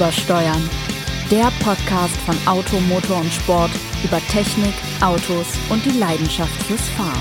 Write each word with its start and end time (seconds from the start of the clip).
Übersteuern. 0.00 0.70
Der 1.30 1.52
Podcast 1.62 2.16
von 2.24 2.34
Auto, 2.46 2.80
Motor 2.80 3.18
und 3.18 3.30
Sport 3.30 3.70
über 4.02 4.18
Technik, 4.30 4.72
Autos 5.02 5.46
und 5.68 5.84
die 5.84 5.98
Leidenschaft 5.98 6.54
fürs 6.62 6.80
Fahren. 6.88 7.20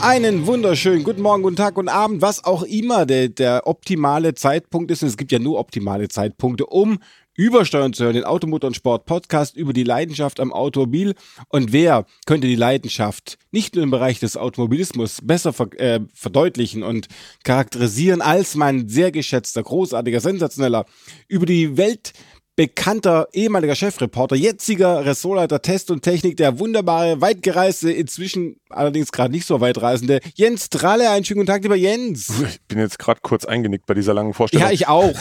Einen 0.00 0.48
wunderschönen 0.48 1.04
guten 1.04 1.22
Morgen, 1.22 1.44
guten 1.44 1.54
Tag, 1.54 1.74
guten 1.74 1.88
Abend, 1.88 2.20
was 2.20 2.44
auch 2.44 2.64
immer 2.64 3.06
der, 3.06 3.28
der 3.28 3.68
optimale 3.68 4.34
Zeitpunkt 4.34 4.90
ist. 4.90 5.02
Und 5.02 5.10
es 5.10 5.16
gibt 5.16 5.30
ja 5.30 5.38
nur 5.38 5.60
optimale 5.60 6.08
Zeitpunkte, 6.08 6.66
um 6.66 6.98
Übersteuern 7.36 7.92
zu 7.92 8.04
hören, 8.04 8.14
den 8.14 8.24
Automotor 8.24 8.68
und 8.68 8.74
Sport 8.74 9.06
Podcast 9.06 9.56
über 9.56 9.72
die 9.72 9.82
Leidenschaft 9.82 10.38
am 10.38 10.52
Automobil. 10.52 11.14
Und 11.48 11.72
wer 11.72 12.06
könnte 12.26 12.46
die 12.46 12.54
Leidenschaft 12.54 13.38
nicht 13.50 13.74
nur 13.74 13.82
im 13.82 13.90
Bereich 13.90 14.20
des 14.20 14.36
Automobilismus 14.36 15.20
besser 15.22 15.52
ver 15.52 15.68
äh, 15.78 16.00
verdeutlichen 16.14 16.82
und 16.82 17.08
charakterisieren 17.42 18.22
als 18.22 18.54
mein 18.54 18.88
sehr 18.88 19.10
geschätzter, 19.10 19.62
großartiger, 19.62 20.20
sensationeller 20.20 20.86
über 21.26 21.46
die 21.46 21.76
Welt 21.76 22.12
bekannter 22.56 23.28
ehemaliger 23.32 23.74
Chefreporter, 23.74 24.36
jetziger 24.36 25.04
Ressortleiter 25.04 25.60
Test 25.60 25.90
und 25.90 26.02
Technik, 26.02 26.36
der 26.36 26.58
wunderbare, 26.60 27.20
weitgereiste, 27.20 27.90
inzwischen 27.90 28.56
allerdings 28.70 29.10
gerade 29.12 29.32
nicht 29.32 29.46
so 29.46 29.60
weitreisende 29.60 30.20
Jens 30.34 30.70
Tralle. 30.70 31.10
Einen 31.10 31.24
schönen 31.24 31.40
guten 31.40 31.48
Tag, 31.48 31.62
lieber 31.62 31.76
Jens. 31.76 32.32
Ich 32.54 32.60
bin 32.68 32.78
jetzt 32.78 32.98
gerade 32.98 33.20
kurz 33.22 33.44
eingenickt 33.44 33.86
bei 33.86 33.94
dieser 33.94 34.14
langen 34.14 34.32
Vorstellung. 34.32 34.66
Ja, 34.66 34.72
ich 34.72 34.88
auch. 34.88 35.14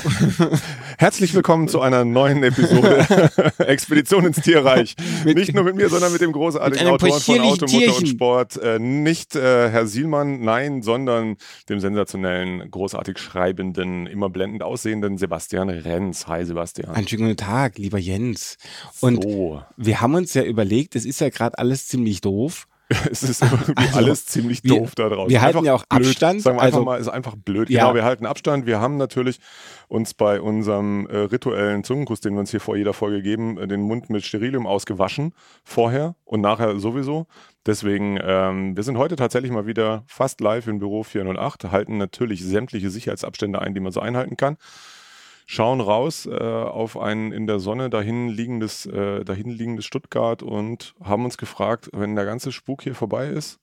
Herzlich 0.98 1.34
willkommen 1.34 1.68
zu 1.68 1.82
einer 1.82 2.05
neuen 2.05 2.44
Episode 2.44 3.05
Expedition 3.58 4.26
ins 4.26 4.41
Tierreich. 4.41 4.96
nicht 5.26 5.54
nur 5.54 5.63
mit 5.63 5.76
mir, 5.76 5.90
sondern 5.90 6.12
mit 6.12 6.22
dem 6.22 6.32
großartigen 6.32 6.86
mit 6.86 6.94
Autoren 6.94 7.22
von 7.22 7.40
Automotor 7.41 7.98
und 7.98 8.08
Sport. 8.08 8.58
Äh, 8.58 8.80
nicht 8.80 9.36
äh, 9.36 9.70
Herr 9.70 9.88
Sielmann, 9.88 10.41
nein, 10.41 10.82
sondern 10.82 11.38
dem 11.70 11.79
sensationellen, 11.79 12.70
großartig 12.70 13.18
schreibenden, 13.18 14.07
immer 14.07 14.29
blendend 14.29 14.63
aussehenden 14.63 15.18
Sebastian 15.18 15.70
Renz. 15.70 16.27
Hi 16.27 16.46
Sebastian. 16.46 16.94
Einen 16.94 17.07
schönen 17.07 17.23
guten 17.24 17.38
Tag, 17.38 17.77
lieber 17.77 17.98
Jens. 17.98 18.57
Und 19.02 19.24
so. 19.24 19.62
wir 19.77 20.02
haben 20.02 20.16
uns 20.16 20.34
ja 20.34 20.43
überlegt, 20.43 20.96
es 20.96 21.05
ist 21.05 21.21
ja 21.21 21.29
gerade 21.29 21.57
alles 21.57 21.88
ziemlich 21.88 22.21
doof. 22.21 22.68
es 23.12 23.24
ist 23.24 23.41
also, 23.41 23.57
alles 23.93 24.26
ziemlich 24.26 24.62
doof 24.62 24.93
wir, 24.96 25.04
da 25.04 25.16
draußen. 25.16 25.29
Wir 25.29 25.41
halten 25.41 25.57
einfach 25.60 25.66
ja 25.66 25.74
auch 25.74 25.85
blöd. 25.85 26.07
Abstand. 26.07 26.41
Sagen 26.41 26.57
wir 26.57 26.62
also, 26.62 26.79
einfach 26.79 26.85
mal, 26.85 26.99
ist 26.99 27.07
einfach 27.07 27.35
blöd. 27.35 27.70
Ja. 27.70 27.84
Genau, 27.84 27.96
wir 27.96 28.04
halten 28.04 28.26
Abstand. 28.26 28.66
Wir 28.66 28.79
haben 28.79 28.98
natürlich 28.98 29.40
uns 29.88 30.13
bei 30.13 30.41
unserem 30.41 31.07
äh, 31.07 31.18
rituellen 31.18 31.84
Zungenkuss, 31.84 32.20
den 32.20 32.34
wir 32.34 32.41
uns 32.41 32.51
hier 32.51 32.60
vor 32.60 32.76
jeder 32.76 32.94
Folge 32.94 33.21
geben, 33.21 33.57
äh, 33.57 33.68
den 33.68 33.82
Mund 33.82 34.10
mit 34.10 34.26
Sterilium 34.26 34.68
ausgewaschen. 34.68 35.34
Vorher 35.63 36.16
und 36.26 36.41
nachher 36.41 36.77
sowieso. 36.79 37.27
Deswegen, 37.66 38.20
ähm, 38.21 38.76
wir 38.76 38.84
sind 38.84 38.98
heute 38.98 39.16
tatsächlich 39.16 39.51
mal 39.51 39.66
wieder 39.66 40.04
fast 40.07 40.41
live 40.41 40.68
im 40.68 40.79
Büro 40.79 41.04
408, 41.04 41.71
halten 41.71 41.98
natürlich 41.98 42.44
sämtliche 42.44 42.90
Sicherheitsabstände 42.90 43.62
ein, 43.62 43.74
die 43.74 43.79
man 43.79 43.94
so 43.94 44.01
einhalten 44.01 44.35
kann 44.35 44.57
schauen 45.46 45.82
raus 45.82 46.26
äh, 46.26 46.34
auf 46.34 46.98
ein 46.98 47.32
in 47.32 47.48
der 47.48 47.60
Sonne 47.60 47.90
dahin 47.90 48.30
liegendes, 48.30 48.86
äh, 48.86 49.24
dahin 49.24 49.50
liegendes 49.50 49.85
Stuttgart 49.85 50.44
und 50.44 50.96
haben 51.04 51.26
uns 51.26 51.38
gefragt, 51.38 51.90
wenn 51.94 52.16
der 52.16 52.26
ganze 52.26 52.52
Spuk 52.52 52.84
hier 52.84 52.96
vorbei 52.96 53.27
ist, 53.27 53.60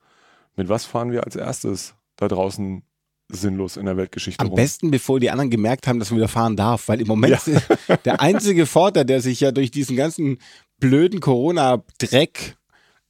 mit 0.57 0.69
was 0.69 0.85
fahren 0.85 1.13
wir 1.13 1.25
als 1.25 1.37
erstes 1.37 1.95
da 2.17 2.29
draußen 2.29 2.83
sinnlos 3.29 3.77
in 3.77 3.87
der 3.87 3.97
Weltgeschichte 3.97 4.41
Am 4.41 4.49
rum? 4.49 4.57
besten, 4.57 4.91
bevor 4.91 5.21
die 5.21 5.31
anderen 5.31 5.51
gemerkt 5.51 5.87
haben, 5.87 5.99
dass 5.99 6.11
man 6.11 6.19
wieder 6.19 6.29
fahren 6.29 6.57
darf, 6.57 6.89
weil 6.89 7.01
im 7.01 7.07
Moment 7.07 7.41
ja. 7.47 7.97
der 8.05 8.21
einzige 8.21 8.67
Vorteil, 8.67 9.05
der 9.05 9.21
sich 9.21 9.41
ja 9.41 9.53
durch 9.53 9.71
diesen 9.71 9.97
ganzen 9.97 10.39
blöden 10.79 11.21
Corona-Dreck 11.21 12.57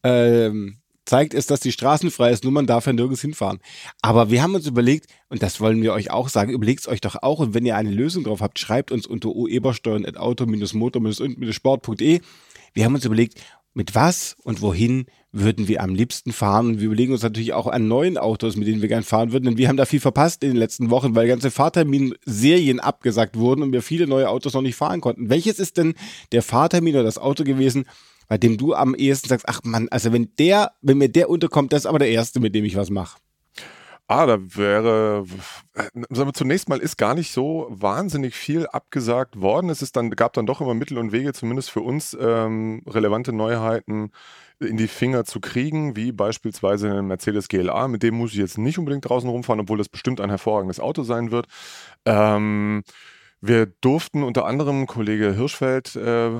ähm, 0.03 0.80
zeigt 1.05 1.35
es, 1.35 1.47
dass 1.47 1.61
die 1.61 1.73
Straßen 1.73 2.11
frei 2.11 2.31
ist, 2.31 2.45
nur 2.45 2.53
man 2.53 2.67
darf 2.67 2.87
ja 2.87 2.93
nirgends 2.93 3.21
hinfahren. 3.21 3.59
Aber 4.03 4.31
wir 4.31 4.43
haben 4.43 4.55
uns 4.55 4.67
überlegt, 4.67 5.07
und 5.29 5.43
das 5.43 5.61
wollen 5.61 5.83
wir 5.83 5.93
euch 5.93 6.11
auch 6.11 6.29
sagen, 6.29 6.53
überlegt 6.53 6.81
es 6.81 6.89
euch 6.89 7.01
doch 7.01 7.23
auch 7.23 7.39
und 7.41 7.55
wenn 7.55 7.67
ihr 7.67 7.77
eine 7.77 7.91
Lösung 7.91 8.25
drauf 8.25 8.41
habt, 8.41 8.59
schreibt 8.59 8.93
uns 8.93 9.07
unter 9.07 9.31
oebersteuern.auto-motor-und-sport.de. 9.31 12.21
Wir 12.73 12.85
haben 12.85 12.95
uns 12.95 13.05
überlegt, 13.05 13.41
mit 13.73 13.95
was 13.95 14.35
und 14.43 14.63
wohin 14.63 15.07
würden 15.33 15.69
wir 15.69 15.81
am 15.83 15.95
liebsten 15.95 16.33
fahren. 16.33 16.67
Und 16.67 16.81
wir 16.81 16.87
überlegen 16.87 17.13
uns 17.13 17.23
natürlich 17.23 17.53
auch 17.53 17.69
an 17.69 17.87
neuen 17.87 18.19
Autos, 18.19 18.57
mit 18.57 18.67
denen 18.67 18.83
wir 18.83 18.89
gern 18.89 19.05
fahren 19.05 19.31
würden. 19.33 19.45
Denn 19.45 19.59
wir 19.59 19.69
haben 19.69 19.77
da 19.77 19.85
viel 19.85 20.01
verpasst 20.01 20.43
in 20.43 20.51
den 20.51 20.57
letzten 20.57 20.91
Wochen, 20.91 21.15
weil 21.15 21.29
ganze 21.29 21.53
Fahrtermin-Serien 21.53 22.81
abgesagt 22.81 23.37
wurden 23.37 23.63
und 23.63 23.73
wir 23.73 23.83
viele 23.83 24.09
neue 24.09 24.29
Autos 24.29 24.55
noch 24.55 24.63
nicht 24.63 24.75
fahren 24.75 25.01
konnten. 25.01 25.31
Welches 25.31 25.61
ist 25.61 25.77
denn 25.77 25.95
der 26.33 26.43
Fahrtermin 26.43 26.95
oder 26.95 27.05
das 27.05 27.19
Auto 27.19 27.45
gewesen, 27.45 27.85
bei 28.31 28.39
dem 28.39 28.57
du 28.57 28.75
am 28.75 28.95
ehesten 28.95 29.29
sagst, 29.29 29.49
ach 29.49 29.61
Mann, 29.65 29.89
also 29.91 30.13
wenn 30.13 30.31
der, 30.39 30.71
wenn 30.83 30.99
mir 30.99 31.09
der 31.09 31.29
unterkommt, 31.29 31.73
das 31.73 31.81
ist 31.81 31.87
aber 31.87 31.99
der 31.99 32.11
erste, 32.11 32.39
mit 32.39 32.55
dem 32.55 32.65
ich 32.65 32.77
was 32.77 32.89
mache. 32.89 33.19
Ah, 34.07 34.25
da 34.25 34.39
wäre, 34.57 35.25
sagen 36.11 36.29
wir, 36.29 36.33
zunächst 36.33 36.69
mal 36.69 36.79
ist 36.79 36.97
gar 36.97 37.15
nicht 37.15 37.33
so 37.33 37.67
wahnsinnig 37.71 38.37
viel 38.37 38.69
abgesagt 38.69 39.41
worden. 39.41 39.69
Es 39.69 39.83
ist 39.83 39.97
dann, 39.97 40.11
gab 40.11 40.33
dann 40.35 40.47
doch 40.47 40.61
immer 40.61 40.75
Mittel 40.75 40.99
und 40.99 41.11
Wege, 41.11 41.33
zumindest 41.33 41.73
für 41.73 41.81
uns 41.81 42.17
ähm, 42.21 42.83
relevante 42.87 43.33
Neuheiten 43.33 44.13
in 44.61 44.77
die 44.77 44.89
Finger 44.89 45.25
zu 45.25 45.41
kriegen, 45.41 45.97
wie 45.97 46.13
beispielsweise 46.13 46.89
ein 46.93 47.09
Mercedes 47.09 47.49
GLA. 47.49 47.89
Mit 47.89 48.05
dem 48.05 48.15
muss 48.15 48.31
ich 48.31 48.39
jetzt 48.39 48.59
nicht 48.59 48.79
unbedingt 48.79 49.09
draußen 49.09 49.29
rumfahren, 49.29 49.61
obwohl 49.61 49.79
das 49.79 49.89
bestimmt 49.89 50.21
ein 50.21 50.31
hervorragendes 50.31 50.79
Auto 50.79 51.03
sein 51.03 51.33
wird. 51.33 51.47
Ähm, 52.05 52.85
wir 53.41 53.67
durften 53.67 54.23
unter 54.23 54.45
anderem, 54.45 54.87
Kollege 54.87 55.33
Hirschfeld 55.33 55.97
äh, 55.97 56.31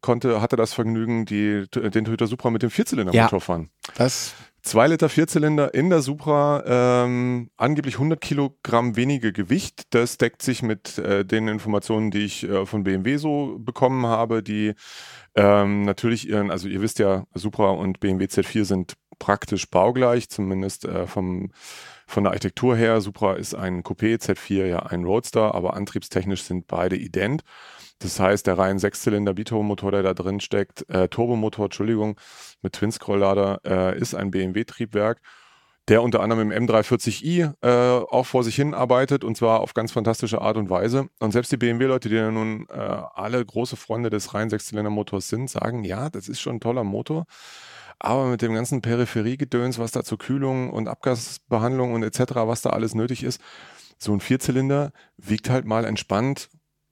konnte, 0.00 0.40
hatte 0.40 0.56
das 0.56 0.74
Vergnügen, 0.74 1.24
die, 1.24 1.66
den 1.70 2.04
Toyota 2.04 2.26
Supra 2.26 2.50
mit 2.50 2.62
dem 2.62 2.70
Vierzylindermotor 2.70 3.38
ja, 3.38 3.40
fahren. 3.40 3.70
Das 3.96 4.34
Zwei 4.62 4.88
Liter 4.88 5.08
Vierzylinder 5.08 5.72
in 5.72 5.88
der 5.88 6.02
Supra, 6.02 6.62
ähm, 6.66 7.50
angeblich 7.56 7.94
100 7.94 8.20
Kilogramm 8.20 8.94
weniger 8.94 9.32
Gewicht. 9.32 9.84
Das 9.90 10.18
deckt 10.18 10.42
sich 10.42 10.62
mit 10.62 10.98
äh, 10.98 11.24
den 11.24 11.48
Informationen, 11.48 12.10
die 12.10 12.26
ich 12.26 12.46
äh, 12.46 12.66
von 12.66 12.84
BMW 12.84 13.16
so 13.16 13.56
bekommen 13.58 14.04
habe, 14.04 14.42
die 14.42 14.74
ähm, 15.34 15.82
natürlich 15.84 16.28
ihren, 16.28 16.50
also 16.50 16.68
ihr 16.68 16.82
wisst 16.82 16.98
ja, 16.98 17.24
Supra 17.32 17.70
und 17.70 18.00
BMW 18.00 18.26
Z4 18.26 18.64
sind 18.64 18.94
praktisch 19.18 19.70
baugleich, 19.70 20.28
zumindest 20.28 20.84
äh, 20.84 21.06
vom 21.06 21.52
von 22.10 22.24
der 22.24 22.32
Architektur 22.32 22.76
her, 22.76 23.00
Supra 23.00 23.34
ist 23.34 23.54
ein 23.54 23.82
Coupé, 23.82 24.16
Z4 24.16 24.66
ja 24.66 24.78
ein 24.80 25.04
Roadster, 25.04 25.54
aber 25.54 25.74
antriebstechnisch 25.74 26.42
sind 26.42 26.66
beide 26.66 26.96
ident. 26.96 27.42
Das 28.00 28.18
heißt, 28.18 28.46
der 28.46 28.58
rein 28.58 28.78
Sechszylinder 28.78 29.34
Biturbomotor, 29.34 29.92
der 29.92 30.02
da 30.02 30.14
drin 30.14 30.40
steckt, 30.40 30.88
äh, 30.88 31.08
Turbomotor, 31.08 31.66
Entschuldigung, 31.66 32.18
mit 32.62 32.72
Twin-Scrolllader, 32.72 33.60
äh, 33.64 33.98
ist 33.98 34.14
ein 34.14 34.30
BMW-Triebwerk, 34.30 35.20
der 35.88 36.02
unter 36.02 36.20
anderem 36.20 36.50
im 36.50 36.66
M340i 36.66 37.52
äh, 37.60 38.04
auch 38.10 38.26
vor 38.26 38.42
sich 38.42 38.56
hin 38.56 38.74
arbeitet 38.74 39.22
und 39.22 39.36
zwar 39.36 39.60
auf 39.60 39.74
ganz 39.74 39.92
fantastische 39.92 40.40
Art 40.40 40.56
und 40.56 40.70
Weise. 40.70 41.08
Und 41.20 41.32
selbst 41.32 41.52
die 41.52 41.58
BMW-Leute, 41.58 42.08
die 42.08 42.14
ja 42.16 42.30
nun 42.30 42.66
äh, 42.70 42.78
alle 42.78 43.44
große 43.44 43.76
Freunde 43.76 44.08
des 44.08 44.32
rein 44.34 44.50
Sechszylinder-Motors 44.50 45.28
sind, 45.28 45.50
sagen, 45.50 45.84
ja, 45.84 46.08
das 46.08 46.28
ist 46.28 46.40
schon 46.40 46.56
ein 46.56 46.60
toller 46.60 46.84
Motor. 46.84 47.26
Aber 48.00 48.26
mit 48.26 48.40
dem 48.40 48.54
ganzen 48.54 48.80
Peripheriegedöns, 48.80 49.78
was 49.78 49.92
da 49.92 50.02
zur 50.02 50.18
Kühlung 50.18 50.70
und 50.70 50.88
Abgasbehandlung 50.88 51.92
und 51.92 52.02
etc., 52.02 52.32
was 52.34 52.62
da 52.62 52.70
alles 52.70 52.94
nötig 52.94 53.22
ist, 53.22 53.40
so 53.98 54.14
ein 54.14 54.20
Vierzylinder 54.20 54.92
wiegt 55.18 55.50
halt 55.50 55.66
mal 55.66 55.84
entspannt 55.84 56.48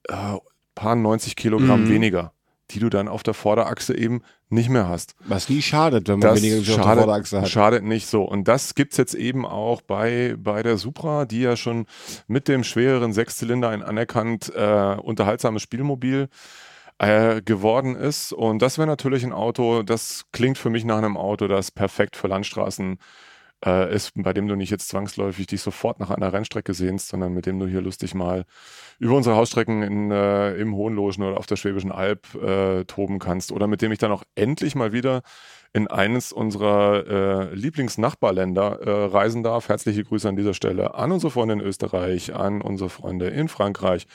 äh, 0.07 0.37
paar 0.75 0.95
90 0.95 1.35
Kilogramm 1.35 1.85
mhm. 1.85 1.89
weniger, 1.89 2.33
die 2.69 2.79
du 2.79 2.89
dann 2.89 3.07
auf 3.07 3.23
der 3.23 3.33
Vorderachse 3.33 3.97
eben 3.97 4.21
nicht 4.49 4.69
mehr 4.69 4.87
hast. 4.87 5.15
Was 5.25 5.49
nie 5.49 5.63
schadet, 5.63 6.07
wenn 6.07 6.19
man 6.19 6.29
das 6.29 6.41
weniger 6.41 6.63
schadet, 6.63 6.79
auf 6.79 6.85
der 6.85 6.95
Vorderachse 6.95 7.41
hat. 7.41 7.49
Schadet 7.49 7.83
nicht 7.83 8.07
so. 8.07 8.23
Und 8.23 8.47
das 8.47 8.75
gibt's 8.75 8.97
jetzt 8.97 9.15
eben 9.15 9.47
auch 9.47 9.81
bei, 9.81 10.35
bei 10.37 10.61
der 10.61 10.77
Supra, 10.77 11.25
die 11.25 11.41
ja 11.41 11.57
schon 11.57 11.87
mit 12.27 12.47
dem 12.47 12.63
schwereren 12.63 13.13
Sechszylinder 13.13 13.69
ein 13.69 13.81
anerkannt 13.81 14.53
äh, 14.55 14.95
unterhaltsames 14.95 15.63
Spielmobil 15.63 16.23
äh, 16.23 16.68
geworden 16.99 17.95
ist. 17.95 18.33
Und 18.33 18.61
das 18.61 18.77
wäre 18.77 18.87
natürlich 18.87 19.23
ein 19.23 19.31
Auto, 19.31 19.83
das 19.83 20.25
klingt 20.33 20.57
für 20.57 20.69
mich 20.69 20.83
nach 20.83 20.97
einem 20.97 21.15
Auto, 21.15 21.47
das 21.47 21.71
perfekt 21.71 22.17
für 22.17 22.27
Landstraßen 22.27 22.97
äh, 23.65 23.93
ist, 23.93 24.11
bei 24.15 24.33
dem 24.33 24.47
du 24.47 24.55
nicht 24.55 24.69
jetzt 24.69 24.89
zwangsläufig 24.89 25.47
dich 25.47 25.61
sofort 25.61 25.99
nach 25.99 26.09
einer 26.11 26.31
Rennstrecke 26.31 26.73
sehnst, 26.73 27.09
sondern 27.09 27.33
mit 27.33 27.45
dem 27.45 27.59
du 27.59 27.67
hier 27.67 27.81
lustig 27.81 28.15
mal 28.15 28.45
über 28.99 29.15
unsere 29.15 29.35
Hausstrecken 29.35 29.83
in, 29.83 30.11
äh, 30.11 30.53
im 30.55 30.75
Hohenlogen 30.75 31.23
oder 31.23 31.37
auf 31.37 31.45
der 31.45 31.55
Schwäbischen 31.57 31.91
Alb 31.91 32.33
äh, 32.35 32.85
toben 32.85 33.19
kannst. 33.19 33.51
Oder 33.51 33.67
mit 33.67 33.81
dem 33.81 33.91
ich 33.91 33.99
dann 33.99 34.11
auch 34.11 34.23
endlich 34.35 34.75
mal 34.75 34.93
wieder 34.93 35.21
in 35.73 35.87
eines 35.87 36.31
unserer 36.31 37.51
äh, 37.51 37.53
Lieblingsnachbarländer 37.53 38.81
äh, 38.81 39.05
reisen 39.05 39.43
darf. 39.43 39.69
Herzliche 39.69 40.03
Grüße 40.03 40.27
an 40.27 40.35
dieser 40.35 40.53
Stelle 40.53 40.95
an 40.95 41.11
unsere 41.11 41.31
Freunde 41.31 41.55
in 41.55 41.61
Österreich, 41.61 42.33
an 42.35 42.61
unsere 42.61 42.89
Freunde 42.89 43.27
in 43.27 43.47
Frankreich 43.49 44.07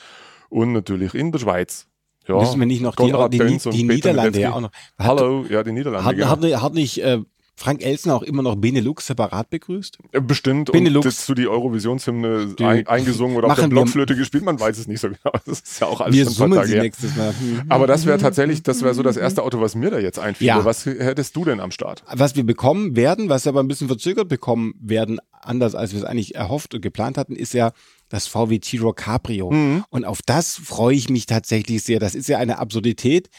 und 0.49 0.73
natürlich 0.73 1.13
in 1.13 1.31
der 1.31 1.39
Schweiz. 1.39 1.87
Ja, 2.27 2.39
Müssen 2.39 2.59
wir 2.59 2.65
nicht 2.65 2.81
noch 2.81 2.95
die, 2.95 3.11
die, 3.29 3.57
die, 3.57 3.69
die 3.69 3.83
Niederlande 3.83 4.39
ja 4.39 4.53
auch 4.53 4.61
noch. 4.61 4.71
Hat, 4.97 5.07
Hallo, 5.07 5.45
ja, 5.49 5.63
die 5.63 5.71
Niederlande. 5.71 6.05
Hat, 6.05 6.15
genau. 6.15 6.29
hat, 6.29 6.61
hat 6.63 6.73
nicht 6.73 6.97
äh, 7.03 7.19
Frank 7.57 7.83
Elsen 7.83 8.11
auch 8.11 8.21
immer 8.21 8.41
noch 8.41 8.55
Benelux 8.55 9.07
separat 9.07 9.49
begrüßt? 9.49 9.97
Äh, 10.11 10.21
Bestimmt. 10.21 10.71
Benelux. 10.71 11.05
Und 11.05 11.11
hast 11.11 11.29
du 11.29 11.33
die 11.33 11.47
Eurovisionshymne 11.47 12.55
ein, 12.59 12.85
eingesungen 12.87 13.37
oder 13.37 13.47
auf 13.47 13.55
der 13.55 13.67
Blockflöte 13.67 14.15
gespielt? 14.15 14.43
Man 14.43 14.59
weiß 14.59 14.77
es 14.77 14.87
nicht 14.87 14.99
so 14.99 15.07
genau. 15.07 15.31
Das 15.45 15.61
ist 15.61 15.79
ja 15.79 15.87
auch 15.87 16.01
alles 16.01 16.15
Wir 16.15 16.25
summen 16.25 16.57
Tage 16.57 16.67
sie 16.67 16.73
her. 16.73 16.83
nächstes 16.83 17.15
Mal. 17.15 17.33
Aber 17.69 17.87
das 17.87 18.05
wäre 18.05 18.17
tatsächlich, 18.17 18.61
das 18.63 18.81
wäre 18.81 18.93
so 18.93 19.03
das 19.03 19.15
erste 19.15 19.41
Auto, 19.41 19.61
was 19.61 19.75
mir 19.75 19.89
da 19.89 19.99
jetzt 19.99 20.19
einfiel. 20.19 20.47
Ja. 20.47 20.65
Was 20.65 20.85
hättest 20.85 21.35
du 21.35 21.45
denn 21.45 21.59
am 21.59 21.71
Start? 21.71 22.03
was 22.11 22.35
wir 22.35 22.45
bekommen 22.45 22.95
werden, 22.95 23.29
was 23.29 23.45
wir 23.45 23.51
aber 23.51 23.61
ein 23.61 23.67
bisschen 23.67 23.87
verzögert 23.87 24.27
bekommen 24.27 24.73
werden, 24.81 25.19
anders 25.31 25.75
als 25.75 25.93
wir 25.93 25.99
es 25.99 26.05
eigentlich 26.05 26.35
erhofft 26.35 26.73
und 26.73 26.81
geplant 26.81 27.17
hatten, 27.17 27.35
ist 27.35 27.53
ja 27.53 27.71
das 28.09 28.27
VW 28.27 28.59
T-Roc 28.59 28.97
Cabrio. 28.97 29.49
Und 29.89 30.05
auf 30.05 30.21
das 30.25 30.55
freue 30.55 30.95
ich 30.95 31.09
mich 31.09 31.25
tatsächlich 31.25 31.83
sehr. 31.83 31.99
Das 31.99 32.15
ist 32.15 32.27
ja 32.29 32.37
eine 32.37 32.59
Absurdität, 32.59 33.29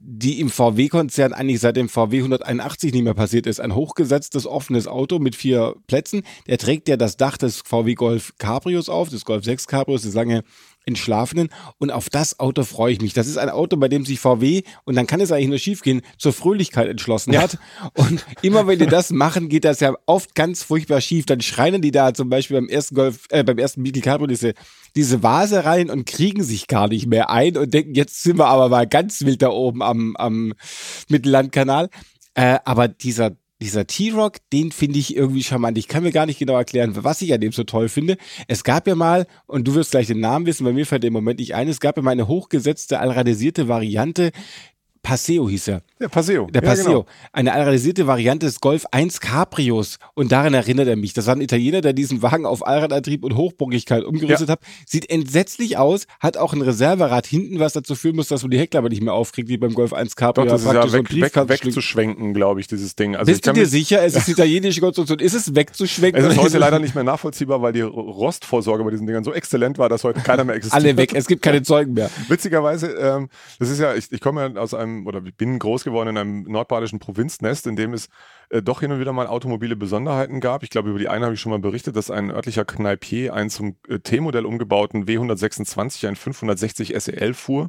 die 0.00 0.40
im 0.40 0.48
VW-Konzern 0.48 1.32
eigentlich 1.32 1.60
seit 1.60 1.76
dem 1.76 1.88
VW 1.88 2.18
181 2.18 2.92
nicht 2.92 3.02
mehr 3.02 3.14
passiert 3.14 3.46
ist. 3.46 3.60
Ein 3.60 3.74
hochgesetztes, 3.74 4.46
offenes 4.46 4.86
Auto 4.86 5.18
mit 5.18 5.34
vier 5.34 5.74
Plätzen. 5.86 6.22
Der 6.46 6.58
trägt 6.58 6.88
ja 6.88 6.96
das 6.96 7.16
Dach 7.16 7.36
des 7.36 7.62
VW 7.64 7.94
Golf 7.94 8.32
Cabrios 8.38 8.88
auf, 8.88 9.08
des 9.08 9.24
Golf 9.24 9.44
6 9.44 9.66
Cabrios, 9.66 10.02
des 10.02 10.14
lange 10.14 10.44
entschlafenen. 10.88 11.48
Und 11.78 11.92
auf 11.92 12.10
das 12.10 12.40
Auto 12.40 12.64
freue 12.64 12.92
ich 12.92 13.00
mich. 13.00 13.12
Das 13.14 13.28
ist 13.28 13.38
ein 13.38 13.48
Auto, 13.50 13.76
bei 13.76 13.88
dem 13.88 14.04
sich 14.04 14.18
VW, 14.18 14.62
und 14.84 14.96
dann 14.96 15.06
kann 15.06 15.20
es 15.20 15.30
eigentlich 15.30 15.48
nur 15.48 15.58
schiefgehen, 15.58 16.02
zur 16.18 16.32
Fröhlichkeit 16.32 16.88
entschlossen 16.88 17.32
Ja. 17.32 17.42
hat. 17.42 17.58
Und 17.94 18.26
immer 18.42 18.66
wenn 18.66 18.78
die 18.80 18.86
das 18.86 19.10
machen, 19.10 19.48
geht 19.48 19.64
das 19.64 19.78
ja 19.80 19.94
oft 20.06 20.34
ganz 20.34 20.62
furchtbar 20.64 21.00
schief. 21.00 21.26
Dann 21.26 21.40
schreien 21.40 21.80
die 21.80 21.92
da 21.92 22.12
zum 22.14 22.28
Beispiel 22.28 22.56
beim 22.56 22.68
ersten 22.68 22.94
Golf, 22.96 23.26
äh, 23.30 23.44
beim 23.44 23.58
ersten 23.58 23.82
Beetle 23.84 24.02
Cabrio 24.02 24.26
diese, 24.26 24.54
diese 24.96 25.22
Vase 25.22 25.64
rein 25.64 25.90
und 25.90 26.06
kriegen 26.06 26.42
sich 26.42 26.66
gar 26.66 26.88
nicht 26.88 27.06
mehr 27.06 27.30
ein 27.30 27.56
und 27.56 27.72
denken, 27.72 27.94
jetzt 27.94 28.22
sind 28.22 28.38
wir 28.38 28.46
aber 28.46 28.68
mal 28.68 28.86
ganz 28.86 29.20
wild 29.24 29.42
da 29.42 29.50
oben 29.50 29.82
am, 29.82 30.16
am 30.16 30.54
Mittellandkanal. 31.08 31.90
Äh, 32.34 32.58
aber 32.64 32.88
dieser 32.88 33.32
dieser 33.60 33.86
T-Rock, 33.86 34.36
den 34.52 34.70
finde 34.72 34.98
ich 34.98 35.16
irgendwie 35.16 35.42
charmant. 35.42 35.78
Ich 35.78 35.88
kann 35.88 36.02
mir 36.02 36.12
gar 36.12 36.26
nicht 36.26 36.38
genau 36.38 36.56
erklären, 36.56 36.92
was 37.02 37.22
ich 37.22 37.32
an 37.32 37.40
dem 37.40 37.52
so 37.52 37.64
toll 37.64 37.88
finde. 37.88 38.16
Es 38.46 38.64
gab 38.64 38.86
ja 38.86 38.94
mal, 38.94 39.26
und 39.46 39.66
du 39.66 39.74
wirst 39.74 39.90
gleich 39.90 40.06
den 40.06 40.20
Namen 40.20 40.46
wissen, 40.46 40.64
bei 40.64 40.72
mir 40.72 40.86
fällt 40.86 41.04
im 41.04 41.12
Moment 41.12 41.40
nicht 41.40 41.54
ein, 41.54 41.68
es 41.68 41.80
gab 41.80 41.96
ja 41.96 42.02
mal 42.02 42.12
eine 42.12 42.28
hochgesetzte, 42.28 43.00
allradisierte 43.00 43.68
Variante. 43.68 44.30
Paseo 45.08 45.48
hieß 45.48 45.68
er. 45.68 45.82
Der 46.00 46.08
Paseo. 46.08 46.48
Der 46.50 46.62
Ja, 46.62 46.68
Paseo. 46.68 46.84
genau. 46.84 47.06
Eine 47.32 47.54
allradisierte 47.54 48.06
Variante 48.06 48.44
des 48.44 48.60
Golf 48.60 48.84
1 48.90 49.20
Cabrios. 49.22 49.98
Und 50.12 50.32
daran 50.32 50.52
erinnert 50.52 50.86
er 50.86 50.96
mich. 50.96 51.14
Das 51.14 51.26
war 51.26 51.34
ein 51.34 51.40
Italiener, 51.40 51.80
der 51.80 51.94
diesen 51.94 52.20
Wagen 52.20 52.44
auf 52.44 52.66
Allradantrieb 52.66 53.24
und 53.24 53.34
Hochbockigkeit 53.34 54.04
umgerüstet 54.04 54.50
hat. 54.50 54.60
Sieht 54.86 55.08
entsetzlich 55.08 55.78
aus, 55.78 56.06
hat 56.20 56.36
auch 56.36 56.52
ein 56.52 56.60
Reserverad 56.60 57.26
hinten, 57.26 57.58
was 57.58 57.72
dazu 57.72 57.94
führen 57.94 58.16
muss, 58.16 58.28
dass 58.28 58.42
man 58.42 58.50
die 58.50 58.58
Heckklappe 58.58 58.90
nicht 58.90 59.00
mehr 59.02 59.14
aufkriegt, 59.14 59.48
wie 59.48 59.56
beim 59.56 59.72
Golf 59.72 59.94
1 59.94 60.14
Cabrio. 60.14 60.44
Doch, 60.44 60.52
das 60.52 60.60
ist 60.66 60.72
ja 60.74 60.86
so 60.86 60.98
ein 60.98 61.04
weg, 61.10 61.34
weg, 61.34 61.48
wegzuschwenken, 61.48 62.34
glaube 62.34 62.60
ich, 62.60 62.66
dieses 62.66 62.94
Ding. 62.94 63.16
Also 63.16 63.32
Bist 63.32 63.46
du 63.46 63.54
dir 63.54 63.66
sicher, 63.66 64.04
es 64.04 64.14
ist 64.14 64.28
italienische 64.28 64.82
Konstruktion? 64.82 65.20
Ist 65.20 65.32
es 65.32 65.54
wegzuschwenken? 65.54 66.22
Es 66.22 66.32
ist 66.34 66.38
heute 66.38 66.58
leider 66.58 66.78
nicht 66.80 66.94
mehr 66.94 67.04
nachvollziehbar, 67.04 67.62
weil 67.62 67.72
die 67.72 67.80
Rostvorsorge 67.80 68.84
bei 68.84 68.90
diesen 68.90 69.06
Dingern 69.06 69.24
so 69.24 69.32
exzellent 69.32 69.78
war, 69.78 69.88
dass 69.88 70.04
heute 70.04 70.20
keiner 70.20 70.44
mehr 70.44 70.54
existiert. 70.56 70.84
alle 70.84 70.96
weg? 70.98 71.12
Es 71.14 71.26
gibt 71.26 71.40
keine 71.40 71.62
Zeugen 71.68 71.94
mehr. 71.94 72.10
Witzigerweise, 72.28 72.88
ähm, 72.88 73.30
das 73.58 73.70
ist 73.70 73.78
ja, 73.80 73.94
ich, 73.94 74.12
ich 74.12 74.20
komme 74.20 74.52
ja 74.54 74.60
aus 74.60 74.74
einem, 74.74 74.97
oder 75.06 75.22
ich 75.24 75.36
bin 75.36 75.58
groß 75.58 75.84
geworden 75.84 76.10
in 76.10 76.18
einem 76.18 76.42
nordbadischen 76.42 76.98
Provinznest, 76.98 77.66
in 77.66 77.76
dem 77.76 77.92
es 77.92 78.08
äh, 78.50 78.62
doch 78.62 78.80
hin 78.80 78.92
und 78.92 79.00
wieder 79.00 79.12
mal 79.12 79.26
automobile 79.26 79.76
Besonderheiten 79.76 80.40
gab. 80.40 80.62
Ich 80.62 80.70
glaube, 80.70 80.90
über 80.90 80.98
die 80.98 81.08
eine 81.08 81.26
habe 81.26 81.34
ich 81.34 81.40
schon 81.40 81.50
mal 81.50 81.58
berichtet, 81.58 81.96
dass 81.96 82.10
ein 82.10 82.30
örtlicher 82.30 82.64
Kneipier 82.64 83.34
einen 83.34 83.50
zum 83.50 83.76
äh, 83.88 83.98
T-Modell 83.98 84.46
umgebauten 84.46 85.04
W126, 85.04 86.08
ein 86.08 86.16
560 86.16 86.94
SEL 86.98 87.34
fuhr. 87.34 87.68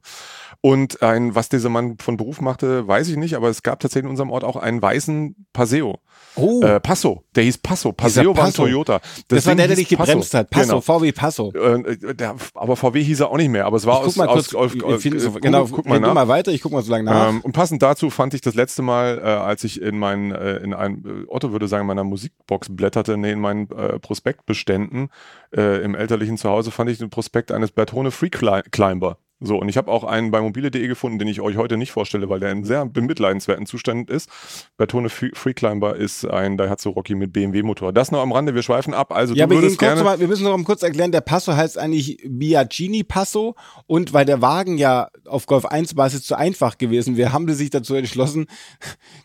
Und 0.61 1.01
ein, 1.01 1.35
was 1.35 1.49
dieser 1.49 1.69
Mann 1.69 1.97
von 1.99 2.17
Beruf 2.17 2.41
machte, 2.41 2.87
weiß 2.87 3.09
ich 3.09 3.17
nicht, 3.17 3.35
aber 3.35 3.49
es 3.49 3.63
gab 3.63 3.79
tatsächlich 3.79 4.05
in 4.05 4.11
unserem 4.11 4.31
Ort 4.31 4.43
auch 4.43 4.55
einen 4.55 4.81
weißen 4.81 5.47
Paseo. 5.53 5.99
Oh, 6.36 6.62
Äh, 6.63 6.80
Passo, 6.80 7.24
der 7.36 7.44
hieß 7.44 7.57
Passo. 7.57 7.92
Paseo 7.92 8.36
war 8.38 8.45
Passo. 8.45 8.63
Toyota. 8.63 9.01
das 9.27 9.45
war 9.45 9.51
Ding 9.51 9.57
der, 9.57 9.68
der 9.68 9.75
dich 9.75 9.89
gebremst 9.89 10.33
hat. 10.33 10.50
Passo, 10.50 10.68
Genau. 10.68 10.81
VW 10.81 11.12
Passo. 11.12 11.51
Äh, 11.54 11.98
der, 12.16 12.36
aber 12.54 12.75
VW 12.77 13.04
hieß 13.04 13.19
er 13.21 13.30
auch 13.31 13.36
nicht 13.38 13.50
mehr, 13.50 13.66
aber 13.66 13.75
es 13.77 13.86
war 13.86 13.98
aus, 14.00 14.16
mal 14.16 14.27
aus, 14.27 14.51
kurz, 14.51 14.74
aus, 14.75 14.83
aus, 14.83 15.01
finden 15.01 15.19
so, 15.19 15.31
guck- 15.31 15.42
genau, 15.42 15.66
guck 15.66 15.86
mal 15.86 16.00
nach. 16.00 16.13
mal 16.13 16.27
weiter, 16.30 16.51
ich 16.51 16.62
guck 16.62 16.71
mal 16.71 16.81
so 16.83 16.92
lange 16.92 17.04
nach. 17.06 17.30
Ähm, 17.30 17.42
und 17.42 17.51
passend 17.51 17.81
dazu 17.81 18.10
fand 18.10 18.33
ich 18.36 18.42
das 18.42 18.56
letzte 18.56 18.81
Mal, 18.83 19.18
äh, 19.18 19.21
als 19.21 19.63
ich 19.66 19.81
in 19.81 19.98
meinen, 20.00 20.31
äh, 20.31 20.57
in 20.57 20.74
einem, 20.74 21.24
äh, 21.25 21.25
Otto 21.27 21.51
würde 21.51 21.68
sagen, 21.68 21.86
meiner 21.88 22.04
Musikbox 22.06 22.69
blätterte, 22.74 23.18
nee, 23.18 23.31
in 23.31 23.39
meinen 23.42 23.69
äh, 23.71 24.00
Prospektbeständen 24.00 25.10
äh, 25.56 25.83
im 25.83 25.95
elterlichen 25.95 26.38
Zuhause, 26.38 26.71
fand 26.71 26.89
ich 26.89 27.00
den 27.00 27.10
Prospekt 27.10 27.51
eines 27.51 27.71
Bertone 27.71 28.12
Free 28.12 28.27
Cli- 28.27 28.63
Climber. 28.71 29.18
So, 29.41 29.57
und 29.57 29.69
ich 29.69 29.77
habe 29.77 29.89
auch 29.89 30.03
einen 30.03 30.31
bei 30.31 30.41
mobile.de 30.41 30.86
gefunden, 30.88 31.18
den 31.18 31.30
ich 31.30 31.39
euch 31.39 31.56
heute 31.56 31.77
nicht 31.77 31.91
vorstelle, 31.91 32.27
weil 32.27 32.41
der 32.41 32.51
in 32.51 32.65
sehr 32.65 32.86
bemitleidenswerten 32.86 33.65
Zustand 33.65 34.09
ist. 34.09 34.30
Bertone 34.75 35.09
Free, 35.09 35.30
Free 35.33 35.53
Climber 35.53 35.95
ist 35.95 36.25
ein 36.25 36.57
Daihatsu 36.57 36.89
Rocky 36.89 37.15
mit 37.15 37.31
BMW-Motor. 37.31 37.94
Das 37.94 38.12
nur 38.12 38.19
am 38.19 38.33
Rande, 38.33 38.53
wir 38.53 38.63
schweifen 38.63 38.94
ab. 38.94 39.13
Also 39.13 39.33
Ja, 39.36 39.45
du 39.45 39.51
wir, 39.56 39.62
würdest 39.62 39.80
gerne... 39.80 40.03
mal, 40.03 40.19
wir 40.19 40.27
müssen 40.27 40.44
noch 40.44 40.57
mal 40.57 40.63
kurz 40.65 40.83
erklären, 40.83 41.13
der 41.13 41.21
Passo 41.21 41.56
heißt 41.56 41.77
eigentlich 41.77 42.21
Biagini 42.27 43.03
Passo 43.06 43.56
und 43.88 44.12
weil 44.12 44.25
der 44.25 44.41
Wagen 44.41 44.77
ja 44.77 45.07
auf 45.25 45.45
Golf 45.45 45.65
1 45.65 45.94
Basis 45.94 46.24
zu 46.24 46.35
einfach 46.35 46.77
gewesen 46.77 47.15
wäre, 47.15 47.31
haben 47.31 47.47
sie 47.47 47.56
sich 47.56 47.69
dazu 47.69 47.95
entschlossen, 47.95 48.47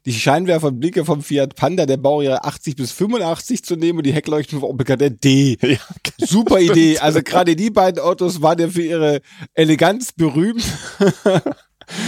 die 0.07 0.13
Scheinwerferblicke 0.13 1.05
vom 1.05 1.23
Fiat 1.23 1.57
Panda 1.57 1.87
der 1.87 1.97
Baujahr 1.97 2.45
80 2.45 2.77
bis 2.77 2.93
85 2.93 3.65
zu 3.65 3.75
nehmen 3.75 3.99
und 3.99 4.07
die 4.07 4.13
Heckleuchten 4.13 4.61
vom 4.61 4.71
Opel 4.71 4.87
Kadett 4.87 5.25
D. 5.25 5.59
Ja, 5.65 5.79
Super 6.19 6.61
Idee. 6.61 6.99
Also 6.99 7.21
gerade 7.23 7.57
die 7.57 7.71
beiden 7.71 8.01
Autos 8.03 8.43
waren 8.43 8.59
ja 8.61 8.69
für 8.69 8.83
ihre 8.83 9.21
Eleganz 9.55 10.04
berühmt. 10.13 10.65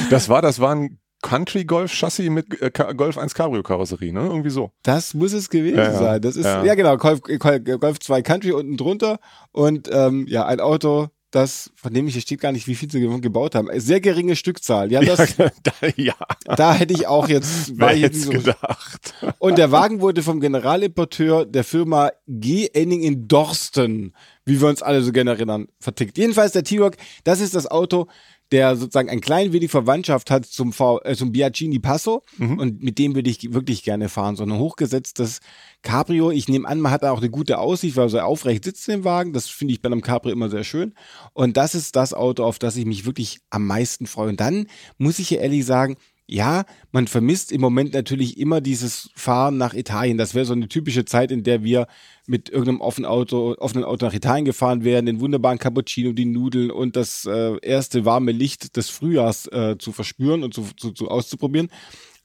Das 0.09 0.31
war, 0.31 0.41
das 0.41 0.59
war 0.59 0.75
ein 0.75 0.99
Country 1.21 1.65
Golf 1.67 1.93
Chassis 1.93 2.31
mit 2.31 2.63
äh, 2.63 2.71
Golf 2.71 3.19
1 3.19 3.35
Cabrio 3.35 3.63
Karosserie, 3.63 4.11
ne? 4.13 4.21
Irgendwie 4.21 4.49
so. 4.49 4.71
Das 4.83 5.13
muss 5.13 5.35
es 5.35 5.51
gewesen 5.51 5.77
Ja, 5.77 5.85
ja. 5.93 5.99
sein. 5.99 6.23
Das 6.23 6.35
ist, 6.37 6.47
ja, 6.47 6.65
Ja. 6.65 6.75
genau, 6.75 6.97
Golf, 6.97 7.21
Golf, 7.21 7.63
Golf 7.79 8.01
2 8.01 8.23
Country 8.23 8.53
unten 8.53 8.79
drunter 8.79 9.19
und 9.53 9.91
ähm, 9.93 10.27
ja, 10.29 10.47
ein 10.47 10.61
Auto, 10.61 11.09
das, 11.37 11.71
von 11.77 11.93
dem 11.93 12.07
ich, 12.09 12.15
hier 12.15 12.23
steht 12.23 12.41
gar 12.41 12.51
nicht, 12.51 12.67
wie 12.67 12.75
viel 12.75 12.91
sie 12.91 12.99
ge- 13.01 13.21
gebaut 13.21 13.55
haben. 13.55 13.69
Sehr 13.79 14.01
geringe 14.01 14.35
Stückzahl. 14.37 14.91
Ja, 14.91 15.01
das, 15.01 15.37
ja, 15.39 15.51
da, 15.63 15.73
ja. 15.97 16.15
da 16.57 16.75
hätte 16.75 16.95
ich 16.95 17.07
auch 17.07 17.29
jetzt, 17.29 17.79
war 17.79 17.95
jetzt 17.95 18.23
so. 18.23 18.31
gedacht? 18.31 19.15
Und 19.39 19.59
der 19.59 19.71
Wagen 19.71 20.01
wurde 20.01 20.23
vom 20.23 20.41
Generalimporteur 20.41 21.45
der 21.45 21.63
Firma 21.65 22.11
G. 22.27 22.69
Enning 22.73 23.03
in 23.03 23.29
Dorsten, 23.29 24.15
wie 24.45 24.61
wir 24.61 24.69
uns 24.69 24.83
alle 24.83 25.03
so 25.03 25.13
gerne 25.13 25.31
erinnern, 25.33 25.69
vertickt. 25.79 26.17
Jedenfalls 26.19 26.53
der 26.53 26.65
T-Roc, 26.65 26.97
das 27.25 27.41
ist 27.41 27.55
das 27.55 27.67
Auto, 27.71 28.07
der 28.53 28.77
sozusagen 28.77 29.09
ein 29.09 29.21
klein 29.21 29.53
wenig 29.53 29.71
Verwandtschaft 29.71 30.31
hat 30.31 30.47
zum, 30.47 30.73
v, 30.73 31.01
äh, 31.03 31.17
zum 31.17 31.33
Biagini 31.33 31.79
Passo 31.79 32.23
und 32.59 32.83
mit 32.83 32.99
dem 32.99 33.15
würde 33.15 33.29
ich 33.29 33.53
wirklich 33.53 33.83
gerne 33.83 34.09
fahren. 34.09 34.37
So 34.37 34.45
ein 34.45 34.53
hochgesetztes 34.53 35.41
Cabrio. 35.83 36.31
Ich 36.31 36.49
nehme 36.49 36.69
an, 36.69 36.81
man 36.81 36.93
hat 36.93 37.03
da 37.03 37.11
auch 37.11 37.19
eine 37.19 37.31
gute 37.31 37.59
Aussicht, 37.59 37.97
weil 37.97 38.07
er 38.07 38.11
so 38.11 38.21
aufrecht 38.21 38.65
sitzt 38.65 38.89
im 38.89 39.05
Wagen. 39.05 39.33
Das 39.33 39.49
finde 39.49 39.75
ich 39.75 39.83
bei 39.83 39.87
einem 39.87 40.01
Cabrio 40.01 40.33
immer 40.33 40.49
sehr 40.49 40.65
schön. 40.65 40.95
Und 41.33 41.57
das 41.57 41.75
ist 41.75 41.97
das 41.97 42.15
Auto, 42.15 42.45
auf 42.45 42.59
das 42.59 42.77
ich 42.77 42.87
mich 42.87 43.05
wirklich 43.05 43.41
am 43.51 43.67
meisten 43.67 44.07
freue. 44.07 44.29
Und 44.29 44.41
dann 44.41 44.67
muss 44.99 45.19
ich 45.19 45.31
ja 45.31 45.41
ehrlich 45.41 45.65
sagen, 45.65 45.97
ja, 46.29 46.65
man 46.91 47.07
vermisst 47.07 47.53
im 47.53 47.61
Moment 47.61 47.95
natürlich 47.95 48.39
immer 48.39 48.61
dieses 48.61 49.11
Fahren 49.15 49.59
nach 49.59 49.75
Italien. 49.75 50.19
Das 50.19 50.35
wäre 50.35 50.45
so 50.45 50.55
eine 50.55 50.69
typische 50.69 51.05
Zeit, 51.05 51.31
in 51.31 51.45
der 51.45 51.63
wir 51.63 51.87
mit 52.27 52.49
irgendeinem 52.49 52.81
offenen 52.81 53.09
Auto, 53.09 53.55
offenen 53.59 53.85
Auto 53.85 54.07
nach 54.07 54.15
Italien 54.15 54.45
gefahren 54.45 54.83
wären, 54.83 55.07
den 55.07 55.21
wunderbaren 55.21 55.59
Cappuccino, 55.59 56.13
die 56.13 56.25
Nudeln 56.25 56.73
und 56.73 56.97
das 56.97 57.27
äh, 57.27 57.57
erste 57.63 58.05
warme 58.05 58.33
Licht 58.33 58.77
des 58.77 58.91
Frühjahrs 58.91 59.47
äh, 59.53 59.77
zu 59.79 59.93
verspüren 59.93 60.43
und 60.43 60.53
zu, 60.53 60.67
zu, 60.77 60.91
zu 60.91 61.09
auszuprobieren. 61.09 61.71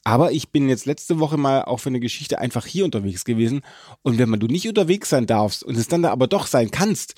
Aber 0.03 0.31
ich 0.31 0.49
bin 0.49 0.67
jetzt 0.67 0.87
letzte 0.87 1.19
Woche 1.19 1.37
mal 1.37 1.63
auch 1.63 1.77
für 1.77 1.89
eine 1.89 1.99
Geschichte 1.99 2.39
einfach 2.39 2.65
hier 2.65 2.85
unterwegs 2.85 3.23
gewesen. 3.23 3.61
Und 4.01 4.17
wenn 4.17 4.29
man 4.29 4.39
du 4.39 4.47
nicht 4.47 4.67
unterwegs 4.67 5.09
sein 5.09 5.27
darfst 5.27 5.63
und 5.63 5.77
es 5.77 5.87
dann 5.87 6.01
da 6.01 6.11
aber 6.11 6.25
doch 6.25 6.47
sein 6.47 6.71
kannst, 6.71 7.13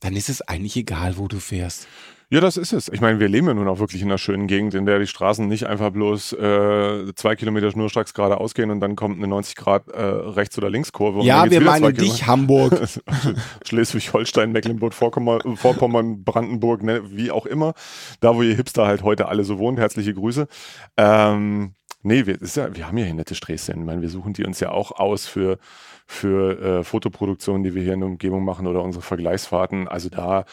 dann 0.00 0.16
ist 0.16 0.28
es 0.28 0.42
eigentlich 0.42 0.76
egal, 0.76 1.16
wo 1.16 1.28
du 1.28 1.38
fährst. 1.38 1.86
Ja, 2.34 2.40
das 2.40 2.56
ist 2.56 2.72
es. 2.72 2.88
Ich 2.88 3.00
meine, 3.00 3.20
wir 3.20 3.28
leben 3.28 3.46
ja 3.46 3.54
nun 3.54 3.68
auch 3.68 3.78
wirklich 3.78 4.02
in 4.02 4.08
einer 4.08 4.18
schönen 4.18 4.48
Gegend, 4.48 4.74
in 4.74 4.86
der 4.86 4.98
die 4.98 5.06
Straßen 5.06 5.46
nicht 5.46 5.68
einfach 5.68 5.90
bloß 5.90 6.32
äh, 6.32 7.14
zwei 7.14 7.36
Kilometer 7.36 7.70
schnurstracks 7.70 8.12
geradeaus 8.12 8.54
gehen 8.54 8.72
und 8.72 8.80
dann 8.80 8.96
kommt 8.96 9.18
eine 9.18 9.28
90 9.28 9.54
Grad 9.54 9.86
äh, 9.92 10.02
Rechts- 10.02 10.58
oder 10.58 10.68
Linkskurve. 10.68 11.20
und 11.20 11.26
ja, 11.26 11.48
wir 11.48 11.60
meinen 11.60 11.94
dich, 11.94 12.26
Hamburg. 12.26 12.76
Schleswig-Holstein, 13.64 14.50
Mecklenburg-Vorpommern, 14.50 15.56
Vorpommern, 15.56 16.24
Brandenburg, 16.24 16.82
ne, 16.82 17.02
wie 17.08 17.30
auch 17.30 17.46
immer. 17.46 17.72
Da, 18.18 18.34
wo 18.34 18.42
ihr 18.42 18.56
Hipster 18.56 18.84
halt 18.84 19.04
heute 19.04 19.28
alle 19.28 19.44
so 19.44 19.60
wohnt. 19.60 19.78
Herzliche 19.78 20.12
Grüße. 20.12 20.48
Ähm, 20.96 21.74
nee, 22.02 22.26
wir, 22.26 22.38
ja, 22.42 22.74
wir 22.74 22.88
haben 22.88 22.98
ja 22.98 23.04
hier 23.04 23.14
nette 23.14 23.36
Sträßchen. 23.36 23.78
Ich 23.78 23.86
meine, 23.86 24.02
wir 24.02 24.10
suchen 24.10 24.32
die 24.32 24.44
uns 24.44 24.58
ja 24.58 24.72
auch 24.72 24.90
aus 24.90 25.28
für, 25.28 25.58
für 26.04 26.60
äh, 26.60 26.82
Fotoproduktionen, 26.82 27.62
die 27.62 27.76
wir 27.76 27.84
hier 27.84 27.94
in 27.94 28.00
der 28.00 28.08
Umgebung 28.08 28.44
machen 28.44 28.66
oder 28.66 28.82
unsere 28.82 29.04
Vergleichsfahrten. 29.04 29.86
Also 29.86 30.08
da 30.08 30.46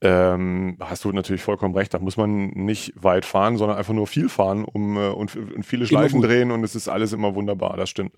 ähm, 0.00 0.76
hast 0.80 1.04
du 1.04 1.12
natürlich 1.12 1.42
vollkommen 1.42 1.74
recht. 1.74 1.92
Da 1.92 1.98
muss 1.98 2.16
man 2.16 2.48
nicht 2.48 2.92
weit 2.94 3.24
fahren, 3.24 3.56
sondern 3.56 3.78
einfach 3.78 3.94
nur 3.94 4.06
viel 4.06 4.28
fahren 4.28 4.64
um, 4.64 4.96
äh, 4.96 5.08
und, 5.08 5.34
und 5.36 5.64
viele 5.64 5.86
Schleifen 5.86 6.22
drehen 6.22 6.50
und 6.50 6.62
es 6.62 6.74
ist 6.74 6.88
alles 6.88 7.12
immer 7.12 7.34
wunderbar. 7.34 7.76
Das 7.76 7.90
stimmt. 7.90 8.12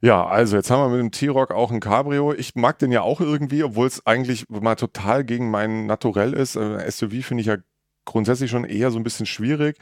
Ja, 0.00 0.26
also 0.26 0.56
jetzt 0.56 0.70
haben 0.70 0.80
wir 0.80 0.96
mit 0.96 1.00
dem 1.00 1.10
T-Rock 1.10 1.50
auch 1.50 1.72
ein 1.72 1.80
Cabrio. 1.80 2.32
Ich 2.32 2.54
mag 2.54 2.78
den 2.78 2.92
ja 2.92 3.02
auch 3.02 3.20
irgendwie, 3.20 3.64
obwohl 3.64 3.86
es 3.86 4.06
eigentlich 4.06 4.48
mal 4.48 4.76
total 4.76 5.24
gegen 5.24 5.50
mein 5.50 5.86
Naturell 5.86 6.34
ist. 6.34 6.56
Äh, 6.56 6.88
SUV 6.90 7.24
finde 7.24 7.40
ich 7.40 7.48
ja 7.48 7.56
grundsätzlich 8.04 8.50
schon 8.50 8.64
eher 8.64 8.90
so 8.90 8.98
ein 8.98 9.02
bisschen 9.02 9.26
schwierig. 9.26 9.76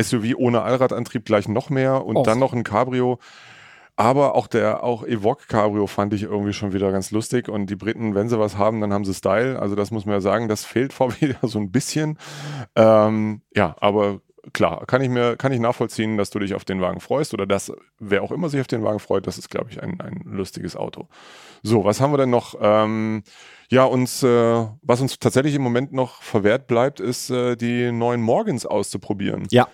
SUV 0.00 0.34
ohne 0.36 0.62
Allradantrieb 0.62 1.24
gleich 1.24 1.48
noch 1.48 1.68
mehr 1.68 2.06
und 2.06 2.16
Och. 2.16 2.22
dann 2.24 2.38
noch 2.38 2.52
ein 2.52 2.64
Cabrio. 2.64 3.18
Aber 3.96 4.34
auch 4.34 4.46
der 4.46 4.84
auch 4.84 5.04
Evoque 5.04 5.48
Cabrio 5.48 5.86
fand 5.86 6.12
ich 6.12 6.22
irgendwie 6.24 6.52
schon 6.52 6.74
wieder 6.74 6.92
ganz 6.92 7.10
lustig. 7.10 7.48
Und 7.48 7.70
die 7.70 7.76
Briten, 7.76 8.14
wenn 8.14 8.28
sie 8.28 8.38
was 8.38 8.58
haben, 8.58 8.80
dann 8.82 8.92
haben 8.92 9.06
sie 9.06 9.14
Style. 9.14 9.58
Also 9.58 9.74
das 9.74 9.90
muss 9.90 10.04
man 10.04 10.14
ja 10.14 10.20
sagen, 10.20 10.48
das 10.48 10.64
fehlt 10.64 10.92
VW 10.92 11.34
so 11.42 11.58
ein 11.58 11.70
bisschen. 11.70 12.18
Ähm, 12.74 13.40
ja, 13.54 13.74
aber 13.80 14.20
klar, 14.52 14.84
kann 14.86 15.02
ich 15.02 15.08
mir, 15.08 15.36
kann 15.36 15.52
ich 15.52 15.60
nachvollziehen, 15.60 16.16
dass 16.16 16.30
du 16.30 16.38
dich 16.38 16.54
auf 16.54 16.64
den 16.64 16.80
Wagen 16.80 17.00
freust 17.00 17.34
oder 17.34 17.46
dass 17.46 17.72
wer 17.98 18.22
auch 18.22 18.32
immer 18.32 18.48
sich 18.48 18.60
auf 18.60 18.66
den 18.66 18.84
Wagen 18.84 18.98
freut, 18.98 19.26
das 19.26 19.38
ist, 19.38 19.50
glaube 19.50 19.70
ich, 19.70 19.82
ein, 19.82 20.00
ein 20.00 20.22
lustiges 20.24 20.76
Auto. 20.76 21.08
So, 21.62 21.84
was 21.84 22.00
haben 22.00 22.12
wir 22.12 22.18
denn 22.18 22.30
noch? 22.30 22.54
Ähm, 22.60 23.22
ja, 23.70 23.84
uns, 23.84 24.22
äh, 24.22 24.66
was 24.82 25.00
uns 25.00 25.18
tatsächlich 25.18 25.54
im 25.54 25.62
Moment 25.62 25.92
noch 25.92 26.22
verwehrt 26.22 26.66
bleibt, 26.66 27.00
ist 27.00 27.30
äh, 27.30 27.56
die 27.56 27.90
neuen 27.90 28.22
Morgans 28.22 28.66
auszuprobieren. 28.66 29.46
Ja. 29.50 29.68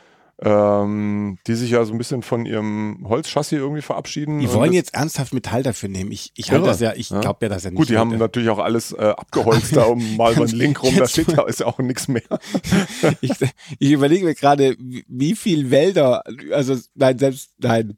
Ähm, 0.44 1.38
die 1.46 1.54
sich 1.54 1.70
ja 1.70 1.84
so 1.84 1.92
ein 1.92 1.98
bisschen 1.98 2.22
von 2.22 2.46
ihrem 2.46 3.04
Holzchassis 3.08 3.58
irgendwie 3.58 3.82
verabschieden. 3.82 4.40
Die 4.40 4.52
wollen 4.52 4.72
jetzt 4.72 4.94
ernsthaft 4.94 5.32
Metall 5.32 5.62
dafür 5.62 5.88
nehmen. 5.88 6.10
Ich, 6.10 6.32
ich 6.36 6.50
halte 6.50 6.66
das 6.66 6.80
ja, 6.80 6.94
ich 6.94 7.10
Ja. 7.10 7.20
glaube 7.20 7.38
ja, 7.42 7.48
dass 7.48 7.64
er 7.64 7.70
nicht. 7.70 7.78
Gut, 7.78 7.90
die 7.90 7.96
haben 7.98 8.10
wird. 8.10 8.20
natürlich 8.20 8.48
auch 8.50 8.58
alles 8.58 8.92
äh, 8.92 9.14
abgeholzt 9.16 9.76
da 9.76 9.84
um 9.84 10.16
mal 10.16 10.34
so 10.34 10.42
einen 10.42 10.52
Link 10.52 10.82
rum, 10.82 10.96
da 10.96 11.06
steht 11.06 11.30
ja 11.32 11.42
ist 11.46 11.60
ja 11.60 11.66
auch 11.66 11.78
nichts 11.78 12.08
mehr. 12.08 12.22
ich, 13.20 13.32
ich 13.78 13.90
überlege 13.92 14.24
mir 14.24 14.34
gerade, 14.34 14.76
wie, 14.78 15.04
wie 15.06 15.36
viel 15.36 15.70
Wälder, 15.70 16.22
also 16.52 16.76
nein, 16.94 17.18
selbst, 17.18 17.50
nein. 17.58 17.96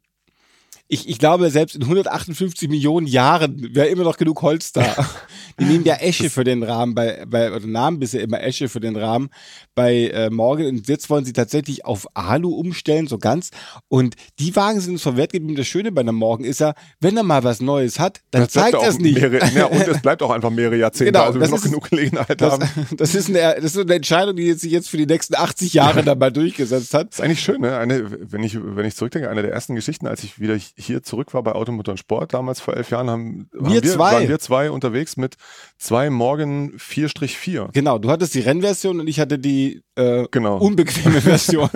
Ich, 0.95 1.09
ich 1.09 1.19
glaube, 1.19 1.51
selbst 1.51 1.75
in 1.75 1.83
158 1.83 2.69
Millionen 2.69 3.09
Jahren 3.09 3.75
wäre 3.75 3.89
immer 3.89 4.05
noch 4.05 4.17
genug 4.17 4.43
Holz 4.43 4.71
da. 4.71 4.95
Die 5.59 5.65
nehmen 5.65 5.85
ja 5.85 5.95
Esche 5.97 6.31
für 6.31 6.45
den 6.45 6.63
Rahmen, 6.63 6.95
bei, 6.95 7.25
bei 7.29 7.53
oder 7.53 7.67
nahmen 7.67 7.99
bisher 7.99 8.23
immer 8.23 8.41
Esche 8.43 8.69
für 8.69 8.79
den 8.79 8.95
Rahmen 8.95 9.29
bei 9.75 10.09
äh, 10.09 10.31
Morgan. 10.31 10.67
Und 10.67 10.89
jetzt 10.89 11.11
wollen 11.11 11.25
sie 11.25 11.33
tatsächlich 11.33 11.85
auf 11.85 12.07
Alu 12.15 12.51
umstellen, 12.55 13.09
so 13.09 13.19
ganz. 13.19 13.51
Und 13.89 14.15
die 14.39 14.55
Wagen 14.55 14.81
sind 14.81 14.93
uns 14.93 15.03
verwehrt 15.03 15.33
geblieben. 15.33 15.57
Das 15.57 15.67
Schöne 15.67 15.91
bei 15.91 16.01
einem 16.03 16.15
Morgan 16.15 16.45
ist 16.45 16.61
ja, 16.61 16.75
wenn 17.01 17.17
er 17.17 17.25
mal 17.25 17.43
was 17.43 17.61
Neues 17.61 17.99
hat, 17.99 18.21
dann 18.31 18.43
Das 18.43 18.53
zeigt 18.53 18.75
er 18.75 18.89
es 18.89 18.99
nicht. 19.01 19.21
Mehrere, 19.21 19.49
ja, 19.53 19.67
und 19.67 19.81
es 19.81 20.01
bleibt 20.01 20.23
auch 20.23 20.31
einfach 20.31 20.51
mehrere 20.51 20.77
Jahrzehnte, 20.77 21.11
Genau, 21.13 21.25
also 21.25 21.41
wir 21.41 21.49
noch 21.49 21.57
ist- 21.57 21.65
genug 21.65 21.91
Gelegenheit 21.91 22.41
Das, 22.41 22.53
haben. 22.53 22.69
das, 22.97 23.15
ist 23.17 23.29
eine, 23.29 23.57
das 23.61 23.75
ist 23.75 23.79
eine 23.79 23.95
Entscheidung, 23.95 24.37
die 24.37 24.45
jetzt 24.45 24.61
sich 24.61 24.71
jetzt 24.71 24.89
für 24.89 24.97
die 24.97 25.07
nächsten 25.07 25.35
80 25.35 25.75
Jahre 25.75 26.17
mal 26.17 26.31
durchgesetzt 26.31 26.95
hat. 26.95 27.09
Das 27.09 27.19
ist 27.19 27.25
eigentlich 27.25 27.41
schön, 27.41 27.61
ne? 27.61 27.77
Eine, 27.79 28.33
wenn 28.33 28.45
ich, 28.45 28.57
wenn 28.61 28.87
ich 28.87 28.95
zurückdenke, 28.95 29.29
eine 29.29 29.43
der 29.43 29.53
ersten 29.53 29.75
Geschichten, 29.75 30.07
als 30.07 30.23
ich 30.23 30.39
wieder 30.39 30.55
hier 30.85 31.03
zurück 31.03 31.35
war 31.35 31.43
bei 31.43 31.53
Automotor 31.53 31.93
und 31.93 31.99
Sport, 31.99 32.35
damals 32.35 32.61
vor 32.61 32.77
elf 32.77 32.91
Jahren, 32.91 33.11
haben, 33.11 33.49
Wir 33.53 33.61
haben 33.63 33.73
wir, 33.73 33.83
zwei. 33.83 34.13
waren 34.13 34.29
wir 34.29 34.39
zwei 34.39 34.71
unterwegs 34.71 35.17
mit 35.17 35.37
zwei 35.79 36.11
Morgen 36.11 36.75
4-4. 36.79 37.71
Genau, 37.73 37.99
du 37.99 38.11
hattest 38.11 38.35
die 38.35 38.41
Rennversion 38.41 39.01
und 39.01 39.09
ich 39.09 39.21
hatte 39.21 39.39
die 39.39 39.83
äh, 39.97 40.27
Genau. 40.31 40.59
unbequeme 40.59 41.21
Version. 41.21 41.69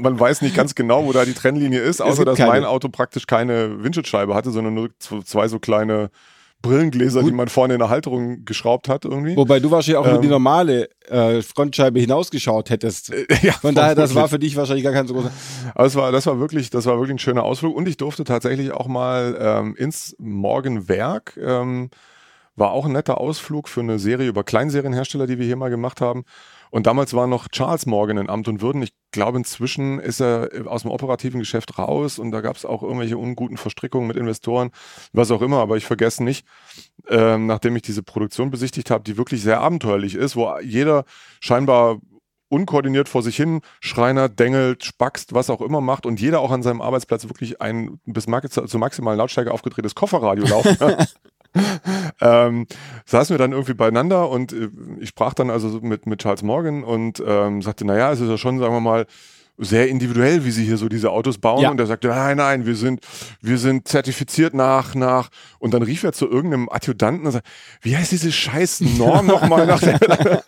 Man 0.00 0.18
weiß 0.18 0.42
nicht 0.42 0.54
ganz 0.56 0.74
genau, 0.74 1.04
wo 1.04 1.12
da 1.12 1.24
die 1.24 1.34
Trennlinie 1.34 1.80
ist, 1.80 2.00
außer 2.00 2.24
dass 2.24 2.36
keine. 2.38 2.50
mein 2.50 2.64
Auto 2.64 2.88
praktisch 2.88 3.26
keine 3.26 3.82
Windschutzscheibe 3.82 4.34
hatte, 4.34 4.50
sondern 4.50 4.74
nur 4.74 4.90
zwei 4.98 5.48
so 5.48 5.58
kleine 5.58 6.10
Brillengläser, 6.62 7.22
die 7.22 7.32
man 7.32 7.48
vorne 7.48 7.74
in 7.74 7.80
der 7.80 7.88
Halterung 7.88 8.44
geschraubt 8.44 8.88
hat 8.88 9.04
irgendwie. 9.04 9.36
Wobei 9.36 9.60
du 9.60 9.70
wahrscheinlich 9.70 9.96
auch 9.98 10.06
über 10.06 10.18
die 10.18 10.26
Ähm. 10.26 10.32
normale 10.32 10.88
äh, 11.08 11.40
Frontscheibe 11.42 11.98
hinausgeschaut 12.00 12.70
hättest. 12.70 13.12
ja, 13.42 13.52
Von 13.52 13.74
daher, 13.74 13.94
das 13.94 14.14
war 14.14 14.28
für 14.28 14.38
dich 14.38 14.56
wahrscheinlich 14.56 14.84
gar 14.84 14.92
kein 14.92 15.06
so 15.06 15.14
großer. 15.14 15.30
Aber 15.74 15.86
es 15.86 15.94
war, 15.94 16.12
das 16.12 16.26
war 16.26 16.38
wirklich, 16.38 16.70
das 16.70 16.86
war 16.86 16.96
wirklich 16.96 17.14
ein 17.14 17.18
schöner 17.18 17.44
Ausflug 17.44 17.74
und 17.74 17.88
ich 17.88 17.96
durfte 17.96 18.24
tatsächlich 18.24 18.72
auch 18.72 18.86
mal 18.86 19.36
ähm, 19.40 19.74
ins 19.76 20.14
Morgenwerk. 20.18 21.38
Ähm, 21.42 21.90
war 22.56 22.72
auch 22.72 22.84
ein 22.84 22.92
netter 22.92 23.18
Ausflug 23.18 23.68
für 23.68 23.80
eine 23.80 23.98
Serie 23.98 24.28
über 24.28 24.44
Kleinserienhersteller, 24.44 25.26
die 25.26 25.38
wir 25.38 25.46
hier 25.46 25.56
mal 25.56 25.70
gemacht 25.70 26.00
haben. 26.00 26.24
Und 26.70 26.86
damals 26.86 27.14
war 27.14 27.26
noch 27.26 27.48
Charles 27.48 27.86
Morgan 27.86 28.16
in 28.16 28.30
Amt 28.30 28.48
und 28.48 28.62
Würden. 28.62 28.82
Ich 28.82 28.92
glaube, 29.10 29.38
inzwischen 29.38 29.98
ist 29.98 30.20
er 30.20 30.48
aus 30.66 30.82
dem 30.82 30.90
operativen 30.90 31.40
Geschäft 31.40 31.78
raus 31.78 32.18
und 32.18 32.30
da 32.30 32.40
gab 32.40 32.56
es 32.56 32.64
auch 32.64 32.82
irgendwelche 32.82 33.18
unguten 33.18 33.56
Verstrickungen 33.56 34.06
mit 34.06 34.16
Investoren, 34.16 34.70
was 35.12 35.30
auch 35.30 35.42
immer. 35.42 35.58
Aber 35.58 35.76
ich 35.76 35.84
vergesse 35.84 36.22
nicht, 36.22 36.46
ähm, 37.08 37.46
nachdem 37.46 37.74
ich 37.76 37.82
diese 37.82 38.02
Produktion 38.02 38.50
besichtigt 38.50 38.90
habe, 38.90 39.04
die 39.04 39.16
wirklich 39.16 39.42
sehr 39.42 39.60
abenteuerlich 39.60 40.14
ist, 40.14 40.36
wo 40.36 40.56
jeder 40.60 41.04
scheinbar 41.40 41.98
unkoordiniert 42.50 43.08
vor 43.08 43.22
sich 43.22 43.36
hin 43.36 43.60
schreinert, 43.80 44.38
dengelt, 44.38 44.84
spackst, 44.84 45.32
was 45.34 45.50
auch 45.50 45.60
immer 45.60 45.80
macht 45.80 46.04
und 46.04 46.20
jeder 46.20 46.40
auch 46.40 46.50
an 46.50 46.62
seinem 46.62 46.82
Arbeitsplatz 46.82 47.24
wirklich 47.24 47.60
ein 47.60 48.00
bis 48.04 48.26
zur 48.50 48.80
maximalen 48.80 49.18
Lautstärke 49.18 49.52
aufgedrehtes 49.52 49.94
Kofferradio 49.94 50.46
laufen 50.46 50.78
hat. 50.80 51.14
ähm, 52.20 52.66
saßen 53.06 53.34
wir 53.34 53.38
dann 53.38 53.52
irgendwie 53.52 53.74
beieinander 53.74 54.28
und 54.28 54.52
äh, 54.52 54.68
ich 55.00 55.08
sprach 55.10 55.34
dann 55.34 55.50
also 55.50 55.68
so 55.68 55.80
mit, 55.80 56.06
mit 56.06 56.20
Charles 56.20 56.42
Morgan 56.42 56.84
und 56.84 57.22
ähm, 57.26 57.62
sagte, 57.62 57.84
naja, 57.84 58.12
es 58.12 58.20
ist 58.20 58.28
ja 58.28 58.38
schon, 58.38 58.58
sagen 58.58 58.72
wir 58.72 58.80
mal, 58.80 59.06
sehr 59.60 59.88
individuell, 59.88 60.44
wie 60.44 60.50
sie 60.50 60.64
hier 60.64 60.78
so 60.78 60.88
diese 60.88 61.10
Autos 61.10 61.38
bauen. 61.38 61.62
Ja. 61.62 61.70
Und 61.70 61.78
er 61.78 61.86
sagte, 61.86 62.08
nein, 62.08 62.38
nein, 62.38 62.66
wir 62.66 62.74
sind, 62.74 63.00
wir 63.42 63.58
sind 63.58 63.86
zertifiziert 63.86 64.54
nach, 64.54 64.94
nach. 64.94 65.28
Und 65.58 65.74
dann 65.74 65.82
rief 65.82 66.02
er 66.02 66.12
zu 66.12 66.28
irgendeinem 66.28 66.68
Adjutanten 66.70 67.26
und 67.26 67.32
sagte, 67.32 67.48
wie 67.82 67.96
heißt 67.96 68.10
diese 68.10 68.32
scheiß 68.32 68.80
Norm 68.80 69.26
nochmal 69.26 69.66
nach 69.66 69.80
der, 69.80 70.00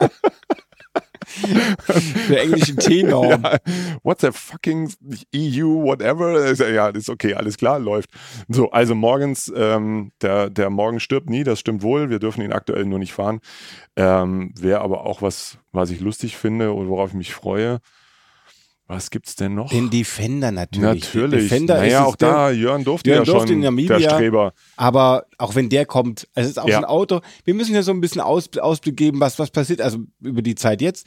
Der 2.28 2.42
englischen 2.42 2.76
T-Norm. 2.76 3.42
ja, 3.42 3.58
what's 4.02 4.22
the 4.22 4.32
fucking 4.32 4.92
EU, 5.34 5.82
whatever? 5.82 6.52
Ja, 6.70 6.88
ist 6.88 7.10
okay, 7.10 7.34
alles 7.34 7.56
klar, 7.56 7.78
läuft. 7.78 8.10
So, 8.48 8.70
also 8.70 8.94
morgens, 8.94 9.52
ähm, 9.54 10.12
der, 10.20 10.50
der 10.50 10.70
Morgen 10.70 11.00
stirbt 11.00 11.30
nie, 11.30 11.44
das 11.44 11.60
stimmt 11.60 11.82
wohl. 11.82 12.10
Wir 12.10 12.18
dürfen 12.18 12.42
ihn 12.42 12.52
aktuell 12.52 12.84
nur 12.84 12.98
nicht 12.98 13.12
fahren. 13.12 13.40
Ähm, 13.96 14.52
Wäre 14.58 14.80
aber 14.80 15.06
auch 15.06 15.22
was, 15.22 15.58
was 15.72 15.90
ich 15.90 16.00
lustig 16.00 16.36
finde 16.36 16.72
und 16.72 16.88
worauf 16.88 17.10
ich 17.10 17.16
mich 17.16 17.34
freue. 17.34 17.80
Was 18.92 19.10
gibt's 19.10 19.36
denn 19.36 19.54
noch? 19.54 19.70
Den 19.70 19.88
Defender 19.90 20.50
natürlich. 20.52 21.02
Natürlich. 21.04 21.48
Defender 21.48 21.76
naja, 21.78 22.00
ist 22.02 22.06
auch 22.06 22.16
da, 22.16 22.50
Jörn 22.50 22.84
durfte 22.84 23.08
Jörn 23.10 23.20
ja 23.20 23.24
durfte 23.32 23.48
schon, 23.48 23.56
in 23.56 23.62
Namibia. 23.64 23.98
der 23.98 24.10
Streber. 24.10 24.52
Aber 24.76 25.24
auch 25.38 25.54
wenn 25.54 25.68
der 25.70 25.86
kommt, 25.86 26.28
es 26.34 26.46
ist 26.46 26.58
auch 26.58 26.68
Ja. 26.68 26.78
ein 26.78 26.84
Auto. 26.84 27.20
Wir 27.44 27.54
müssen 27.54 27.74
ja 27.74 27.82
so 27.82 27.90
ein 27.92 28.00
bisschen 28.00 28.20
Aus, 28.20 28.48
Ausblick 28.58 28.96
geben, 28.96 29.18
was, 29.20 29.38
was 29.38 29.50
passiert, 29.50 29.80
also 29.80 29.98
über 30.20 30.42
die 30.42 30.54
Zeit 30.54 30.82
jetzt. 30.82 31.06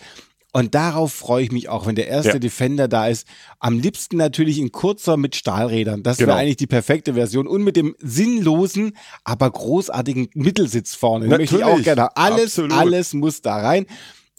Und 0.51 0.73
darauf 0.73 1.11
freue 1.13 1.43
ich 1.43 1.51
mich 1.51 1.67
auch, 1.67 1.85
wenn 1.85 1.95
der 1.95 2.07
erste 2.07 2.31
Ja. 2.33 2.39
Defender 2.39 2.87
da 2.87 3.07
ist. 3.07 3.27
Am 3.59 3.77
liebsten 3.77 4.15
natürlich 4.15 4.57
in 4.57 4.71
kurzer 4.71 5.17
mit 5.17 5.35
Stahlrädern. 5.35 6.01
Das 6.01 6.15
Genau. 6.17 6.29
wäre 6.29 6.37
eigentlich 6.39 6.55
die 6.55 6.65
perfekte 6.65 7.13
Version. 7.15 7.45
Und 7.45 7.63
mit 7.63 7.75
dem 7.75 7.93
sinnlosen, 7.99 8.95
aber 9.25 9.51
großartigen 9.51 10.29
Mittelsitz 10.33 10.95
vorne. 10.95 11.27
Den 11.27 11.37
möchte 11.37 11.57
ich 11.57 11.63
auch 11.63 11.67
Natürlich. 11.77 11.85
gerne. 11.85 12.15
Alles, 12.15 12.43
Absolut. 12.57 12.71
alles 12.71 13.13
muss 13.13 13.41
da 13.41 13.57
rein. 13.57 13.85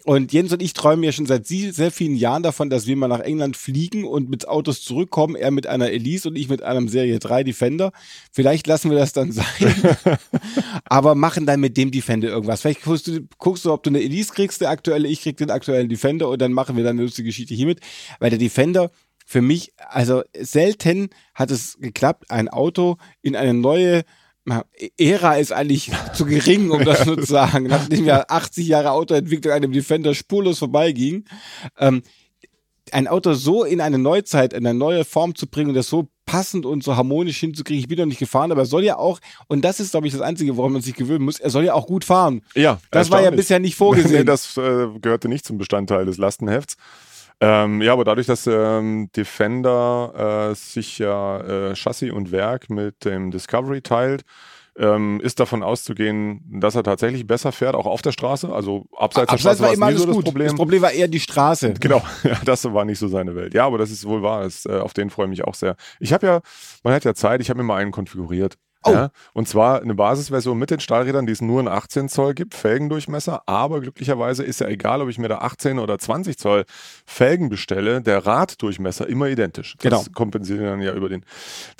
Und 0.06 0.32
Jens 0.32 0.52
und 0.52 0.62
ich 0.62 0.72
träumen 0.72 1.02
ja 1.02 1.10
schon 1.10 1.26
seit 1.26 1.48
sehr 1.48 1.90
vielen 1.90 2.14
Jahren 2.14 2.44
davon, 2.44 2.70
dass 2.70 2.86
wir 2.86 2.94
mal 2.94 3.08
nach 3.08 3.18
England 3.18 3.56
fliegen 3.56 4.04
und 4.04 4.30
mit 4.30 4.46
Autos 4.46 4.82
zurückkommen. 4.82 5.34
Er 5.34 5.50
mit 5.50 5.66
einer 5.66 5.90
Elise 5.90 6.28
und 6.28 6.36
ich 6.36 6.48
mit 6.48 6.62
einem 6.62 6.86
Serie 6.86 7.18
3 7.18 7.42
Defender. 7.42 7.90
Vielleicht 8.30 8.68
lassen 8.68 8.88
wir 8.88 8.98
das 8.98 9.12
dann 9.12 9.32
sein. 9.32 9.44
aber 10.84 11.16
machen 11.16 11.44
dann 11.44 11.58
mit 11.58 11.76
dem 11.76 11.90
Defender 11.90 12.28
irgendwas. 12.28 12.60
Vielleicht 12.60 12.82
guckst 12.82 13.08
du, 13.08 13.26
guckst 13.38 13.64
du, 13.64 13.72
ob 13.72 13.82
du 13.82 13.90
eine 13.90 14.00
Elise 14.00 14.32
kriegst, 14.32 14.60
der 14.60 14.70
aktuelle, 14.70 15.08
ich 15.08 15.22
krieg 15.22 15.38
den 15.38 15.50
aktuellen 15.50 15.88
Defender 15.88 16.28
und 16.28 16.40
dann 16.40 16.52
machen 16.52 16.76
wir 16.76 16.84
dann 16.84 16.94
eine 16.94 17.02
lustige 17.02 17.26
Geschichte 17.26 17.54
hiermit. 17.54 17.80
Weil 18.20 18.30
der 18.30 18.38
Defender 18.38 18.92
für 19.24 19.42
mich, 19.42 19.72
also 19.88 20.22
selten 20.38 21.10
hat 21.34 21.50
es 21.50 21.78
geklappt, 21.80 22.30
ein 22.30 22.48
Auto 22.48 22.98
in 23.22 23.34
eine 23.34 23.54
neue 23.54 24.04
Ära 24.98 25.36
ist 25.36 25.52
eigentlich 25.52 25.90
zu 26.14 26.24
gering, 26.26 26.70
um 26.70 26.84
das 26.84 27.04
nur 27.06 27.18
zu 27.18 27.26
sagen. 27.26 27.66
Nachdem 27.66 28.04
ja 28.04 28.24
80 28.28 28.66
Jahre 28.66 28.92
Autoentwicklung 28.92 29.60
dem 29.60 29.72
Defender 29.72 30.14
spurlos 30.14 30.58
vorbeiging, 30.58 31.24
ähm, 31.78 32.02
ein 32.92 33.08
Auto 33.08 33.34
so 33.34 33.64
in 33.64 33.80
eine 33.80 33.98
Neuzeit, 33.98 34.52
in 34.52 34.64
eine 34.66 34.78
neue 34.78 35.04
Form 35.04 35.34
zu 35.34 35.48
bringen 35.48 35.70
und 35.70 35.74
das 35.74 35.88
so 35.88 36.08
passend 36.24 36.66
und 36.66 36.84
so 36.84 36.96
harmonisch 36.96 37.38
hinzukriegen. 37.38 37.80
Ich 37.80 37.88
bin 37.88 37.98
noch 37.98 38.06
nicht 38.06 38.18
gefahren, 38.18 38.52
aber 38.52 38.62
er 38.62 38.66
soll 38.66 38.84
ja 38.84 38.96
auch, 38.96 39.20
und 39.48 39.64
das 39.64 39.80
ist, 39.80 39.90
glaube 39.92 40.06
ich, 40.06 40.12
das 40.12 40.22
Einzige, 40.22 40.56
woran 40.56 40.72
man 40.72 40.82
sich 40.82 40.94
gewöhnen 40.94 41.24
muss, 41.24 41.40
er 41.40 41.50
soll 41.50 41.64
ja 41.64 41.74
auch 41.74 41.86
gut 41.86 42.04
fahren. 42.04 42.42
Ja, 42.54 42.78
Das 42.90 43.10
war 43.10 43.22
ja 43.22 43.30
bisher 43.30 43.58
nicht 43.58 43.74
vorgesehen. 43.76 44.20
nee, 44.20 44.24
das 44.24 44.56
äh, 44.56 44.86
gehörte 45.00 45.28
nicht 45.28 45.44
zum 45.44 45.58
Bestandteil 45.58 46.04
des 46.06 46.16
Lastenhefts. 46.18 46.76
Ähm, 47.40 47.82
ja, 47.82 47.92
aber 47.92 48.04
dadurch, 48.04 48.26
dass 48.26 48.46
ähm, 48.46 49.10
Defender 49.14 50.50
äh, 50.50 50.54
sich 50.54 50.98
ja 50.98 51.40
äh, 51.40 51.74
Chassis 51.74 52.10
und 52.10 52.32
Werk 52.32 52.70
mit 52.70 53.04
dem 53.04 53.30
Discovery 53.30 53.82
teilt, 53.82 54.24
ähm, 54.78 55.20
ist 55.22 55.40
davon 55.40 55.62
auszugehen, 55.62 56.42
dass 56.60 56.74
er 56.74 56.82
tatsächlich 56.82 57.26
besser 57.26 57.52
fährt, 57.52 57.74
auch 57.74 57.86
auf 57.86 58.02
der 58.02 58.12
Straße. 58.12 58.52
Also 58.52 58.86
abseits 58.96 59.28
der 59.28 59.34
Abseits 59.34 59.58
Straße 59.58 59.62
war 59.62 59.80
war 59.80 59.90
nie 59.90 59.98
so 59.98 60.06
das 60.06 60.16
gut. 60.16 60.24
Problem. 60.24 60.46
Das 60.48 60.56
Problem 60.56 60.82
war 60.82 60.92
eher 60.92 61.08
die 61.08 61.20
Straße. 61.20 61.74
Genau, 61.80 62.02
ja, 62.24 62.38
das 62.44 62.64
war 62.72 62.84
nicht 62.84 62.98
so 62.98 63.08
seine 63.08 63.34
Welt. 63.34 63.54
Ja, 63.54 63.66
aber 63.66 63.78
das 63.78 63.90
ist 63.90 64.06
wohl 64.06 64.22
wahr. 64.22 64.42
Das, 64.42 64.66
äh, 64.66 64.78
auf 64.78 64.92
den 64.92 65.10
freue 65.10 65.26
ich 65.26 65.30
mich 65.30 65.44
auch 65.44 65.54
sehr. 65.54 65.76
Ich 66.00 66.12
habe 66.12 66.26
ja, 66.26 66.40
man 66.82 66.94
hat 66.94 67.04
ja 67.04 67.14
Zeit, 67.14 67.40
ich 67.40 67.50
habe 67.50 67.58
mir 67.58 67.64
mal 67.64 67.76
einen 67.76 67.92
konfiguriert. 67.92 68.56
Oh. 68.86 68.92
Ja, 68.92 69.10
und 69.32 69.48
zwar 69.48 69.82
eine 69.82 69.94
Basisversion 69.94 70.58
mit 70.58 70.70
den 70.70 70.80
Stahlrädern, 70.80 71.26
die 71.26 71.32
es 71.32 71.40
nur 71.40 71.60
in 71.60 71.68
18 71.68 72.08
Zoll 72.08 72.34
gibt, 72.34 72.54
Felgendurchmesser. 72.54 73.42
Aber 73.46 73.80
glücklicherweise 73.80 74.44
ist 74.44 74.60
ja 74.60 74.68
egal, 74.68 75.02
ob 75.02 75.08
ich 75.08 75.18
mir 75.18 75.28
da 75.28 75.38
18 75.38 75.78
oder 75.78 75.98
20 75.98 76.38
Zoll 76.38 76.64
Felgen 77.04 77.48
bestelle, 77.48 78.00
der 78.00 78.26
Raddurchmesser 78.26 79.08
immer 79.08 79.28
identisch. 79.28 79.76
Das 79.80 79.82
genau. 79.82 80.04
kompensiert 80.14 80.60
dann 80.60 80.80
ja 80.80 80.92
über 80.92 81.08
den, 81.08 81.24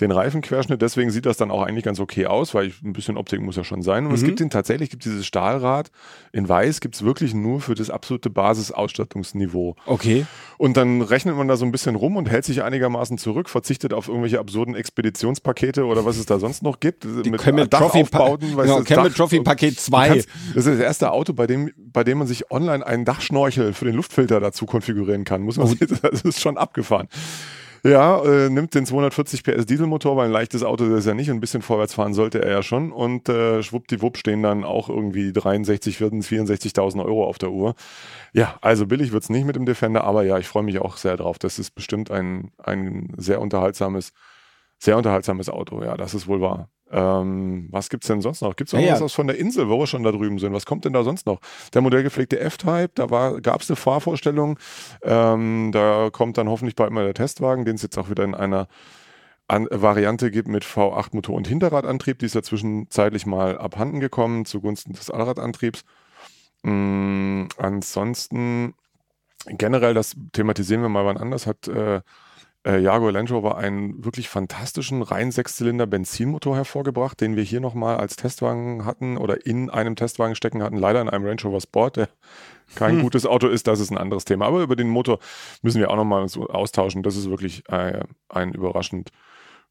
den 0.00 0.10
Reifenquerschnitt. 0.10 0.82
Deswegen 0.82 1.10
sieht 1.10 1.26
das 1.26 1.36
dann 1.36 1.50
auch 1.50 1.62
eigentlich 1.62 1.84
ganz 1.84 2.00
okay 2.00 2.26
aus, 2.26 2.54
weil 2.54 2.66
ich, 2.66 2.82
ein 2.82 2.92
bisschen 2.92 3.16
Optik 3.16 3.40
muss 3.40 3.56
ja 3.56 3.64
schon 3.64 3.82
sein. 3.82 4.04
Und 4.04 4.10
mhm. 4.10 4.16
es 4.16 4.24
gibt 4.24 4.40
den 4.40 4.50
tatsächlich, 4.50 4.90
gibt 4.90 5.04
dieses 5.04 5.26
Stahlrad 5.26 5.90
in 6.32 6.48
weiß, 6.48 6.80
gibt 6.80 6.96
es 6.96 7.04
wirklich 7.04 7.34
nur 7.34 7.60
für 7.60 7.74
das 7.74 7.90
absolute 7.90 8.30
Basisausstattungsniveau. 8.30 9.76
Okay. 9.86 10.26
Und 10.58 10.76
dann 10.76 11.02
rechnet 11.02 11.36
man 11.36 11.48
da 11.48 11.56
so 11.56 11.64
ein 11.64 11.72
bisschen 11.72 11.94
rum 11.94 12.16
und 12.16 12.30
hält 12.30 12.44
sich 12.44 12.62
einigermaßen 12.62 13.18
zurück, 13.18 13.48
verzichtet 13.48 13.92
auf 13.92 14.08
irgendwelche 14.08 14.38
absurden 14.38 14.74
Expeditionspakete 14.74 15.84
oder 15.84 16.04
was 16.04 16.16
es 16.16 16.26
da 16.26 16.38
sonst 16.38 16.62
noch 16.62 16.80
gibt. 16.80 16.95
Die 17.02 17.30
mit 17.30 17.40
Camel 17.40 17.68
Trophy, 17.68 18.02
Dachaufbauten, 18.04 18.56
genau, 18.56 18.82
Camel 18.82 19.12
Trophy 19.12 19.40
Paket 19.40 19.78
2. 19.78 20.08
das 20.08 20.26
ist 20.54 20.66
das 20.66 20.78
erste 20.78 21.12
Auto, 21.12 21.32
bei 21.32 21.46
dem, 21.46 21.70
bei 21.76 22.04
dem 22.04 22.18
man 22.18 22.26
sich 22.26 22.50
online 22.50 22.86
einen 22.86 23.04
Dachschnorchel 23.04 23.72
für 23.72 23.84
den 23.84 23.94
Luftfilter 23.94 24.40
dazu 24.40 24.66
konfigurieren 24.66 25.24
kann. 25.24 25.42
Muss 25.42 25.56
man 25.56 25.66
sehen, 25.66 25.98
das 26.02 26.22
ist 26.22 26.40
schon 26.40 26.56
abgefahren. 26.56 27.08
Ja, 27.86 28.20
äh, 28.24 28.50
nimmt 28.50 28.74
den 28.74 28.84
240 28.84 29.44
PS 29.44 29.64
Dieselmotor, 29.64 30.16
weil 30.16 30.26
ein 30.26 30.32
leichtes 30.32 30.64
Auto 30.64 30.84
ist 30.84 31.06
er 31.06 31.12
ja 31.12 31.14
nicht 31.14 31.30
und 31.30 31.36
ein 31.36 31.40
bisschen 31.40 31.62
vorwärts 31.62 31.94
fahren 31.94 32.14
sollte 32.14 32.42
er 32.42 32.50
ja 32.50 32.62
schon. 32.62 32.90
Und 32.90 33.28
äh, 33.28 33.62
schwuppdiwupp 33.62 34.16
stehen 34.16 34.42
dann 34.42 34.64
auch 34.64 34.88
irgendwie 34.88 35.32
63, 35.32 35.96
64.000 35.96 37.04
Euro 37.04 37.24
auf 37.24 37.38
der 37.38 37.52
Uhr. 37.52 37.76
Ja, 38.32 38.56
also 38.60 38.86
billig 38.86 39.12
wird's 39.12 39.30
nicht 39.30 39.46
mit 39.46 39.54
dem 39.54 39.66
Defender, 39.66 40.02
aber 40.02 40.24
ja, 40.24 40.36
ich 40.38 40.48
freue 40.48 40.64
mich 40.64 40.80
auch 40.80 40.96
sehr 40.96 41.16
drauf. 41.16 41.38
Das 41.38 41.60
ist 41.60 41.76
bestimmt 41.76 42.10
ein, 42.10 42.50
ein 42.58 43.12
sehr 43.18 43.40
unterhaltsames, 43.40 44.12
sehr 44.78 44.96
unterhaltsames 44.96 45.48
Auto. 45.48 45.82
Ja, 45.84 45.96
das 45.96 46.12
ist 46.12 46.26
wohl 46.26 46.40
wahr. 46.40 46.68
Ähm, 46.90 47.68
was 47.70 47.88
gibt's 47.88 48.06
denn 48.06 48.20
sonst 48.20 48.42
noch? 48.42 48.54
Gibt's 48.54 48.72
noch 48.72 48.80
ja, 48.80 49.00
was 49.00 49.12
von 49.12 49.26
der 49.26 49.38
Insel, 49.38 49.68
wo 49.68 49.78
wir 49.78 49.86
schon 49.86 50.04
da 50.04 50.12
drüben 50.12 50.38
sind? 50.38 50.52
Was 50.52 50.66
kommt 50.66 50.84
denn 50.84 50.92
da 50.92 51.02
sonst 51.02 51.26
noch? 51.26 51.40
Der 51.74 51.82
modellgepflegte 51.82 52.38
F-Type, 52.38 52.90
da 52.94 53.10
war, 53.10 53.40
gab's 53.40 53.68
eine 53.68 53.76
Fahrvorstellung. 53.76 54.58
Ähm, 55.02 55.70
da 55.72 56.10
kommt 56.12 56.38
dann 56.38 56.48
hoffentlich 56.48 56.76
bald 56.76 56.92
mal 56.92 57.04
der 57.04 57.14
Testwagen, 57.14 57.64
den 57.64 57.74
es 57.74 57.82
jetzt 57.82 57.98
auch 57.98 58.08
wieder 58.08 58.24
in 58.24 58.34
einer 58.34 58.68
an 59.48 59.68
Variante 59.70 60.30
gibt 60.30 60.48
mit 60.48 60.64
V8-Motor 60.64 61.36
und 61.36 61.46
Hinterradantrieb. 61.46 62.18
Die 62.18 62.26
ist 62.26 62.34
ja 62.34 62.42
zwischenzeitlich 62.42 63.26
mal 63.26 63.58
abhanden 63.58 64.00
gekommen 64.00 64.44
zugunsten 64.44 64.92
des 64.92 65.10
Allradantriebs. 65.10 65.84
Ähm, 66.64 67.48
ansonsten 67.56 68.74
generell, 69.46 69.94
das 69.94 70.16
thematisieren 70.32 70.82
wir 70.82 70.88
mal 70.88 71.06
wann 71.06 71.16
anders, 71.16 71.46
hat 71.46 71.68
äh, 71.68 72.00
äh, 72.66 72.78
Jaguar 72.80 73.12
Land 73.12 73.30
Rover 73.30 73.56
einen 73.56 74.04
wirklich 74.04 74.28
fantastischen 74.28 75.02
rein 75.02 75.30
Sechszylinder 75.30 75.86
Benzinmotor 75.86 76.56
hervorgebracht, 76.56 77.20
den 77.20 77.36
wir 77.36 77.44
hier 77.44 77.60
nochmal 77.60 77.96
als 77.96 78.16
Testwagen 78.16 78.84
hatten 78.84 79.16
oder 79.16 79.46
in 79.46 79.70
einem 79.70 79.94
Testwagen 79.94 80.34
stecken 80.34 80.62
hatten, 80.62 80.76
leider 80.76 81.00
in 81.00 81.08
einem 81.08 81.24
Range 81.24 81.42
Rover 81.44 81.60
Sport, 81.60 81.96
der 81.96 82.08
kein 82.74 82.96
hm. 82.96 83.02
gutes 83.02 83.24
Auto 83.24 83.46
ist, 83.46 83.68
das 83.68 83.78
ist 83.78 83.92
ein 83.92 83.98
anderes 83.98 84.24
Thema. 84.24 84.46
Aber 84.46 84.62
über 84.62 84.74
den 84.74 84.88
Motor 84.88 85.20
müssen 85.62 85.80
wir 85.80 85.90
auch 85.90 85.96
nochmal 85.96 86.26
austauschen. 86.48 87.04
Das 87.04 87.16
ist 87.16 87.30
wirklich 87.30 87.62
äh, 87.68 88.00
ein 88.28 88.52
überraschend 88.52 89.10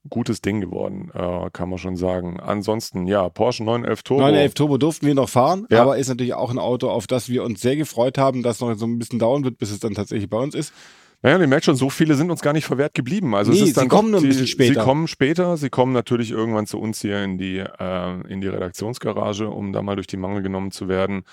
gutes 0.10 0.42
Ding 0.42 0.62
geworden, 0.62 1.12
äh, 1.14 1.50
kann 1.52 1.68
man 1.68 1.80
schon 1.80 1.98
sagen. 1.98 2.40
Ansonsten, 2.40 3.08
ja, 3.08 3.28
Porsche 3.28 3.64
911 3.64 4.04
Turbo. 4.04 4.22
911 4.22 4.54
Turbo 4.54 4.78
durften 4.78 5.08
wir 5.08 5.16
noch 5.16 5.30
fahren, 5.30 5.66
ja. 5.70 5.82
aber 5.82 5.98
ist 5.98 6.08
natürlich 6.08 6.36
auch 6.36 6.52
ein 6.52 6.60
Auto, 6.60 6.90
auf 6.90 7.08
das 7.08 7.28
wir 7.28 7.44
uns 7.44 7.60
sehr 7.60 7.75
gefreut 7.75 8.18
haben, 8.18 8.44
das 8.44 8.62
noch 8.62 8.74
so 8.75 8.86
ein 8.86 9.00
bisschen 9.00 9.20
dauern 9.20 9.44
wird, 9.44 9.58
bis 9.58 9.72
es 9.72 9.80
dann 9.80 9.96
tatsächlich 9.96 10.30
bei 10.30 10.38
uns 10.38 10.56
ist. 10.56 10.74
Naja, 11.22 11.40
ihr 11.40 11.48
merkt 11.48 11.66
schon, 11.66 11.76
so 11.76 11.90
viele 11.90 12.16
sind 12.16 12.30
uns 12.30 12.42
gar 12.42 12.54
nicht 12.54 12.66
verwehrt 12.66 12.94
geblieben. 12.94 13.36
Also 13.36 13.52
nee, 13.52 13.60
es 13.60 13.70
ist 13.70 13.78
dann 13.78 13.86
sie 13.86 13.90
kommen 13.90 14.12
nur 14.12 14.22
ein 14.22 14.28
bisschen 14.28 14.48
später. 14.48 14.74
Sie 14.74 14.80
kommen 14.80 15.08
später, 15.08 15.58
sie 15.58 15.70
kommen 15.70 15.94
natürlich 15.94 16.32
irgendwann 16.32 16.68
zu 16.68 16.80
uns 16.80 17.02
hier 17.02 17.24
in 17.24 17.38
die, 17.38 17.58
äh, 17.58 18.22
in 18.28 18.42
die 18.42 18.48
Redaktionsgarage, 18.48 19.50
um 19.50 19.74
da 19.74 19.82
mal 19.82 19.96
durch 19.96 20.08
die 20.08 20.18
Mangel 20.18 20.44
genommen 20.44 20.72
zu 20.72 20.88
werden. 20.88 21.24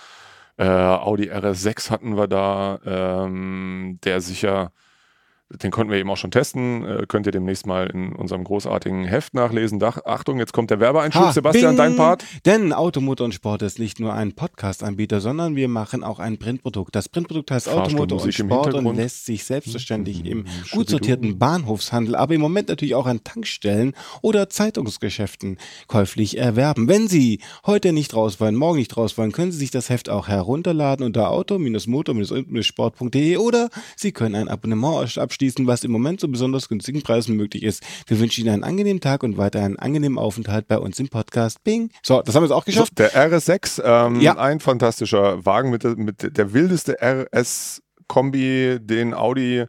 Äh, 0.57 0.67
Audi 0.67 1.31
RS6 1.31 1.91
hatten 1.91 2.17
wir 2.17 2.29
da, 2.29 2.79
ähm, 2.85 3.99
der 4.05 4.21
sicher 4.21 4.73
den 5.61 5.71
konnten 5.71 5.93
wir 5.93 5.99
eben 5.99 6.11
auch 6.11 6.17
schon 6.17 6.31
testen. 6.31 6.85
Äh, 6.85 7.05
könnt 7.07 7.27
ihr 7.27 7.33
demnächst 7.33 7.67
mal 7.67 7.89
in 7.89 8.13
unserem 8.13 8.45
großartigen 8.45 9.05
Heft 9.05 9.35
nachlesen. 9.35 9.79
Dach, 9.79 9.99
Achtung, 10.05 10.39
jetzt 10.39 10.53
kommt 10.53 10.71
der 10.71 10.81
Werbeeinschub. 10.81 11.23
Ha, 11.23 11.33
Sebastian, 11.33 11.73
bing. 11.73 11.79
dein 11.79 11.97
Part. 11.97 12.25
Denn 12.47 12.73
Automotor 12.73 13.27
und 13.27 13.33
Sport 13.33 13.63
ist 13.63 13.79
nicht 13.79 14.01
nur 14.01 14.15
ein 14.15 14.33
Podcast-Anbieter, 14.33 15.21
sondern 15.21 15.55
wir 15.57 15.69
machen 15.69 16.03
auch 16.05 16.19
ein 16.19 16.39
Printprodukt. 16.39 16.97
Das 16.97 17.09
Printprodukt 17.09 17.51
heißt 17.51 17.69
Automotor 17.69 18.23
und 18.23 18.33
Sport 18.33 18.75
und 18.75 18.97
lässt 18.97 19.27
sich 19.27 19.45
selbstverständlich 19.45 20.25
im 20.25 20.45
gut 20.71 20.89
sortierten 20.89 21.39
Bahnhofshandel, 21.39 22.17
aber 22.17 22.35
im 22.35 22.41
Moment 22.41 22.69
natürlich 22.69 22.95
auch 22.95 23.07
an 23.07 23.25
Tankstellen 23.25 23.93
oder 24.23 24.49
Zeitungsgeschäften 24.49 25.59
käuflich 25.87 26.39
erwerben. 26.39 26.89
Wenn 26.89 27.09
Sie 27.09 27.41
heute 27.67 27.93
nicht 27.93 28.15
raus 28.15 28.41
wollen, 28.41 28.57
morgen 28.57 28.79
nicht 28.79 28.97
raus 28.97 29.19
wollen, 29.19 29.33
können 29.33 29.53
Sie 29.53 29.59
sich 29.59 29.71
das 29.71 29.91
Heft 29.91 30.09
auch 30.09 30.29
herunterladen 30.29 31.05
unter 31.05 31.31
auto-motor-sport.de 31.31 33.37
oder 33.37 33.69
Sie 33.97 34.13
können 34.13 34.35
ein 34.35 34.49
Abonnement 34.49 35.19
abschließen 35.19 35.42
abschließen, 35.43 35.67
was 35.67 35.83
im 35.83 35.91
Moment 35.91 36.21
zu 36.21 36.31
besonders 36.31 36.69
günstigen 36.69 37.03
Preisen 37.03 37.37
möglich 37.37 37.65
ist. 37.65 37.83
Wir 38.07 38.21
wünschen 38.21 38.43
Ihnen 38.43 38.55
einen 38.55 38.65
angenehmen 38.65 39.01
Tag 39.01 39.25
und 39.25 39.37
weiter 39.39 39.61
einen 39.61 39.77
angenehmen 39.77 40.17
Aufenthalt 40.19 40.69
bei 40.69 40.79
uns 40.79 41.01
im 41.01 41.09
Podcast. 41.09 41.65
Bing. 41.65 41.91
So, 42.03 42.23
das 42.23 42.35
haben 42.35 42.43
wir 42.43 42.47
jetzt 42.47 42.55
auch 42.55 42.65
geschafft. 42.65 42.99
der 42.99 43.13
RS6, 43.13 43.83
ähm, 43.85 44.21
ja. 44.21 44.37
ein 44.39 44.61
fantastischer 44.61 45.45
Wagen 45.45 45.71
mit, 45.71 45.85
mit 45.99 46.37
der 46.37 46.53
wildeste 46.53 46.97
RS-Kombi, 47.03 48.79
den 48.81 49.15
Audi 49.15 49.65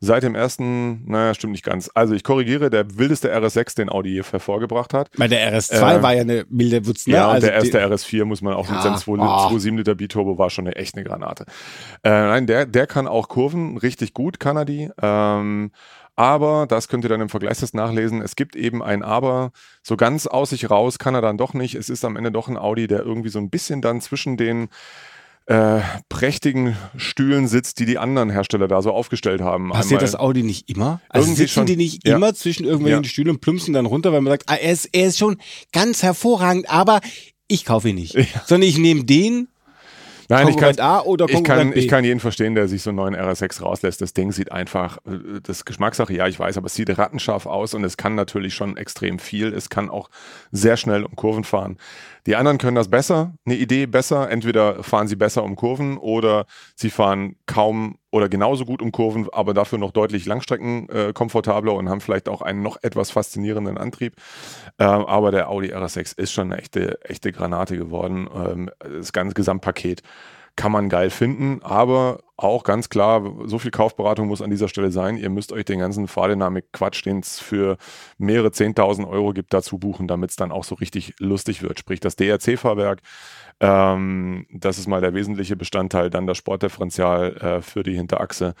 seit 0.00 0.22
dem 0.22 0.34
ersten, 0.34 1.04
naja, 1.10 1.34
stimmt 1.34 1.52
nicht 1.52 1.64
ganz. 1.64 1.90
Also 1.94 2.14
ich 2.14 2.22
korrigiere, 2.22 2.70
der 2.70 2.98
wildeste 2.98 3.34
RS6, 3.34 3.76
den 3.76 3.88
Audi 3.88 4.10
je 4.10 4.22
hervorgebracht 4.22 4.94
hat. 4.94 5.10
Weil 5.16 5.28
der 5.28 5.52
RS2 5.52 5.98
äh, 5.98 6.02
war 6.02 6.14
ja 6.14 6.20
eine 6.20 6.44
milde 6.48 6.86
Wutz, 6.86 7.06
ne? 7.06 7.14
Ja, 7.14 7.28
also 7.28 7.46
der 7.46 7.56
erste 7.56 7.84
RS4 7.84 8.24
muss 8.24 8.42
man 8.42 8.54
auch 8.54 8.68
ja, 8.68 8.74
mit 8.74 8.82
seinem 8.82 8.96
2,7 8.96 9.76
Liter 9.76 9.94
Biturbo 9.94 10.38
war 10.38 10.50
schon 10.50 10.66
eine 10.66 10.76
echte 10.76 11.02
Granate. 11.02 11.46
Äh, 12.04 12.10
nein, 12.10 12.46
der, 12.46 12.66
der 12.66 12.86
kann 12.86 13.08
auch 13.08 13.28
Kurven, 13.28 13.76
richtig 13.76 14.14
gut 14.14 14.38
kann 14.38 14.56
er 14.56 14.64
die. 14.64 14.90
Ähm, 15.00 15.72
aber, 16.18 16.66
das 16.66 16.88
könnt 16.88 17.04
ihr 17.04 17.08
dann 17.08 17.20
im 17.20 17.28
Vergleichstest 17.28 17.74
nachlesen, 17.74 18.22
es 18.22 18.34
gibt 18.34 18.56
eben 18.56 18.82
ein 18.82 19.04
Aber, 19.04 19.52
so 19.84 19.96
ganz 19.96 20.26
aus 20.26 20.50
sich 20.50 20.68
raus 20.68 20.98
kann 20.98 21.14
er 21.14 21.22
dann 21.22 21.38
doch 21.38 21.54
nicht. 21.54 21.76
Es 21.76 21.88
ist 21.88 22.04
am 22.04 22.16
Ende 22.16 22.32
doch 22.32 22.48
ein 22.48 22.56
Audi, 22.56 22.88
der 22.88 23.04
irgendwie 23.04 23.28
so 23.28 23.38
ein 23.38 23.50
bisschen 23.50 23.82
dann 23.82 24.00
zwischen 24.00 24.36
den 24.36 24.68
äh, 25.48 25.80
prächtigen 26.10 26.76
Stühlen 26.98 27.48
sitzt, 27.48 27.78
die 27.78 27.86
die 27.86 27.96
anderen 27.96 28.28
Hersteller 28.28 28.68
da 28.68 28.82
so 28.82 28.92
aufgestellt 28.92 29.40
haben. 29.40 29.70
Passiert 29.70 30.00
Einmal 30.00 30.12
das 30.12 30.14
Audi 30.14 30.42
nicht 30.42 30.68
immer? 30.68 31.00
Also 31.08 31.26
Irgendwie 31.26 31.42
sitzen 31.42 31.54
schon, 31.54 31.66
die 31.66 31.76
nicht 31.76 32.06
ja. 32.06 32.16
immer 32.16 32.34
zwischen 32.34 32.66
irgendwelchen 32.66 33.02
ja. 33.02 33.08
Stühlen 33.08 33.30
und 33.30 33.40
plumpsen 33.40 33.72
dann 33.72 33.86
runter, 33.86 34.12
weil 34.12 34.20
man 34.20 34.32
sagt, 34.32 34.44
ah, 34.46 34.56
er, 34.56 34.72
ist, 34.72 34.90
er 34.92 35.08
ist 35.08 35.18
schon 35.18 35.38
ganz 35.72 36.02
hervorragend, 36.02 36.68
aber 36.68 37.00
ich 37.46 37.64
kaufe 37.64 37.88
ihn 37.88 37.94
nicht. 37.94 38.14
Ja. 38.14 38.24
Sondern 38.46 38.68
ich 38.68 38.76
nehme 38.76 39.04
den, 39.04 39.48
Nein, 40.28 40.46
Konkurrent 40.46 40.72
ich 40.72 40.76
kann, 40.78 40.86
A 40.86 41.00
oder 41.00 41.26
Konkurrent 41.26 41.40
ich 41.40 41.44
kann, 41.44 41.70
B? 41.70 41.80
Ich 41.80 41.88
kann 41.88 42.04
jeden 42.04 42.20
verstehen, 42.20 42.54
der 42.54 42.68
sich 42.68 42.82
so 42.82 42.90
einen 42.90 42.96
neuen 42.96 43.16
RS6 43.16 43.62
rauslässt. 43.62 44.00
Das 44.00 44.12
Ding 44.12 44.32
sieht 44.32 44.52
einfach, 44.52 44.98
äh, 45.06 45.40
das 45.42 45.64
Geschmackssache, 45.64 46.12
ja, 46.12 46.26
ich 46.26 46.38
weiß, 46.38 46.56
aber 46.56 46.66
es 46.66 46.74
sieht 46.74 46.96
rattenscharf 46.96 47.46
aus 47.46 47.74
und 47.74 47.84
es 47.84 47.96
kann 47.96 48.14
natürlich 48.14 48.54
schon 48.54 48.76
extrem 48.76 49.18
viel. 49.18 49.52
Es 49.52 49.68
kann 49.68 49.90
auch 49.90 50.10
sehr 50.50 50.76
schnell 50.76 51.04
um 51.04 51.16
Kurven 51.16 51.44
fahren. 51.44 51.78
Die 52.26 52.36
anderen 52.36 52.58
können 52.58 52.74
das 52.74 52.88
besser, 52.88 53.34
eine 53.46 53.56
Idee 53.56 53.86
besser. 53.86 54.30
Entweder 54.30 54.82
fahren 54.82 55.08
sie 55.08 55.16
besser 55.16 55.44
um 55.44 55.56
Kurven 55.56 55.98
oder 55.98 56.46
sie 56.74 56.90
fahren 56.90 57.36
kaum 57.46 57.97
oder 58.10 58.28
genauso 58.28 58.64
gut 58.64 58.80
um 58.80 58.92
Kurven, 58.92 59.28
aber 59.32 59.54
dafür 59.54 59.78
noch 59.78 59.90
deutlich 59.90 60.26
Langstrecken 60.26 60.88
äh, 60.88 61.12
komfortabler 61.12 61.74
und 61.74 61.88
haben 61.88 62.00
vielleicht 62.00 62.28
auch 62.28 62.42
einen 62.42 62.62
noch 62.62 62.78
etwas 62.82 63.10
faszinierenden 63.10 63.76
Antrieb. 63.76 64.14
Ähm, 64.78 65.04
aber 65.06 65.30
der 65.30 65.50
Audi 65.50 65.74
RS6 65.74 66.18
ist 66.18 66.32
schon 66.32 66.52
eine 66.52 66.60
echte, 66.60 67.02
echte 67.04 67.32
Granate 67.32 67.76
geworden. 67.76 68.28
Ähm, 68.34 68.70
das 68.80 69.12
ganze 69.12 69.34
Gesamtpaket 69.34 70.02
kann 70.58 70.72
man 70.72 70.88
geil 70.88 71.10
finden, 71.10 71.62
aber 71.62 72.18
auch 72.36 72.64
ganz 72.64 72.88
klar, 72.88 73.22
so 73.44 73.60
viel 73.60 73.70
Kaufberatung 73.70 74.26
muss 74.26 74.42
an 74.42 74.50
dieser 74.50 74.66
Stelle 74.66 74.90
sein. 74.90 75.16
Ihr 75.16 75.30
müsst 75.30 75.52
euch 75.52 75.64
den 75.64 75.78
ganzen 75.78 76.08
Fahrdynamik-Quatsch, 76.08 77.06
den 77.06 77.20
es 77.20 77.38
für 77.38 77.78
mehrere 78.18 78.48
10.000 78.48 79.08
Euro 79.08 79.32
gibt, 79.32 79.54
dazu 79.54 79.78
buchen, 79.78 80.08
damit 80.08 80.30
es 80.30 80.36
dann 80.36 80.50
auch 80.50 80.64
so 80.64 80.74
richtig 80.74 81.14
lustig 81.20 81.62
wird. 81.62 81.78
Sprich, 81.78 82.00
das 82.00 82.16
DRC-Fahrwerk, 82.16 83.02
ähm, 83.60 84.46
das 84.50 84.78
ist 84.78 84.88
mal 84.88 85.00
der 85.00 85.14
wesentliche 85.14 85.54
Bestandteil, 85.54 86.10
dann 86.10 86.26
das 86.26 86.38
Sportdifferential 86.38 87.36
äh, 87.36 87.62
für 87.62 87.84
die 87.84 87.94
Hinterachse 87.94 88.54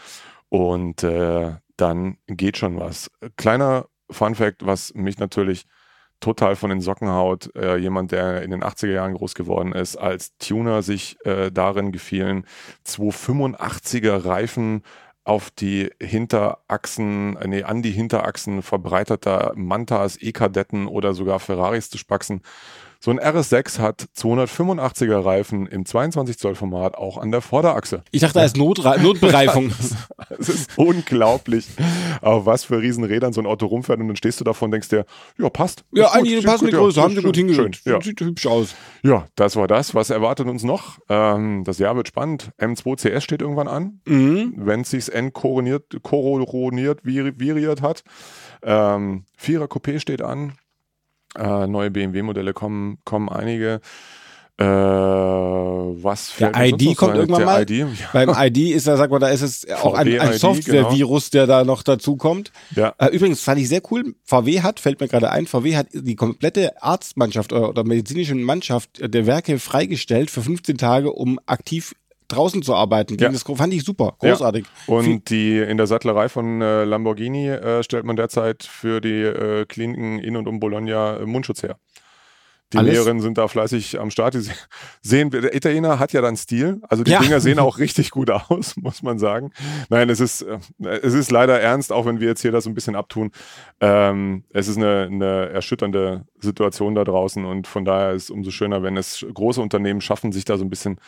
und 0.50 1.02
äh, 1.02 1.56
dann 1.76 2.18
geht 2.28 2.58
schon 2.58 2.78
was. 2.78 3.10
Kleiner 3.36 3.86
Fun-Fact, 4.08 4.64
was 4.64 4.94
mich 4.94 5.18
natürlich 5.18 5.66
total 6.20 6.56
von 6.56 6.70
den 6.70 6.80
Socken 6.80 7.08
haut. 7.08 7.54
Äh, 7.54 7.76
jemand, 7.76 8.12
der 8.12 8.42
in 8.42 8.50
den 8.50 8.62
80er 8.62 8.92
Jahren 8.92 9.14
groß 9.14 9.34
geworden 9.34 9.72
ist, 9.72 9.96
als 9.96 10.36
Tuner 10.38 10.82
sich 10.82 11.16
äh, 11.24 11.50
darin 11.50 11.92
gefielen, 11.92 12.44
285er 12.86 14.24
Reifen 14.24 14.82
auf 15.24 15.50
die 15.50 15.90
Hinterachsen, 16.00 17.36
äh, 17.36 17.48
nee, 17.48 17.62
an 17.62 17.82
die 17.82 17.90
Hinterachsen 17.90 18.62
verbreiterter 18.62 19.52
Mantas, 19.56 20.16
E-Kadetten 20.20 20.86
oder 20.86 21.14
sogar 21.14 21.38
Ferraris 21.38 21.90
zu 21.90 21.98
spaxen. 21.98 22.40
So 23.00 23.12
ein 23.12 23.20
RS6 23.20 23.78
hat 23.78 24.06
285er 24.16 25.24
Reifen 25.24 25.68
im 25.68 25.86
22 25.86 26.36
Zoll 26.36 26.56
Format 26.56 26.96
auch 26.96 27.16
an 27.16 27.30
der 27.30 27.40
Vorderachse. 27.42 28.02
Ich 28.10 28.22
dachte, 28.22 28.34
da 28.40 28.44
ist 28.44 28.56
Notra 28.56 28.96
Notbereifung. 29.00 29.72
Es 30.36 30.48
ist 30.48 30.76
unglaublich, 30.76 31.68
auf 32.22 32.44
was 32.46 32.64
für 32.64 32.80
Riesenrädern 32.82 33.32
so 33.32 33.40
ein 33.40 33.46
Auto 33.46 33.66
rumfährt 33.66 34.00
und 34.00 34.08
dann 34.08 34.16
stehst 34.16 34.40
du 34.40 34.44
davon 34.44 34.66
und 34.66 34.70
denkst 34.72 34.88
dir, 34.88 35.04
ja, 35.38 35.48
passt. 35.48 35.84
ja, 35.92 36.10
eigentlich 36.10 36.44
passende 36.44 36.72
gut, 36.72 36.80
Größe, 36.80 36.96
ja, 36.98 37.04
haben 37.04 37.14
sie 37.14 37.22
gut 37.22 37.36
hingeschickt. 37.36 37.76
schön, 37.76 37.92
Ja. 37.92 38.00
Sieht 38.00 38.20
hübsch 38.20 38.46
aus. 38.48 38.74
ja, 39.04 39.26
das 39.36 39.54
war 39.54 39.68
das. 39.68 39.94
Was 39.94 40.10
erwartet 40.10 40.48
uns 40.48 40.64
noch? 40.64 40.98
Ähm, 41.08 41.62
das 41.64 41.78
Jahr 41.78 41.94
wird 41.94 42.08
spannend. 42.08 42.50
M2 42.60 42.96
CS 42.96 43.22
steht 43.22 43.42
irgendwann 43.42 43.68
an, 43.68 44.00
Mhm. 44.06 44.54
wenn 44.56 44.80
es 44.80 44.90
sich 44.90 45.12
entkoroniert, 45.12 45.84
koroniert, 46.02 47.02
vir- 47.04 47.38
viriert 47.38 47.80
hat. 47.80 48.02
Ähm, 48.62 49.24
Vierer 49.36 49.66
Coupé 49.66 50.00
steht 50.00 50.20
an. 50.20 50.54
Äh, 51.36 51.66
neue 51.66 51.90
BMW-Modelle 51.90 52.52
kommen, 52.52 52.98
kommen 53.04 53.28
einige. 53.28 53.80
Äh, 54.60 54.64
was 54.64 56.34
Der 56.36 56.52
fällt 56.52 56.56
mir 56.56 56.70
sonst 56.70 56.82
ID 56.82 56.96
kommt 56.96 57.12
ein? 57.12 57.18
irgendwann 57.18 57.38
der 57.38 57.46
mal. 57.46 57.62
ID, 57.62 57.70
ja. 57.70 57.86
Beim 58.12 58.30
ID 58.30 58.74
ist 58.74 58.88
da, 58.88 58.96
sag 58.96 59.10
mal, 59.10 59.20
da 59.20 59.28
ist 59.28 59.42
es 59.42 59.68
auch 59.70 59.94
ein, 59.94 60.18
ein 60.18 60.32
Software-Virus, 60.32 61.30
der 61.30 61.46
da 61.46 61.62
noch 61.62 61.84
dazu 61.84 62.16
kommt. 62.16 62.50
Ja. 62.74 62.92
Äh, 62.98 63.14
übrigens 63.14 63.40
fand 63.40 63.60
ich 63.60 63.68
sehr 63.68 63.82
cool. 63.90 64.16
VW 64.24 64.62
hat, 64.62 64.80
fällt 64.80 65.00
mir 65.00 65.06
gerade 65.06 65.30
ein, 65.30 65.46
VW 65.46 65.76
hat 65.76 65.86
die 65.92 66.16
komplette 66.16 66.82
Arztmannschaft 66.82 67.52
oder, 67.52 67.68
oder 67.68 67.84
medizinische 67.84 68.34
Mannschaft 68.34 69.00
der 69.00 69.26
Werke 69.26 69.60
freigestellt 69.60 70.30
für 70.30 70.42
15 70.42 70.76
Tage, 70.76 71.12
um 71.12 71.38
aktiv 71.46 71.94
draußen 72.28 72.62
zu 72.62 72.74
arbeiten. 72.74 73.16
Ja. 73.18 73.30
Das 73.30 73.42
fand 73.42 73.72
ich 73.74 73.84
super, 73.84 74.14
großartig. 74.18 74.66
Und 74.86 75.04
Viel- 75.04 75.20
die 75.20 75.58
in 75.58 75.76
der 75.76 75.86
Sattlerei 75.86 76.28
von 76.28 76.60
äh, 76.62 76.84
Lamborghini 76.84 77.48
äh, 77.48 77.82
stellt 77.82 78.04
man 78.04 78.16
derzeit 78.16 78.62
für 78.64 79.00
die 79.00 79.22
äh, 79.22 79.64
Kliniken 79.66 80.18
in 80.18 80.36
und 80.36 80.46
um 80.46 80.60
Bologna 80.60 81.16
äh, 81.18 81.26
Mundschutz 81.26 81.62
her. 81.62 81.76
Die 82.74 82.76
Alles- 82.76 82.92
Näherinnen 82.92 83.22
sind 83.22 83.38
da 83.38 83.48
fleißig 83.48 83.98
am 83.98 84.10
Start. 84.10 84.34
Die 84.34 84.40
se- 84.40 84.52
sehen, 85.00 85.30
der 85.30 85.54
Italiener 85.54 85.98
hat 85.98 86.12
ja 86.12 86.20
dann 86.20 86.36
Stil. 86.36 86.82
Also 86.86 87.02
die 87.02 87.12
Ja. 87.12 87.20
Dinger 87.20 87.40
sehen 87.40 87.58
auch 87.60 87.78
richtig 87.78 88.10
gut 88.10 88.30
aus, 88.30 88.76
muss 88.82 89.02
man 89.02 89.18
sagen. 89.18 89.52
Nein, 89.88 90.10
es 90.10 90.20
ist, 90.20 90.42
äh, 90.42 90.58
es 91.00 91.14
ist 91.14 91.30
leider 91.30 91.58
ernst, 91.58 91.92
auch 91.92 92.04
wenn 92.04 92.20
wir 92.20 92.28
jetzt 92.28 92.42
hier 92.42 92.52
das 92.52 92.64
so 92.64 92.70
ein 92.70 92.74
bisschen 92.74 92.94
abtun. 92.94 93.30
Ähm, 93.80 94.44
es 94.52 94.68
ist 94.68 94.76
eine, 94.76 95.08
eine 95.10 95.48
erschütternde 95.48 96.26
Situation 96.40 96.94
da 96.94 97.04
draußen 97.04 97.42
und 97.46 97.66
von 97.66 97.86
daher 97.86 98.12
ist 98.12 98.24
es 98.24 98.30
umso 98.30 98.50
schöner, 98.50 98.82
wenn 98.82 98.98
es 98.98 99.24
große 99.32 99.62
Unternehmen 99.62 100.02
schaffen, 100.02 100.30
sich 100.32 100.44
da 100.44 100.58
so 100.58 100.64
ein 100.64 100.68
bisschen 100.70 101.00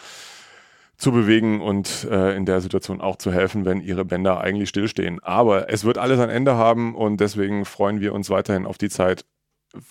zu 1.01 1.13
bewegen 1.13 1.61
und 1.61 2.07
äh, 2.11 2.37
in 2.37 2.45
der 2.45 2.61
Situation 2.61 3.01
auch 3.01 3.17
zu 3.17 3.33
helfen, 3.33 3.65
wenn 3.65 3.81
ihre 3.81 4.05
Bänder 4.05 4.41
eigentlich 4.41 4.69
stillstehen. 4.69 5.19
Aber 5.23 5.71
es 5.71 5.85
wird 5.85 5.99
alles 5.99 6.21
ein 6.21 6.29
Ende 6.29 6.57
haben 6.57 6.95
und 6.95 7.21
deswegen 7.21 7.65
freuen 7.65 8.01
wir 8.01 8.15
uns 8.15 8.29
weiterhin 8.31 8.67
auf 8.67 8.79
die 8.79 8.91
Zeit, 8.91 9.25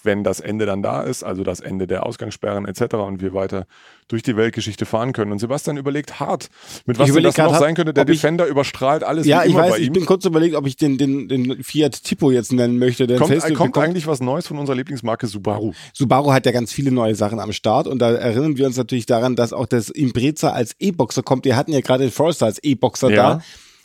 wenn 0.04 0.24
das 0.24 0.40
Ende 0.42 0.66
dann 0.66 0.82
da 0.84 1.02
ist, 1.04 1.24
also 1.24 1.44
das 1.44 1.62
Ende 1.62 1.88
der 1.88 2.06
Ausgangssperren 2.06 2.66
etc. 2.66 2.96
und 2.96 3.22
wir 3.22 3.34
weiter 3.34 3.66
durch 4.10 4.24
die 4.24 4.36
Weltgeschichte 4.36 4.86
fahren 4.86 5.14
können. 5.14 5.32
Und 5.32 5.40
Sebastian 5.40 5.78
überlegt 5.78 6.20
hart, 6.20 6.50
mit 6.86 7.00
was 7.00 7.12
denn 7.12 7.24
das 7.24 7.38
noch 7.38 7.52
hart, 7.54 7.60
sein 7.60 7.76
könnte. 7.76 7.94
Der 7.94 8.04
ob 8.04 8.10
ich- 8.10 8.18
Defender 8.20 8.46
überstrahlt 8.48 9.04
alles 9.04 9.26
Ja, 9.26 9.44
ich 9.46 9.54
weiß, 9.56 9.78
ich 9.78 9.92
bin 9.92 10.06
kurz 10.06 10.26
überlegt, 10.26 10.56
ob 10.56 10.68
ich 10.68 10.76
den, 10.76 10.98
den, 10.98 11.28
den 11.30 11.64
Fiat 11.64 12.04
Tipo 12.04 12.32
jetzt 12.32 12.52
nennen 12.52 12.78
möchte. 12.80 13.08
Der 13.08 13.18
kommt, 13.20 13.30
Facelift 13.34 13.58
kommt 13.58 13.72
bekommt. 13.74 13.86
eigentlich 13.86 14.08
was 14.08 14.20
Neues 14.20 14.48
von 14.48 14.58
unserer 14.58 14.76
Lieblingsmarke 14.76 15.28
Subaru. 15.28 15.74
Subaru 15.94 16.34
hat 16.34 16.46
ja 16.46 16.52
ganz 16.52 16.74
viele 16.74 16.92
neue 16.92 17.16
Sachen 17.16 17.40
am 17.40 17.54
Start 17.54 17.88
und 17.88 18.00
da 18.00 18.12
erinnern 18.12 18.58
wir 18.58 18.66
uns 18.66 18.76
natürlich 18.78 19.06
daran, 19.06 19.36
dass 19.36 19.54
auch 19.54 19.68
das 19.68 19.90
Impreza 19.90 20.50
als 20.52 20.76
E-Boxer 20.80 21.24
kommt. 21.24 21.46
Wir 21.46 21.56
hatten 21.56 21.72
ja 21.72 21.82
gerade 21.82 22.04
den 22.04 22.12
Forester 22.12 22.48
als 22.48 22.60
E-Boxer 22.64 23.12
Ja. 23.12 23.16
da. 23.36 23.42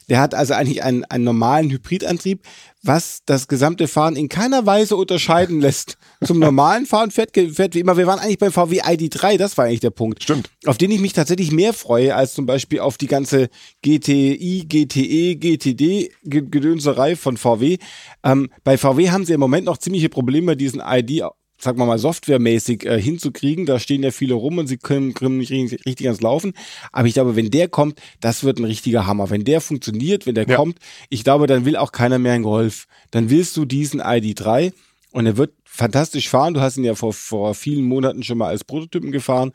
Der 0.09 0.21
hat 0.21 0.35
also 0.35 0.55
eigentlich 0.55 0.83
einen, 0.83 1.05
einen 1.05 1.25
normalen 1.25 1.71
Hybridantrieb, 1.71 2.43
was 2.83 3.21
das 3.25 3.49
gesamte 3.49 3.88
Fahren 3.88 4.17
in 4.17 4.29
keiner 4.29 4.67
Weise 4.67 4.97
unterscheiden 4.97 5.61
lässt. 5.61 5.97
Zum 6.25 6.38
normalen 6.38 6.85
Fahren 6.87 7.11
fährt, 7.11 7.31
fährt 7.35 7.75
wie 7.75 7.81
immer. 7.81 7.97
Wir 7.97 8.07
waren 8.07 8.19
eigentlich 8.19 8.38
beim 8.38 8.53
VW 8.53 8.83
ID3, 8.83 9.38
das 9.38 9.57
war 9.57 9.64
eigentlich 9.64 9.81
der 9.81 9.90
Punkt. 9.90 10.23
Stimmt. 10.23 10.51
Auf 10.67 10.77
den 10.79 10.90
ich 10.90 11.01
mich 11.01 11.14
tatsächlich 11.14 11.51
mehr 11.51 11.73
freue, 11.73 12.14
als 12.14 12.35
zum 12.35 12.45
Beispiel 12.47 12.81
auf 12.81 12.99
die 12.99 13.07
ganze 13.07 13.49
GTI, 13.83 14.67
GTE, 14.69 15.37
GTD 15.37 16.11
Ge- 16.25 16.47
Gedönserei 16.51 17.17
von 17.17 17.37
VW. 17.37 17.79
Ähm, 18.23 18.51
bei 18.64 18.77
VW 18.77 19.11
haben 19.11 19.25
sie 19.25 19.33
im 19.33 19.40
Moment 19.40 19.64
noch 19.67 19.79
ziemliche 19.79 20.09
Probleme, 20.09 20.57
diesen 20.57 20.83
ID, 20.85 21.23
sagen 21.64 21.79
wir 21.79 21.87
mal, 21.87 21.98
softwaremäßig 21.98 22.87
äh, 22.87 23.00
hinzukriegen. 23.00 23.66
Da 23.66 23.79
stehen 23.79 24.03
ja 24.03 24.11
viele 24.11 24.35
rum 24.35 24.59
und 24.59 24.66
sie 24.66 24.77
können, 24.77 25.14
können 25.14 25.38
nicht 25.38 25.50
richtig, 25.50 25.85
richtig 25.87 26.07
ans 26.07 26.20
Laufen. 26.20 26.53
Aber 26.92 27.09
ich 27.09 27.14
glaube, 27.14 27.35
wenn 27.37 27.50
der 27.50 27.68
kommt, 27.68 28.00
das 28.20 28.44
wird 28.44 28.59
ein 28.59 28.64
richtiger 28.64 29.07
Hammer. 29.07 29.31
Wenn 29.31 29.44
der 29.44 29.61
funktioniert, 29.61 30.27
wenn 30.27 30.35
der 30.35 30.46
Ja. 30.46 30.57
kommt, 30.57 30.79
ich 31.09 31.24
glaube, 31.24 31.46
dann 31.46 31.64
will 31.64 31.77
auch 31.77 31.90
keiner 31.92 32.18
mehr 32.18 32.35
einen 32.35 32.44
Golf. 32.44 32.87
Dann 33.11 33.31
willst 33.31 33.57
du 33.57 33.64
diesen 33.64 34.00
ID3 34.00 34.72
und 35.12 35.27
er 35.27 35.37
wird 35.37 35.53
fantastisch 35.64 36.29
fahren. 36.29 36.55
Du 36.55 36.61
hast 36.61 36.77
ihn 36.77 36.85
ja 36.85 36.94
vor, 36.94 37.12
vor 37.12 37.55
vielen 37.55 37.85
Monaten 37.85 38.22
schon 38.22 38.38
mal 38.38 38.48
als 38.48 38.62
Prototypen 38.62 39.11
gefahren. 39.11 39.53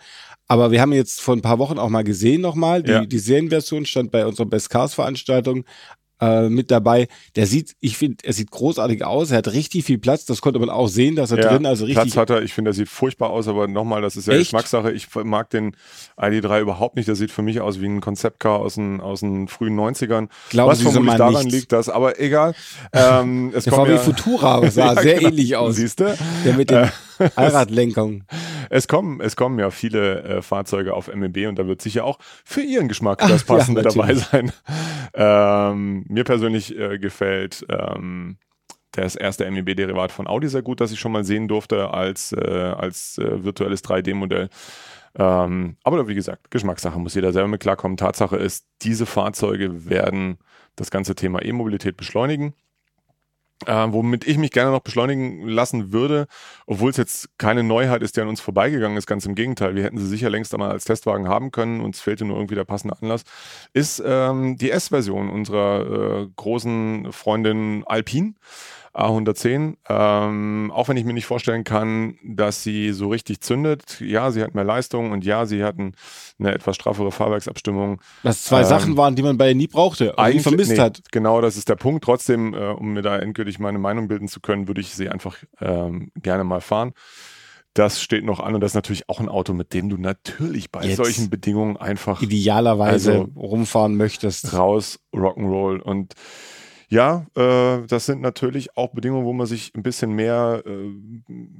Aber 0.48 0.72
wir 0.72 0.82
haben 0.82 0.92
jetzt 0.94 1.22
vor 1.22 1.36
ein 1.36 1.42
paar 1.42 1.60
Wochen 1.60 1.78
auch 1.78 1.90
mal 1.90 2.04
gesehen 2.04 2.42
nochmal. 2.42 2.82
Die, 2.84 2.92
Ja. 2.92 3.06
die 3.06 3.20
Serienversion 3.20 3.86
stand 3.86 4.12
bei 4.12 4.26
unserer 4.26 4.48
Best 4.48 4.70
Cars 4.70 4.94
Veranstaltung 4.96 5.64
äh, 6.22 6.50
mit 6.50 6.72
dabei. 6.72 7.08
Der 7.36 7.46
sieht, 7.46 7.76
ich 7.80 7.98
finde, 7.98 8.18
er 8.24 8.34
sieht 8.34 8.52
großartig 8.52 9.04
aus. 9.06 9.32
Er 9.32 9.38
hat 9.38 9.54
richtig 9.54 9.86
viel 9.86 9.98
Platz. 9.98 10.26
Das 10.26 10.42
konnte 10.42 10.60
man 10.60 10.70
auch 10.70 10.88
sehen, 10.88 11.16
dass 11.16 11.32
er 11.32 11.38
drin 11.38 11.66
also 11.66 11.86
richtig 11.86 12.04
Platz 12.14 12.18
hat 12.18 12.30
er. 12.30 12.42
Ich 12.42 12.54
finde, 12.54 12.72
er 12.72 12.74
sieht 12.74 12.90
furchtbar 12.90 13.30
aus, 13.30 13.48
aber 13.48 13.68
nochmal, 13.68 14.02
das 14.02 14.16
ist 14.18 14.28
ja 14.28 14.34
Echt? 14.34 14.44
Geschmackssache. 14.44 14.92
Ich 14.92 15.08
mag 15.16 15.50
den 15.50 15.76
ID3 16.18 16.62
überhaupt 16.62 16.96
nicht. 16.96 17.08
Der 17.08 17.16
sieht 17.16 17.32
für 17.32 17.42
mich 17.42 17.62
aus 17.62 17.80
wie 17.80 17.86
ein 17.86 18.02
Konzeptcar 18.02 18.60
aus 18.60 18.76
den, 18.76 19.02
aus 19.02 19.22
den 19.22 19.48
frühen 19.48 19.80
90ern. 19.80 20.28
Glauben 20.50 20.72
Was 20.72 20.80
Sie 20.80 20.86
vermutlich 20.86 21.16
daran 21.16 21.44
nicht. 21.46 21.52
liegt, 21.54 21.72
dass, 21.72 21.90
aber 21.90 22.20
egal. 22.20 22.54
Ähm, 22.94 23.52
es 23.54 23.64
Der 23.70 23.74
kommen 23.74 23.86
VW 23.88 23.94
ja, 23.96 24.00
Futura 24.00 24.72
sah 24.72 24.94
Ja, 24.94 25.02
sehr 25.02 25.16
genau. 25.16 25.30
ähnlich 25.30 25.56
aus. 25.56 25.76
Siehst 25.76 26.00
du? 26.00 26.18
Der 26.46 26.54
mit 26.54 26.70
den 26.70 26.90
Allradlenkungen. 27.36 28.26
Es 28.70 28.88
kommen, 28.88 29.22
es 29.22 29.36
kommen 29.36 29.60
ja 29.60 29.72
viele 29.72 30.24
äh, 30.24 30.42
Fahrzeuge 30.42 30.94
auf 30.94 31.14
MEB 31.14 31.48
und 31.48 31.58
da 31.58 31.68
wird 31.68 31.82
sicher 31.82 32.06
auch 32.06 32.20
für 32.22 32.62
Ihren 32.62 32.88
Geschmack 32.88 33.20
das 33.20 33.42
ja, 33.48 33.56
Passende 33.56 33.82
dabei 33.82 34.14
natürlich. 34.14 34.26
sein. 34.26 34.52
Ähm, 35.14 36.06
mir 36.08 36.24
persönlich 36.24 36.78
äh, 36.78 37.00
gefällt 37.00 37.66
ähm, 37.70 38.38
das 38.92 39.16
erste 39.16 39.50
MEB-Derivat 39.50 40.12
von 40.12 40.28
Audi 40.28 40.48
sehr 40.48 40.62
gut, 40.62 40.82
das 40.82 40.92
ich 40.92 41.00
schon 41.00 41.12
mal 41.12 41.24
sehen 41.24 41.48
durfte 41.48 41.92
als, 41.92 42.32
äh, 42.32 42.74
als 42.76 43.18
äh, 43.18 43.44
virtuelles 43.44 43.84
3D-Modell. 43.84 44.50
Ähm, 45.18 45.78
aber 45.84 46.08
wie 46.08 46.16
gesagt, 46.16 46.52
Geschmackssache 46.52 47.00
muss 47.00 47.16
jeder 47.16 47.34
selber 47.34 47.48
mit 47.48 47.62
klarkommen. 47.62 47.98
Tatsache 47.98 48.38
ist, 48.38 48.66
diese 48.82 49.06
Fahrzeuge 49.06 49.90
werden 49.90 50.38
das 50.76 50.92
ganze 50.92 51.16
Thema 51.16 51.44
E-Mobilität 51.44 51.98
beschleunigen. 51.98 52.54
Äh, 53.66 53.88
womit 53.90 54.26
ich 54.26 54.38
mich 54.38 54.52
gerne 54.52 54.72
noch 54.72 54.80
beschleunigen 54.80 55.46
lassen 55.46 55.92
würde, 55.92 56.28
obwohl 56.66 56.92
es 56.92 56.98
jetzt 56.98 57.38
keine 57.38 57.62
Neuheit 57.62 58.02
ist, 58.02 58.16
die 58.16 58.22
an 58.22 58.30
uns 58.30 58.40
vorbeigegangen 58.40 58.98
ist, 58.98 59.06
ganz 59.06 59.26
im 59.26 59.36
Gegenteil. 59.36 59.76
Wir 59.76 59.84
hätten 59.84 59.98
sie 59.98 60.08
sicher 60.08 60.30
längst 60.30 60.54
einmal 60.54 60.72
als 60.72 60.86
Testwagen 60.86 61.28
haben 61.28 61.52
können, 61.52 61.82
uns 61.82 62.00
fehlte 62.00 62.24
nur 62.24 62.38
irgendwie 62.38 62.56
der 62.56 62.64
passende 62.64 62.96
Anlass, 63.02 63.24
ist 63.74 64.02
ähm, 64.06 64.58
die 64.58 64.72
S-Version 64.72 65.30
unserer 65.30 66.22
äh, 66.22 66.28
großen 66.38 67.12
Freundin 67.12 67.84
Alpine. 67.86 68.36
A110, 68.94 69.76
ähm, 69.88 70.72
auch 70.74 70.88
wenn 70.90 70.98
ich 70.98 71.06
mir 71.06 71.14
nicht 71.14 71.26
vorstellen 71.26 71.64
kann, 71.64 72.18
dass 72.24 72.64
sie 72.64 72.92
so 72.92 73.10
richtig 73.10 73.42
zündet. 73.42 74.00
Ja, 74.02 74.32
sie 74.32 74.42
hat 74.42 74.56
mehr 74.56 74.64
Leistung 74.64 75.12
und 75.12 75.24
ja, 75.24 75.46
sie 75.46 75.64
hatten 75.64 75.94
eine 76.40 76.54
etwas 76.54 76.76
straffere 76.76 77.12
Fahrwerksabstimmung. 77.12 78.02
Was 78.24 78.44
zwei 78.44 78.62
Ähm, 78.62 78.66
Sachen 78.68 78.98
waren, 78.98 79.16
die 79.16 79.22
man 79.24 79.38
bei 79.38 79.50
ihr 79.50 79.56
nie 79.56 79.68
brauchte, 79.68 80.16
und 80.16 80.34
nie 80.34 80.40
vermisst 80.40 80.72
nee, 80.72 80.80
hat. 80.80 81.02
Genau, 81.12 81.42
das 81.42 81.56
ist 81.58 81.70
der 81.70 81.76
Punkt. 81.76 82.04
Trotzdem, 82.04 82.54
äh, 82.54 82.68
um 82.70 82.94
mir 82.94 83.02
da 83.02 83.18
endgültig 83.18 83.60
meine 83.60 83.80
Meinung 83.80 84.08
bilden 84.08 84.28
zu 84.28 84.40
können, 84.40 84.68
würde 84.68 84.82
ich 84.82 84.90
sie 84.96 85.10
einfach 85.10 85.38
ähm, 85.62 86.12
gerne 86.16 86.44
mal 86.44 86.62
fahren. 86.62 86.94
Das 87.76 88.02
steht 88.02 88.26
noch 88.26 88.40
an 88.40 88.56
und 88.56 88.62
das 88.62 88.72
ist 88.72 88.76
natürlich 88.76 89.08
auch 89.10 89.20
ein 89.20 89.30
Auto, 89.30 89.54
mit 89.54 89.74
dem 89.74 89.90
du 89.90 89.98
natürlich 89.98 90.72
bei 90.72 90.84
Jetzt 90.84 90.98
solchen 90.98 91.30
Bedingungen 91.30 91.78
einfach 91.78 92.22
Idealerweise 92.22 93.12
Also- 93.12 93.30
rumfahren 93.36 93.96
möchtest. 93.96 94.54
raus 94.54 95.00
Rock'n'Roll 95.14 95.80
und 95.80 96.16
ja, 96.90 97.28
äh, 97.36 97.86
das 97.88 98.08
sind 98.08 98.22
natürlich 98.22 98.76
auch 98.76 98.90
Bedingungen, 98.90 99.26
wo 99.26 99.34
man 99.34 99.46
sich 99.46 99.72
ein 99.76 99.84
bisschen 99.84 100.14
mehr 100.14 100.64
äh, 100.66 100.92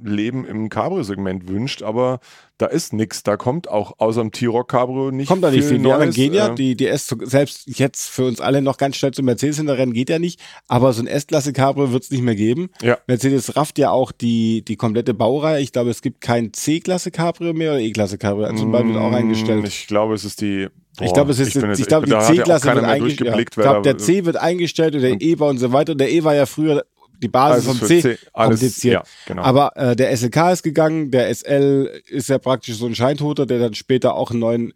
Leben 0.02 0.44
im 0.44 0.68
Cabrio-Segment 0.68 1.48
wünscht, 1.48 1.82
aber 1.82 2.18
da 2.60 2.66
ist 2.66 2.92
nichts. 2.92 3.22
Da 3.22 3.36
kommt 3.36 3.68
auch 3.68 3.94
außer 3.98 4.20
dem 4.20 4.32
T-Rock 4.32 4.68
Cabrio 4.68 5.10
nicht 5.10 5.28
Kommt 5.28 5.42
da 5.44 5.50
nicht 5.50 5.64
viel. 5.64 5.78
Die 5.78 5.90
anderen 5.90 6.10
gehen 6.12 6.34
ja, 6.34 6.48
äh, 6.48 6.54
die, 6.54 6.76
die 6.76 6.86
S, 6.86 7.14
selbst 7.22 7.62
jetzt 7.66 8.08
für 8.10 8.26
uns 8.26 8.40
alle 8.40 8.60
noch 8.62 8.76
ganz 8.76 8.96
schnell 8.96 9.12
zum 9.12 9.24
Mercedes 9.24 9.56
hinterrennen, 9.56 9.94
geht 9.94 10.10
ja 10.10 10.18
nicht. 10.18 10.40
Aber 10.68 10.92
so 10.92 11.02
ein 11.02 11.06
S-Klasse 11.06 11.52
Cabrio 11.52 11.92
wird 11.92 12.02
es 12.04 12.10
nicht 12.10 12.22
mehr 12.22 12.34
geben. 12.34 12.68
Ja. 12.82 12.98
Mercedes 13.06 13.56
rafft 13.56 13.78
ja 13.78 13.90
auch 13.90 14.12
die, 14.12 14.62
die 14.64 14.76
komplette 14.76 15.14
Baureihe. 15.14 15.60
Ich 15.60 15.72
glaube, 15.72 15.90
es 15.90 16.02
gibt 16.02 16.20
kein 16.20 16.52
C-Klasse 16.52 17.10
Cabrio 17.10 17.52
mehr 17.54 17.72
oder 17.72 17.80
E-Klasse 17.80 18.18
Cabrio. 18.18 18.44
Also 18.46 18.58
zum 18.62 18.72
Beispiel 18.72 18.94
wird 18.94 19.02
auch 19.02 19.10
Mm, 19.10 19.14
eingestellt. 19.14 19.66
Ich 19.66 19.86
glaube, 19.86 20.14
es 20.14 20.24
ist 20.24 20.40
die. 20.40 20.68
Ich 21.00 21.06
Boah, 21.06 21.14
glaube, 21.14 21.30
es 21.30 21.38
ist, 21.38 21.48
ich, 21.48 21.62
jetzt- 21.62 21.88
glaube, 21.88 22.04
die 22.06 22.12
ja 22.12 22.20
C-Klasse 22.20 22.66
wird 22.74 22.84
eingestellt. 22.84 23.20
durchgeblickt, 23.20 23.56
ich 23.56 23.62
glaube, 23.62 23.82
der 23.82 23.96
C 23.96 24.24
wird 24.26 24.36
eingestellt 24.36 24.94
und 24.96 25.00
der 25.02 25.20
E 25.22 25.38
war 25.38 25.48
und 25.48 25.58
so 25.58 25.72
weiter. 25.72 25.92
Und 25.92 25.98
der 25.98 26.10
E 26.12 26.24
war 26.24 26.34
ja 26.34 26.44
früher 26.46 26.84
die 27.22 27.28
Basis 27.28 27.68
Also 27.68 27.78
vom 27.78 27.88
C, 27.88 28.00
C, 28.02 28.18
alles- 28.32 28.60
kompliziert. 28.60 28.94
ja, 28.94 29.02
genau. 29.26 29.42
Aber 29.42 29.76
äh, 29.76 29.94
der 29.96 30.10
SLK 30.16 30.52
ist 30.52 30.62
gegangen, 30.62 31.10
der 31.10 31.28
SL 31.34 32.02
ist 32.08 32.28
ja 32.28 32.38
praktisch 32.38 32.76
so 32.76 32.86
ein 32.86 32.94
Scheintoter, 32.94 33.46
der 33.46 33.58
dann 33.58 33.74
später 33.74 34.14
auch 34.14 34.30
einen 34.30 34.40
neuen 34.40 34.72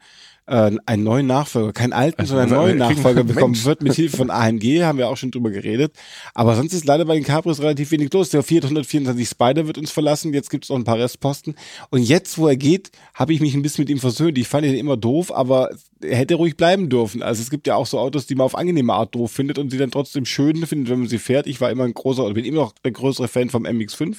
äh, 0.46 0.70
einen 0.87 1.04
neuen 1.04 1.26
Nachfolger, 1.26 1.72
keinen 1.72 1.92
alten, 1.92 2.20
Also, 2.20 2.37
sondern 2.37 2.52
einen 2.52 2.78
neuen 2.78 2.78
Nachfolger 2.78 3.24
bekommen 3.24 3.52
Mensch. 3.52 3.64
wird 3.64 3.83
mit 3.83 3.94
Hilfe 3.94 4.16
von 4.18 4.30
AMG, 4.30 4.83
haben 4.83 4.98
wir 4.98 5.09
auch 5.09 5.16
schon 5.16 5.30
drüber 5.30 5.50
geredet. 5.50 5.92
Aber 6.35 6.54
sonst 6.57 6.72
ist 6.72 6.85
leider 6.85 7.04
bei 7.04 7.14
den 7.14 7.24
Cabrios 7.24 7.61
relativ 7.61 7.90
wenig 7.90 8.12
los. 8.12 8.30
Der 8.30 8.42
Fiat 8.42 8.64
124 8.64 9.28
Spider 9.28 9.66
wird 9.66 9.78
uns 9.78 9.90
verlassen, 9.90 10.35
jetzt 10.35 10.50
gibt 10.50 10.64
es 10.64 10.70
noch 10.70 10.76
ein 10.76 10.85
paar 10.85 10.98
Restposten. 10.98 11.54
Und 11.90 12.02
jetzt, 12.02 12.37
wo 12.38 12.48
er 12.48 12.57
geht, 12.57 12.90
habe 13.14 13.33
ich 13.33 13.40
mich 13.40 13.54
ein 13.54 13.62
bisschen 13.62 13.83
mit 13.83 13.90
ihm 13.90 13.98
versöhnt. 13.98 14.37
Ich 14.38 14.48
fand 14.48 14.66
ihn 14.66 14.74
immer 14.74 14.96
doof, 14.96 15.33
aber 15.35 15.70
er 16.02 16.16
hätte 16.16 16.35
ruhig 16.35 16.57
bleiben 16.57 16.88
dürfen. 16.90 17.22
Also 17.22 17.40
es 17.40 17.50
gibt 17.50 17.66
ja 17.66 17.76
auch 17.76 17.87
so 17.87 17.98
Autos, 17.98 18.26
die 18.26 18.35
man 18.35 18.44
auf 18.44 18.54
angenehme 18.54 18.92
Art 18.92 19.14
doof 19.14 19.33
findet 19.33 19.59
und 19.59 19.70
sie 19.70 19.78
dann 19.78 19.90
trotzdem 19.90 20.26
schön 20.26 20.66
findet, 20.66 20.90
wenn 20.90 21.00
man 21.00 21.09
sie 21.09 21.18
fährt. 21.18 21.46
Ich 21.46 21.61
war 21.61 21.70
immer 21.70 21.85
ein 21.85 21.94
großer, 21.94 22.24
oder 22.24 22.35
bin 22.35 22.44
immer 22.44 22.61
noch 22.61 22.72
der 22.85 22.92
größere 22.92 23.28
Fan 23.28 23.48
vom 23.50 23.64
MX5. 23.64 24.18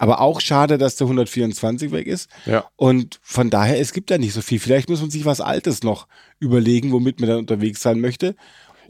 Aber 0.00 0.22
auch 0.22 0.40
schade, 0.40 0.78
dass 0.78 0.96
der 0.96 1.04
124 1.08 1.92
weg 1.92 2.06
ist. 2.06 2.30
Ja. 2.46 2.64
Und 2.76 3.20
von 3.22 3.50
daher, 3.50 3.78
es 3.78 3.92
gibt 3.92 4.10
ja 4.10 4.16
nicht 4.16 4.32
so 4.32 4.40
viel. 4.40 4.58
Vielleicht 4.58 4.88
muss 4.88 5.02
man 5.02 5.10
sich 5.10 5.26
was 5.26 5.42
Altes 5.42 5.82
noch 5.82 6.06
überlegen, 6.38 6.90
womit 6.90 7.20
man 7.20 7.28
dann 7.28 7.38
unterwegs 7.38 7.82
sein 7.82 8.00
möchte. 8.00 8.34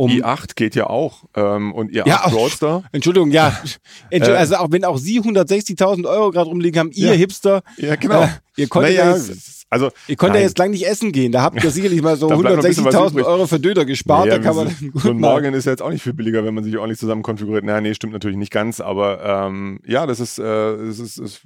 Um, 0.01 0.11
i8 0.11 0.55
geht 0.57 0.75
ja 0.75 0.87
auch. 0.89 1.25
Ähm, 1.35 1.73
und 1.75 1.91
i8 1.93 2.07
Ja, 2.09 2.25
auch- 2.25 2.33
Roadster. 2.33 2.85
Entschuldigung, 2.93 3.31
ja. 3.31 3.49
Entschuldigung, 4.11 4.39
also 4.41 4.57
auch 4.57 4.69
wenn 4.71 4.85
auch 4.85 4.99
Sie 4.99 5.21
160.000 5.21 6.07
Euro 6.09 6.31
gerade 6.31 6.49
rumliegen 6.49 6.79
haben, 6.79 6.91
ihr 6.93 7.09
Ja. 7.09 7.13
Hipster, 7.13 7.63
Ja, 7.77 7.97
genau. 7.97 8.23
äh, 8.23 8.29
ihr 8.57 8.69
konntet 8.69 8.97
Naja, 8.97 9.11
ja 9.11 9.17
jetzt, 9.17 9.67
also, 9.73 9.91
ihr 10.09 10.17
konntet 10.17 10.37
ja 10.37 10.43
jetzt 10.47 10.59
lang 10.59 10.71
nicht 10.73 10.87
essen 10.87 11.13
gehen. 11.13 11.31
Da 11.33 11.43
habt 11.43 11.63
ihr 11.63 11.71
sicherlich 11.71 12.03
mal 12.03 12.17
so 12.17 12.29
Da 12.29 12.37
bleibt 12.37 12.57
noch 12.57 12.65
ein 12.65 12.69
bisschen 12.69 12.85
was 12.85 12.95
160.000 12.95 13.11
übrig. 13.13 13.27
Euro 13.27 13.47
für 13.47 13.61
Döner 13.61 13.85
gespart. 13.85 14.27
Naja, 14.27 14.39
da 14.39 14.43
kann 14.45 14.57
man 14.57 14.67
gut 14.93 15.03
so 15.03 15.11
ein 15.11 15.21
Morgan 15.21 15.55
ist 15.55 15.67
ja 15.67 15.73
jetzt 15.73 15.83
auch 15.83 15.91
nicht 15.91 16.03
viel 16.03 16.13
billiger, 16.15 16.45
wenn 16.45 16.55
man 16.55 16.65
sich 16.65 16.77
ordentlich 16.77 16.99
zusammen 16.99 17.23
konfiguriert. 17.23 17.65
Naja, 17.65 17.81
nee, 17.81 17.95
stimmt 17.95 18.13
natürlich 18.13 18.37
nicht 18.39 18.53
ganz, 18.53 18.81
aber 18.81 19.23
ähm, 19.23 19.81
ja, 19.87 20.07
das 20.07 20.19
ist, 20.19 20.39
äh, 20.39 20.45
es 20.75 20.99
ist, 20.99 21.19
es, 21.19 21.41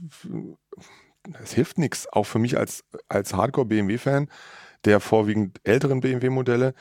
es 1.42 1.52
hilft 1.52 1.78
nichts. 1.78 2.06
Auch 2.12 2.24
für 2.24 2.38
mich 2.38 2.56
als, 2.58 2.84
als 3.08 3.34
Hardcore-BMW-Fan, 3.34 4.28
der 4.84 5.00
vorwiegend 5.00 5.58
älteren 5.64 6.00
BMW-Modelle, 6.00 6.74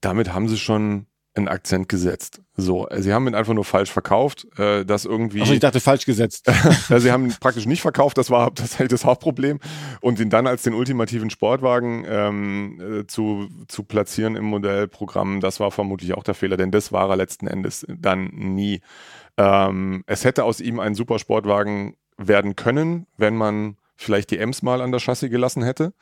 damit 0.00 0.32
haben 0.32 0.48
sie 0.48 0.58
schon 0.58 1.06
einen 1.38 1.48
Akzent 1.48 1.88
gesetzt. 1.88 2.42
So, 2.56 2.88
sie 2.96 3.12
haben 3.12 3.26
ihn 3.28 3.34
einfach 3.34 3.54
nur 3.54 3.64
falsch 3.64 3.90
verkauft, 3.90 4.46
äh, 4.58 4.84
das 4.84 5.04
irgendwie. 5.04 5.40
Achso, 5.40 5.52
ich 5.52 5.60
dachte 5.60 5.80
falsch 5.80 6.04
gesetzt. 6.04 6.50
Sie 6.96 7.12
haben 7.12 7.26
ihn 7.26 7.34
praktisch 7.40 7.66
nicht 7.66 7.80
verkauft, 7.80 8.18
das 8.18 8.30
war 8.30 8.52
tatsächlich 8.54 8.88
das 8.88 9.04
Hauptproblem. 9.04 9.60
Und 10.00 10.18
ihn 10.18 10.30
dann 10.30 10.46
als 10.46 10.62
den 10.62 10.74
ultimativen 10.74 11.30
Sportwagen 11.30 12.04
ähm, 12.08 12.80
äh, 12.80 13.06
zu, 13.06 13.48
zu 13.68 13.84
platzieren 13.84 14.34
im 14.36 14.44
Modellprogramm, 14.46 15.40
das 15.40 15.60
war 15.60 15.70
vermutlich 15.70 16.14
auch 16.14 16.24
der 16.24 16.34
Fehler, 16.34 16.56
denn 16.56 16.72
das 16.72 16.92
war 16.92 17.08
er 17.08 17.16
letzten 17.16 17.46
Endes 17.46 17.86
dann 17.88 18.26
nie. 18.34 18.80
Ähm, 19.36 20.02
es 20.06 20.24
hätte 20.24 20.44
aus 20.44 20.60
ihm 20.60 20.80
ein 20.80 20.94
super 20.94 21.18
Sportwagen 21.18 21.96
werden 22.16 22.56
können, 22.56 23.06
wenn 23.16 23.36
man 23.36 23.76
vielleicht 23.98 24.30
die 24.30 24.38
Ems 24.38 24.62
mal 24.62 24.80
an 24.80 24.92
der 24.92 25.00
Chassis 25.00 25.30
gelassen 25.30 25.62
hätte. 25.62 25.92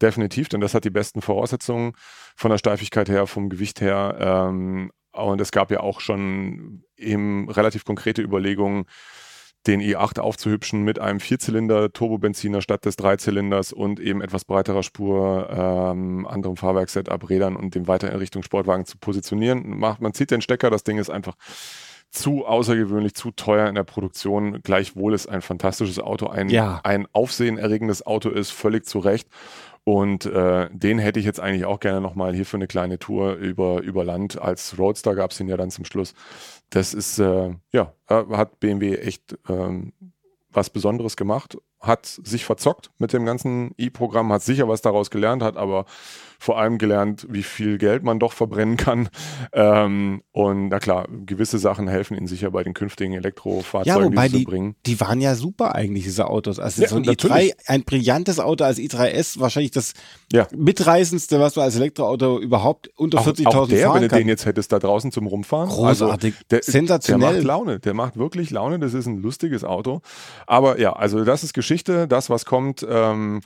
Definitiv, 0.00 0.48
denn 0.48 0.60
das 0.60 0.74
hat 0.74 0.84
die 0.84 0.90
besten 0.90 1.20
Voraussetzungen 1.20 1.92
von 2.34 2.50
der 2.50 2.58
Steifigkeit 2.58 3.08
her, 3.08 3.26
vom 3.26 3.50
Gewicht 3.50 3.80
her. 3.80 4.16
Ähm, 4.18 4.90
und 5.12 5.40
es 5.40 5.52
gab 5.52 5.70
ja 5.70 5.80
auch 5.80 6.00
schon 6.00 6.84
eben 6.96 7.50
relativ 7.50 7.84
konkrete 7.84 8.22
Überlegungen, 8.22 8.86
den 9.66 9.80
i8 9.80 10.18
aufzuhübschen 10.18 10.82
mit 10.82 10.98
einem 10.98 11.20
Vierzylinder-Turbobenziner 11.20 12.62
statt 12.62 12.84
des 12.84 12.96
Dreizylinders 12.96 13.72
und 13.72 14.00
eben 14.00 14.20
etwas 14.22 14.44
breiterer 14.44 14.82
Spur, 14.82 15.48
ähm, 15.50 16.26
anderem 16.26 16.56
Fahrwerkssetup, 16.56 17.28
Rädern 17.28 17.54
und 17.54 17.74
dem 17.74 17.86
weiter 17.86 18.10
in 18.10 18.18
Richtung 18.18 18.42
Sportwagen 18.42 18.86
zu 18.86 18.98
positionieren. 18.98 19.78
Man 19.78 20.14
zieht 20.14 20.32
den 20.32 20.40
Stecker, 20.40 20.70
das 20.70 20.82
Ding 20.82 20.98
ist 20.98 21.10
einfach 21.10 21.34
zu 22.12 22.44
außergewöhnlich, 22.46 23.14
zu 23.14 23.30
teuer 23.32 23.68
in 23.68 23.74
der 23.74 23.84
Produktion. 23.84 24.60
Gleichwohl 24.62 25.14
ist 25.14 25.26
ein 25.28 25.42
fantastisches 25.42 25.98
Auto, 25.98 26.26
ein, 26.28 26.48
Ja. 26.50 26.80
ein 26.84 27.08
aufsehenerregendes 27.12 28.06
Auto 28.06 28.28
ist, 28.28 28.50
völlig 28.50 28.86
zu 28.86 28.98
Recht. 29.00 29.28
Und 29.84 30.26
äh, 30.26 30.68
den 30.72 30.98
hätte 31.00 31.18
ich 31.18 31.26
jetzt 31.26 31.40
eigentlich 31.40 31.64
auch 31.64 31.80
gerne 31.80 32.00
nochmal 32.00 32.34
hier 32.34 32.46
für 32.46 32.56
eine 32.56 32.68
kleine 32.68 32.98
Tour 33.00 33.34
über, 33.34 33.80
über 33.82 34.04
Land. 34.04 34.40
Als 34.40 34.78
Roadster 34.78 35.16
gab 35.16 35.32
es 35.32 35.40
ihn 35.40 35.48
ja 35.48 35.56
dann 35.56 35.70
zum 35.72 35.84
Schluss. 35.84 36.14
Das 36.70 36.94
ist, 36.94 37.18
äh, 37.18 37.54
ja, 37.72 37.92
äh, 38.08 38.22
hat 38.32 38.60
BMW 38.60 38.94
echt 38.96 39.36
ähm, 39.48 39.92
was 40.50 40.70
Besonderes 40.70 41.16
gemacht, 41.16 41.56
hat 41.80 42.06
sich 42.06 42.44
verzockt 42.44 42.90
mit 42.98 43.12
dem 43.12 43.24
ganzen 43.24 43.72
i-Programm, 43.78 44.32
hat 44.32 44.42
sicher 44.42 44.68
was 44.68 44.82
daraus 44.82 45.10
gelernt, 45.10 45.42
hat 45.42 45.56
aber 45.56 45.86
vor 46.42 46.58
allem 46.58 46.78
gelernt, 46.78 47.24
wie 47.30 47.44
viel 47.44 47.78
Geld 47.78 48.02
man 48.02 48.18
doch 48.18 48.32
verbrennen 48.32 48.76
kann. 48.76 49.08
Ähm, 49.52 50.22
und 50.32 50.68
na 50.70 50.80
klar, 50.80 51.06
gewisse 51.24 51.58
Sachen 51.60 51.86
helfen 51.86 52.16
ihnen 52.16 52.26
sicher 52.26 52.50
bei 52.50 52.64
den 52.64 52.74
künftigen 52.74 53.12
Ja, 53.12 53.18
Elektrofahrzeugen, 53.20 54.10
wobei 54.12 54.26
die 54.28 54.38
die, 54.38 54.44
bringen. 54.44 54.74
die 54.86 54.98
waren 55.00 55.20
ja 55.20 55.36
super 55.36 55.74
eigentlich, 55.76 56.02
diese 56.02 56.28
Autos. 56.28 56.58
Also 56.58 56.82
Ja, 56.82 56.88
so 56.88 56.96
ein 56.96 57.02
natürlich. 57.02 57.52
i3, 57.54 57.54
ein 57.68 57.84
brillantes 57.84 58.40
Auto 58.40 58.64
als 58.64 58.78
i3S, 58.78 59.38
wahrscheinlich 59.38 59.70
das 59.70 59.92
Ja. 60.32 60.48
mitreißendste, 60.52 61.38
was 61.38 61.54
man 61.54 61.66
als 61.66 61.76
Elektroauto 61.76 62.40
überhaupt 62.40 62.90
unter 62.96 63.20
Auch, 63.20 63.26
40.000 63.28 63.46
auch 63.46 63.68
der, 63.68 63.78
fahren 63.86 63.94
wenn 63.94 64.02
du 64.02 64.08
kann. 64.08 64.18
den 64.18 64.28
jetzt 64.28 64.44
hättest 64.44 64.72
da 64.72 64.80
draußen 64.80 65.12
zum 65.12 65.28
Rumfahren. 65.28 65.68
Großartig, 65.68 66.34
Also, 66.34 66.44
der, 66.50 66.62
sensationell. 66.64 67.20
Der 67.28 67.36
macht 67.36 67.44
Laune, 67.44 67.78
der 67.78 67.94
macht 67.94 68.16
wirklich 68.16 68.50
Laune, 68.50 68.80
das 68.80 68.94
ist 68.94 69.06
ein 69.06 69.18
lustiges 69.22 69.62
Auto. 69.62 70.00
Aber 70.48 70.80
ja, 70.80 70.92
also 70.92 71.24
das 71.24 71.44
ist 71.44 71.52
Geschichte, 71.54 72.08
das, 72.08 72.30
was 72.30 72.44
kommt, 72.46 72.84
ähm, 72.90 73.42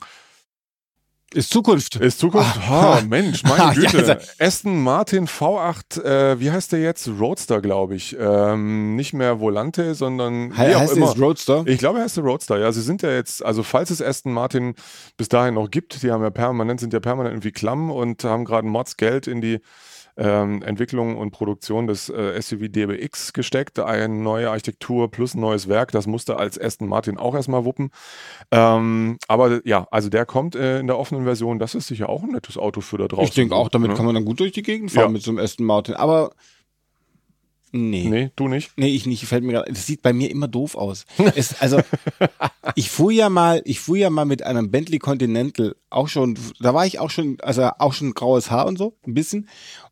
Ist 1.33 1.51
Zukunft. 1.51 1.97
ist 1.97 2.19
Zukunft. 2.19 2.57
Ah. 2.69 2.99
Oh, 2.99 3.05
Mensch, 3.05 3.43
meine 3.43 3.63
Ja, 3.81 3.89
Güte. 3.91 3.97
also- 4.15 4.27
Aston 4.39 4.81
Martin 4.81 5.27
V8, 5.27 6.01
äh, 6.01 6.39
wie 6.39 6.49
heißt 6.51 6.71
der 6.71 6.79
jetzt? 6.79 7.07
Roadster, 7.19 7.59
glaube 7.61 7.95
ich. 7.95 8.15
Ähm, 8.17 8.95
nicht 8.95 9.11
mehr 9.13 9.39
Volante, 9.41 9.93
sondern 9.93 10.53
He 10.55 10.73
heißt 10.73 10.95
immer. 10.95 11.11
es 11.11 11.19
Roadster? 11.19 11.63
Ich 11.65 11.79
glaube, 11.79 11.99
er 11.99 12.05
heißt 12.05 12.15
der 12.17 12.23
Roadster. 12.23 12.57
Ja, 12.59 12.71
sie 12.71 12.81
sind 12.81 13.01
ja 13.01 13.11
jetzt, 13.11 13.43
also 13.43 13.61
falls 13.63 13.89
es 13.89 14.01
Aston 14.01 14.31
Martin 14.31 14.75
bis 15.17 15.27
dahin 15.27 15.55
noch 15.55 15.69
gibt, 15.69 16.01
die 16.01 16.11
haben 16.11 16.23
ja 16.23 16.29
permanent, 16.29 16.79
sind 16.79 16.93
ja 16.93 17.01
permanent 17.01 17.33
irgendwie 17.33 17.51
klamm 17.51 17.91
und 17.91 18.23
haben 18.23 18.45
gerade 18.45 18.65
Mods 18.65 18.95
Geld 18.95 19.27
in 19.27 19.41
die 19.41 19.59
ähm, 20.17 20.61
Entwicklung 20.63 21.15
und 21.17 21.31
Produktion 21.31 21.87
des 21.87 22.09
äh, 22.09 22.41
SUV 22.41 22.69
DBX 22.69 23.33
gesteckt. 23.33 23.79
Eine 23.79 24.09
neue 24.15 24.49
Architektur 24.49 25.09
plus 25.11 25.35
ein 25.35 25.41
neues 25.41 25.67
Werk. 25.67 25.91
Das 25.91 26.07
musste 26.07 26.37
als 26.37 26.59
Aston 26.59 26.87
Martin 26.87 27.17
auch 27.17 27.35
erstmal 27.35 27.65
wuppen. 27.65 27.91
Ähm, 28.51 29.17
aber 29.27 29.61
ja, 29.65 29.87
also 29.91 30.09
der 30.09 30.25
kommt 30.25 30.55
äh, 30.55 30.79
in 30.79 30.87
der 30.87 30.97
offenen 30.97 31.23
Version. 31.23 31.59
Das 31.59 31.75
ist 31.75 31.87
sicher 31.87 32.09
auch 32.09 32.23
ein 32.23 32.31
nettes 32.31 32.57
Auto 32.57 32.81
für 32.81 32.97
da 32.97 33.07
draußen. 33.07 33.25
Ich 33.25 33.33
denke 33.35 33.55
auch, 33.55 33.69
damit 33.69 33.91
Ne? 33.91 33.95
kann 33.95 34.05
man 34.05 34.15
dann 34.15 34.25
gut 34.25 34.39
durch 34.39 34.51
die 34.51 34.63
Gegend 34.63 34.91
fahren 34.91 35.03
Ja. 35.05 35.09
mit 35.09 35.21
so 35.21 35.31
einem 35.31 35.39
Aston 35.39 35.65
Martin. 35.65 35.93
Aber 35.95 36.31
nee. 37.71 38.03
nee. 38.03 38.09
Nee, 38.09 38.31
du 38.35 38.47
nicht. 38.47 38.71
ich 38.77 39.05
nicht, 39.05 39.25
fällt 39.25 39.43
mir 39.43 39.53
gerade. 39.53 39.71
Das 39.71 39.85
sieht 39.85 40.01
bei 40.01 40.13
mir 40.13 40.31
immer 40.31 40.47
doof 40.47 40.75
aus. 40.75 41.05
es, 41.35 41.59
also, 41.61 41.79
ich 42.75 42.89
fuhr 42.89 43.11
ja 43.11 43.29
mal, 43.29 43.61
ich 43.65 43.79
fuhr 43.79 43.97
ja 43.97 44.09
mal 44.09 44.25
mit 44.25 44.43
einem 44.43 44.71
Bentley 44.71 44.99
Continental, 44.99 45.75
auch 45.89 46.07
schon, 46.07 46.37
da 46.59 46.73
war 46.73 46.85
ich 46.85 46.99
auch 46.99 47.09
schon, 47.09 47.37
also 47.41 47.69
auch 47.79 47.93
schon 47.93 48.13
graues 48.13 48.49
Haar 48.51 48.65
und 48.67 48.77
so, 48.77 48.95
ein 49.05 49.13
bisschen. 49.13 49.47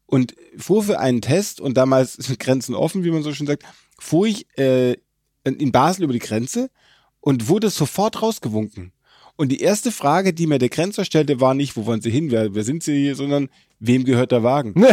Und 0.08 0.36
fuhr 0.58 0.84
für 0.84 1.00
einen 1.00 1.22
Test 1.22 1.60
und 1.60 1.76
damals 1.76 2.14
sind 2.20 2.40
Grenzen 2.40 2.76
offen, 2.76 3.04
wie 3.04 3.12
man 3.12 3.24
so 3.24 3.34
schön 3.34 3.48
sagt, 3.48 3.64
fuhr 4.00 4.28
ich 4.28 4.46
äh, 4.58 4.96
in 5.44 5.72
Basel 5.72 6.04
über 6.04 6.14
die 6.14 6.20
Grenze 6.20 6.70
und 7.22 7.48
wurde 7.48 7.70
sofort 7.70 8.22
rausgewunken. 8.22 8.92
Und 9.36 9.50
die 9.50 9.60
erste 9.60 9.92
Frage, 9.92 10.34
die 10.34 10.48
mir 10.48 10.60
der 10.60 10.70
Grenzer 10.70 11.04
stellte, 11.04 11.42
war 11.42 11.54
nicht, 11.54 11.76
wo 11.76 11.86
wollen 11.86 12.02
Sie 12.02 12.10
hin, 12.10 12.32
wer, 12.32 12.56
wer 12.56 12.64
sind 12.64 12.84
Sie 12.84 12.98
hier, 12.98 13.16
sondern 13.16 13.50
wem 13.80 14.06
gehört 14.06 14.32
der 14.32 14.44
Wagen? 14.44 14.74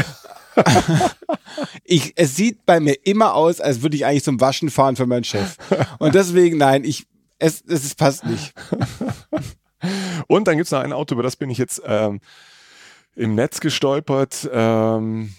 ich, 1.84 2.12
es 2.16 2.34
sieht 2.34 2.66
bei 2.66 2.80
mir 2.80 2.94
immer 3.06 3.34
aus, 3.34 3.60
als 3.60 3.82
würde 3.82 3.96
ich 3.96 4.04
eigentlich 4.04 4.24
zum 4.24 4.40
Waschen 4.40 4.70
fahren 4.70 4.96
für 4.96 5.06
meinen 5.06 5.24
Chef. 5.24 5.56
Und 5.98 6.14
deswegen, 6.14 6.58
nein, 6.58 6.84
ich, 6.84 7.06
es, 7.38 7.62
es 7.66 7.94
passt 7.94 8.24
nicht. 8.24 8.52
Und 10.26 10.48
dann 10.48 10.56
gibt 10.56 10.66
es 10.66 10.72
noch 10.72 10.80
ein 10.80 10.92
Auto, 10.92 11.14
über 11.14 11.22
das 11.22 11.36
bin 11.36 11.50
ich 11.50 11.58
jetzt 11.58 11.80
ähm, 11.86 12.20
im 13.14 13.34
Netz 13.34 13.60
gestolpert. 13.60 14.48
Ähm, 14.52 15.32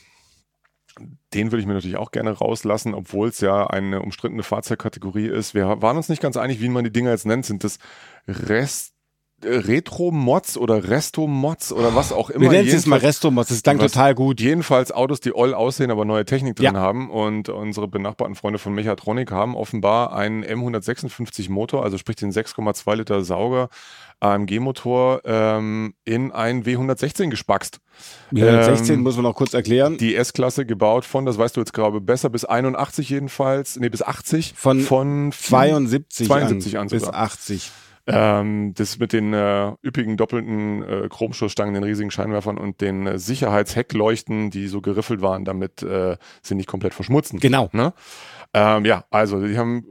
den 1.33 1.51
würde 1.51 1.61
ich 1.61 1.65
mir 1.65 1.73
natürlich 1.73 1.97
auch 1.97 2.11
gerne 2.11 2.31
rauslassen, 2.31 2.93
obwohl 2.93 3.29
es 3.29 3.41
ja 3.41 3.65
eine 3.67 4.01
umstrittene 4.01 4.43
Fahrzeugkategorie 4.43 5.27
ist. 5.27 5.53
Wir 5.55 5.81
waren 5.81 5.97
uns 5.97 6.09
nicht 6.09 6.21
ganz 6.21 6.37
einig, 6.37 6.61
wie 6.61 6.69
man 6.69 6.83
die 6.83 6.91
Dinger 6.91 7.09
jetzt 7.11 7.25
nennt. 7.25 7.45
Sind 7.45 7.63
das 7.63 7.79
Rest 8.27 8.93
äh, 9.43 9.47
Retro-Mods 9.55 10.57
oder 10.57 10.87
Resto-Mods 10.89 11.73
oder 11.73 11.95
was 11.95 12.11
auch 12.11 12.29
immer? 12.29 12.41
Wir 12.43 12.49
nennen 12.51 12.67
es 12.67 12.73
jetzt 12.73 12.85
mal 12.87 12.99
Restomos, 12.99 13.47
das 13.47 13.63
klang 13.63 13.79
total 13.79 14.13
gut. 14.13 14.39
Jedenfalls 14.39 14.91
Autos, 14.91 15.19
die 15.21 15.31
all 15.35 15.55
aussehen, 15.55 15.89
aber 15.89 16.05
neue 16.05 16.25
Technik 16.25 16.55
drin 16.57 16.75
Ja. 16.75 16.79
haben. 16.79 17.09
Und 17.09 17.49
unsere 17.49 17.87
benachbarten 17.87 18.35
Freunde 18.35 18.59
von 18.59 18.73
Mechatronik 18.73 19.31
haben 19.31 19.55
offenbar 19.55 20.13
einen 20.15 20.43
M156 20.45 21.49
Motor, 21.49 21.83
also 21.83 21.97
sprich 21.97 22.17
den 22.17 22.31
6,2 22.31 22.95
Liter 22.95 23.23
Sauger 23.23 23.69
AMG-Motor, 24.23 25.21
ähm, 25.25 25.93
in 26.05 26.31
ein 26.31 26.63
W116 26.63 27.29
gespackst. 27.29 27.79
Die 28.31 28.41
116 28.41 28.95
Ähm, 28.95 29.03
muss 29.03 29.15
man 29.15 29.23
noch 29.23 29.35
kurz 29.35 29.53
erklären. 29.53 29.97
Die 29.97 30.15
S-Klasse 30.15 30.65
gebaut 30.65 31.05
von, 31.05 31.25
das 31.25 31.37
weißt 31.37 31.55
du 31.55 31.61
jetzt 31.61 31.73
gerade 31.73 31.99
besser, 32.01 32.29
bis 32.29 32.45
81 32.45 33.09
jedenfalls, 33.09 33.77
nee, 33.77 33.89
bis 33.89 34.01
80. 34.01 34.53
Von 34.55 34.81
von 34.81 35.31
72, 35.31 36.27
72 36.27 36.77
an 36.77 36.87
bis 36.87 37.03
sogar. 37.03 37.21
80. 37.21 37.71
Ähm, 38.05 38.73
das 38.73 38.99
mit 38.99 39.13
den 39.13 39.33
äh, 39.33 39.71
üppigen 39.81 40.17
doppelten 40.17 40.83
äh, 40.83 41.07
Chromschussstangen, 41.09 41.73
den 41.73 41.83
riesigen 41.83 42.11
Scheinwerfern 42.11 42.57
und 42.57 42.81
den 42.81 43.07
äh, 43.07 43.17
Sicherheitsheckleuchten, 43.17 44.49
die 44.49 44.67
so 44.67 44.81
geriffelt 44.81 45.21
waren, 45.21 45.45
damit 45.45 45.83
äh, 45.83 46.17
sie 46.41 46.55
nicht 46.55 46.67
komplett 46.67 46.93
verschmutzen. 46.93 47.39
Genau. 47.39 47.69
Ne? 47.71 47.93
Ähm, 48.53 48.83
ja, 48.83 49.05
also 49.09 49.45
die 49.45 49.57
haben 49.57 49.85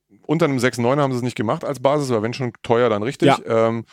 äh, 0.00 0.16
unter 0.26 0.44
einem 0.46 0.58
6.9 0.58 1.00
haben 1.00 1.12
sie 1.12 1.18
es 1.18 1.24
nicht 1.24 1.36
gemacht 1.36 1.64
als 1.64 1.80
Basis, 1.80 2.10
aber 2.10 2.22
wenn 2.22 2.34
schon 2.34 2.52
teuer, 2.62 2.88
dann 2.88 3.02
richtig. 3.02 3.28
Ja. 3.28 3.68
Ähm, 3.68 3.84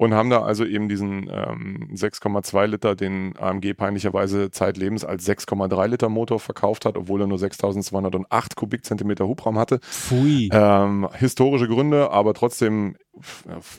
und 0.00 0.14
haben 0.14 0.30
da 0.30 0.40
also 0.40 0.64
eben 0.64 0.88
diesen 0.88 1.28
ähm, 1.30 1.90
6,2 1.92 2.66
Liter, 2.68 2.96
den 2.96 3.34
AMG 3.38 3.74
peinlicherweise 3.74 4.50
zeitlebens 4.50 5.04
als 5.04 5.28
6,3 5.28 5.88
Liter 5.88 6.08
Motor 6.08 6.40
verkauft 6.40 6.86
hat, 6.86 6.96
obwohl 6.96 7.20
er 7.20 7.26
nur 7.26 7.38
6208 7.38 8.56
Kubikzentimeter 8.56 9.28
Hubraum 9.28 9.58
hatte. 9.58 9.78
Pfui. 9.80 10.48
Ähm, 10.54 11.06
historische 11.12 11.68
Gründe, 11.68 12.12
aber 12.12 12.32
trotzdem, 12.32 12.96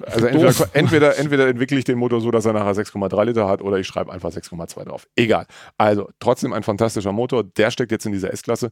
also 0.05 0.25
entweder, 0.27 0.53
entweder, 0.73 1.17
entweder 1.17 1.47
entwickle 1.47 1.77
ich 1.77 1.85
den 1.85 1.97
Motor 1.97 2.19
so, 2.21 2.31
dass 2.31 2.45
er 2.45 2.53
nachher 2.53 2.73
6,3 2.73 3.25
Liter 3.25 3.47
hat 3.47 3.61
oder 3.61 3.77
ich 3.77 3.87
schreibe 3.87 4.11
einfach 4.11 4.29
6,2 4.29 4.83
drauf. 4.83 5.07
Egal. 5.15 5.45
Also 5.77 6.09
trotzdem 6.19 6.51
ein 6.53 6.63
fantastischer 6.63 7.13
Motor. 7.13 7.43
Der 7.43 7.71
steckt 7.71 7.91
jetzt 7.91 8.05
in 8.05 8.11
dieser 8.11 8.33
S-Klasse 8.33 8.71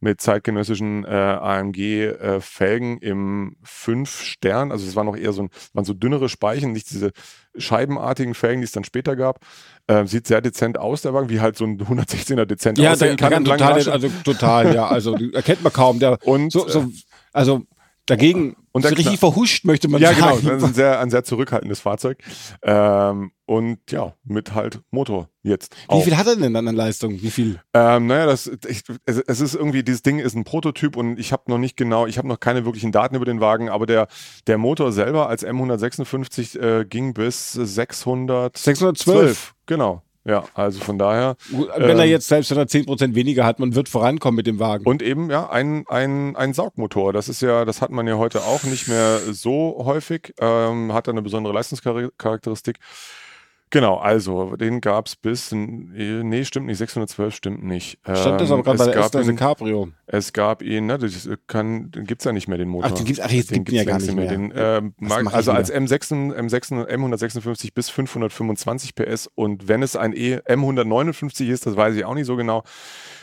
mit 0.00 0.20
zeitgenössischen 0.20 1.04
äh, 1.04 1.08
AMG-Felgen 1.08 3.02
äh, 3.02 3.06
im 3.06 3.56
5 3.62 4.22
Stern. 4.22 4.72
Also 4.72 4.86
es 4.86 4.96
war 4.96 5.04
noch 5.04 5.16
eher 5.16 5.32
so, 5.32 5.42
ein, 5.42 5.50
waren 5.74 5.84
so 5.84 5.92
dünnere 5.92 6.28
Speichen, 6.28 6.72
nicht 6.72 6.90
diese 6.90 7.12
scheibenartigen 7.56 8.34
Felgen, 8.34 8.60
die 8.62 8.66
es 8.66 8.72
dann 8.72 8.84
später 8.84 9.14
gab. 9.14 9.40
Äh, 9.88 10.06
sieht 10.06 10.26
sehr 10.26 10.40
dezent 10.40 10.78
aus, 10.78 11.02
der 11.02 11.12
Wagen, 11.12 11.28
wie 11.28 11.40
halt 11.40 11.56
so 11.56 11.64
ein 11.64 11.78
116er 11.78 12.46
dezent 12.46 12.78
ja, 12.78 12.92
aussehen 12.92 13.16
kann. 13.16 13.32
Ja, 13.32 13.40
total, 13.40 13.88
also 13.88 14.08
total, 14.24 14.74
ja, 14.74 14.86
also 14.86 15.16
erkennt 15.32 15.62
man 15.62 15.72
kaum. 15.72 15.98
Der, 15.98 16.18
und 16.24 16.50
so, 16.50 16.66
so, 16.68 16.90
also 17.32 17.62
dagegen 18.08 18.56
und 18.72 18.82
so 18.82 18.88
richtig 18.88 19.18
verhuscht, 19.18 19.64
möchte 19.64 19.88
man 19.88 20.00
ja, 20.00 20.14
sagen. 20.14 20.20
Ja, 20.20 20.30
genau. 20.40 20.52
Das 20.52 20.62
ist 20.62 20.68
ein 20.68 20.74
sehr, 20.74 21.00
ein 21.00 21.10
sehr 21.10 21.24
zurückhaltendes 21.24 21.80
Fahrzeug. 21.80 22.18
Ähm, 22.62 23.32
und 23.46 23.78
ja, 23.90 24.14
mit 24.24 24.54
halt 24.54 24.80
Motor 24.90 25.28
jetzt. 25.42 25.74
Wie 25.74 25.92
auch. 25.92 26.04
viel 26.04 26.16
hat 26.16 26.26
er 26.26 26.36
denn 26.36 26.52
dann 26.52 26.68
an 26.68 26.74
Leistung? 26.74 27.22
Wie 27.22 27.30
viel? 27.30 27.60
Ähm, 27.74 28.06
naja, 28.06 28.26
das, 28.26 28.46
ich, 28.68 28.82
es, 29.06 29.18
es, 29.18 29.40
ist 29.40 29.54
irgendwie, 29.54 29.82
dieses 29.82 30.02
Ding 30.02 30.18
ist 30.18 30.34
ein 30.34 30.44
Prototyp 30.44 30.96
und 30.96 31.18
ich 31.18 31.32
habe 31.32 31.44
noch 31.46 31.58
nicht 31.58 31.76
genau, 31.76 32.06
ich 32.06 32.18
habe 32.18 32.28
noch 32.28 32.40
keine 32.40 32.64
wirklichen 32.64 32.92
Daten 32.92 33.14
über 33.14 33.24
den 33.24 33.40
Wagen, 33.40 33.68
aber 33.68 33.86
der, 33.86 34.08
der 34.46 34.58
Motor 34.58 34.92
selber 34.92 35.28
als 35.28 35.46
M156 35.46 36.60
äh, 36.60 36.84
ging 36.84 37.14
bis 37.14 37.52
600 37.52 38.56
612. 38.56 39.54
Genau. 39.66 40.02
Ja, 40.28 40.44
also 40.52 40.80
von 40.80 40.98
daher. 40.98 41.36
Wenn 41.50 41.90
ähm, 41.90 41.98
er 42.00 42.04
jetzt 42.04 42.28
selbst 42.28 42.50
wenn 42.50 42.58
er 42.58 42.66
10% 42.66 43.14
weniger 43.14 43.46
hat, 43.46 43.60
man 43.60 43.74
wird 43.74 43.88
vorankommen 43.88 44.36
mit 44.36 44.46
dem 44.46 44.58
Wagen. 44.58 44.84
Und 44.84 45.00
eben, 45.00 45.30
ja, 45.30 45.48
ein, 45.48 45.86
ein, 45.88 46.36
ein 46.36 46.52
Saugmotor. 46.52 47.14
Das 47.14 47.30
ist 47.30 47.40
ja, 47.40 47.64
das 47.64 47.80
hat 47.80 47.90
man 47.90 48.06
ja 48.06 48.18
heute 48.18 48.42
auch 48.42 48.62
nicht 48.64 48.88
mehr 48.88 49.20
so 49.30 49.82
häufig. 49.86 50.34
Ähm, 50.38 50.92
hat 50.92 51.08
eine 51.08 51.22
besondere 51.22 51.54
Leistungscharakteristik. 51.54 52.78
Genau, 53.70 53.96
also 53.96 54.56
den 54.56 54.80
gab 54.80 55.06
es 55.06 55.16
bis, 55.16 55.52
nee, 55.52 56.44
stimmt 56.44 56.66
nicht, 56.66 56.78
612 56.78 57.34
stimmt 57.34 57.64
nicht. 57.64 57.98
Stand 58.02 58.40
das 58.40 58.50
aber 58.50 58.62
gerade 58.62 58.78
bei 58.78 58.86
der 58.86 58.96
Esther 58.96 59.32
Cabrio. 59.34 59.88
Es 60.06 60.32
gab 60.32 60.62
ihn, 60.62 60.86
ne, 60.86 60.98
das 60.98 61.28
kann, 61.46 61.90
den 61.90 62.04
gibt's 62.04 62.24
ja 62.24 62.32
nicht 62.32 62.48
mehr, 62.48 62.56
den 62.56 62.68
Motor. 62.68 62.90
Ach, 62.90 62.96
den 62.96 63.04
gibt's, 63.04 63.20
ach 63.20 63.30
jetzt 63.30 63.50
den 63.50 63.64
gibt's 63.64 63.78
ja 63.78 63.84
gar 63.84 63.98
nicht 63.98 64.14
mehr. 64.14 64.28
Den, 64.28 64.52
äh, 64.52 64.82
also 65.32 65.52
als 65.52 65.72
M6, 65.72 66.34
M6, 66.34 66.86
M156 66.88 67.74
bis 67.74 67.90
525 67.90 68.94
PS 68.94 69.30
und 69.34 69.68
wenn 69.68 69.82
es 69.82 69.96
ein 69.96 70.14
e 70.14 70.38
M159 70.38 71.48
ist, 71.48 71.66
das 71.66 71.76
weiß 71.76 71.94
ich 71.94 72.04
auch 72.04 72.14
nicht 72.14 72.26
so 72.26 72.36
genau, 72.36 72.64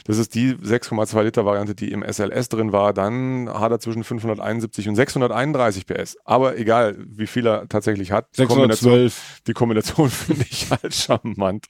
das 0.05 0.19
ist 0.19 0.35
die 0.35 0.53
6,2 0.53 1.23
Liter 1.23 1.45
Variante, 1.45 1.73
die 1.73 1.91
im 1.91 2.03
SLS 2.03 2.49
drin 2.49 2.71
war. 2.71 2.93
Dann 2.93 3.49
hat 3.51 3.71
er 3.71 3.79
zwischen 3.79 4.03
571 4.03 4.87
und 4.87 4.95
631 4.95 5.87
PS. 5.87 6.17
Aber 6.25 6.59
egal, 6.59 6.95
wie 7.07 7.25
viel 7.25 7.47
er 7.47 7.67
tatsächlich 7.67 8.11
hat. 8.11 8.27
612. 8.35 9.41
Die 9.47 9.53
Kombination 9.53 10.09
finde 10.11 10.45
ich 10.49 10.69
halt 10.69 10.93
charmant. 10.93 11.65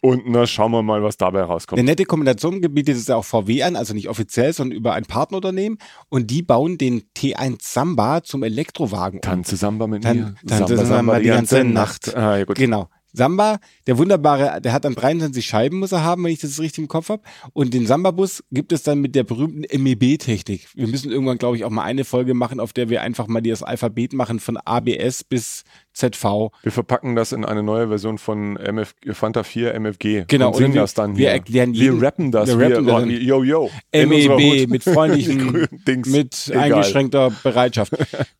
Und 0.00 0.22
na, 0.26 0.46
schauen 0.46 0.72
wir 0.72 0.82
mal, 0.82 1.02
was 1.02 1.18
dabei 1.18 1.42
rauskommt. 1.42 1.78
Eine 1.78 1.90
nette 1.90 2.06
Kombination 2.06 2.62
bietet 2.62 2.96
es 2.96 3.06
ja 3.06 3.16
auch 3.16 3.24
VW 3.24 3.62
an, 3.62 3.76
also 3.76 3.92
nicht 3.92 4.08
offiziell, 4.08 4.54
sondern 4.54 4.76
über 4.76 4.94
ein 4.94 5.04
Partnerunternehmen. 5.04 5.78
Und 6.08 6.30
die 6.30 6.42
bauen 6.42 6.78
den 6.78 7.02
T1 7.16 7.58
Samba 7.60 8.22
zum 8.22 8.44
Elektrowagen 8.44 9.18
um. 9.18 9.22
Tanze 9.22 9.56
Samba 9.56 9.86
mit 9.86 10.04
Tan 10.04 10.16
mir. 10.16 10.34
Tanze 10.46 10.74
Samba, 10.78 10.84
Samba 10.86 11.18
die 11.18 11.26
ganze, 11.26 11.56
ganze 11.56 11.70
Nacht. 11.70 12.06
Nacht. 12.06 12.16
Ah, 12.16 12.38
ja, 12.38 12.44
gut. 12.44 12.56
Genau. 12.56 12.88
Samba, 13.18 13.58
der 13.86 13.98
wunderbare, 13.98 14.60
der 14.62 14.72
hat 14.72 14.84
dann 14.84 14.94
23 14.94 15.44
Scheiben, 15.44 15.80
muss 15.80 15.92
er 15.92 16.04
haben, 16.04 16.24
wenn 16.24 16.32
ich 16.32 16.38
das 16.38 16.58
richtig 16.58 16.84
im 16.84 16.88
Kopf 16.88 17.10
habe. 17.10 17.22
Und 17.52 17.74
den 17.74 17.86
Samba-Bus 17.86 18.44
gibt 18.50 18.72
es 18.72 18.84
dann 18.84 19.00
mit 19.00 19.14
der 19.14 19.24
berühmten 19.24 19.64
MEB-Technik. 19.82 20.68
Wir 20.74 20.86
müssen 20.86 21.10
irgendwann, 21.10 21.36
glaube 21.36 21.56
ich, 21.56 21.64
auch 21.64 21.70
mal 21.70 21.82
eine 21.82 22.04
Folge 22.04 22.32
machen, 22.32 22.60
auf 22.60 22.72
der 22.72 22.88
wir 22.88 23.02
einfach 23.02 23.26
mal 23.26 23.42
das 23.42 23.62
Alphabet 23.62 24.12
machen 24.12 24.40
von 24.40 24.56
ABS 24.56 25.24
bis 25.24 25.64
ZV. 25.92 26.52
Wir 26.62 26.72
verpacken 26.72 27.16
das 27.16 27.32
in 27.32 27.44
eine 27.44 27.62
neue 27.62 27.88
Version 27.88 28.18
von 28.18 28.56
MF, 28.56 28.94
Fanta 29.12 29.42
4 29.42 29.74
MFG. 29.74 30.24
Genau. 30.28 30.48
Und 30.48 30.56
singen 30.56 30.74
wir, 30.74 30.82
das 30.82 30.94
dann 30.94 31.12
hier. 31.12 31.18
Wir 31.18 31.30
erklären 31.30 31.74
jeden, 31.74 32.00
Wir 32.00 32.06
rappen 32.06 32.30
das. 32.30 32.48
Wir 32.48 32.70
rappen 32.70 32.86
wir, 32.86 32.94
oh, 32.94 33.42
yo, 33.42 33.42
yo. 33.42 33.70
MEB 33.92 34.68
mit 34.68 34.84
freundlichen, 34.84 35.66
mit 36.06 36.48
Egal. 36.48 36.62
eingeschränkter 36.62 37.32
Bereitschaft. 37.42 37.92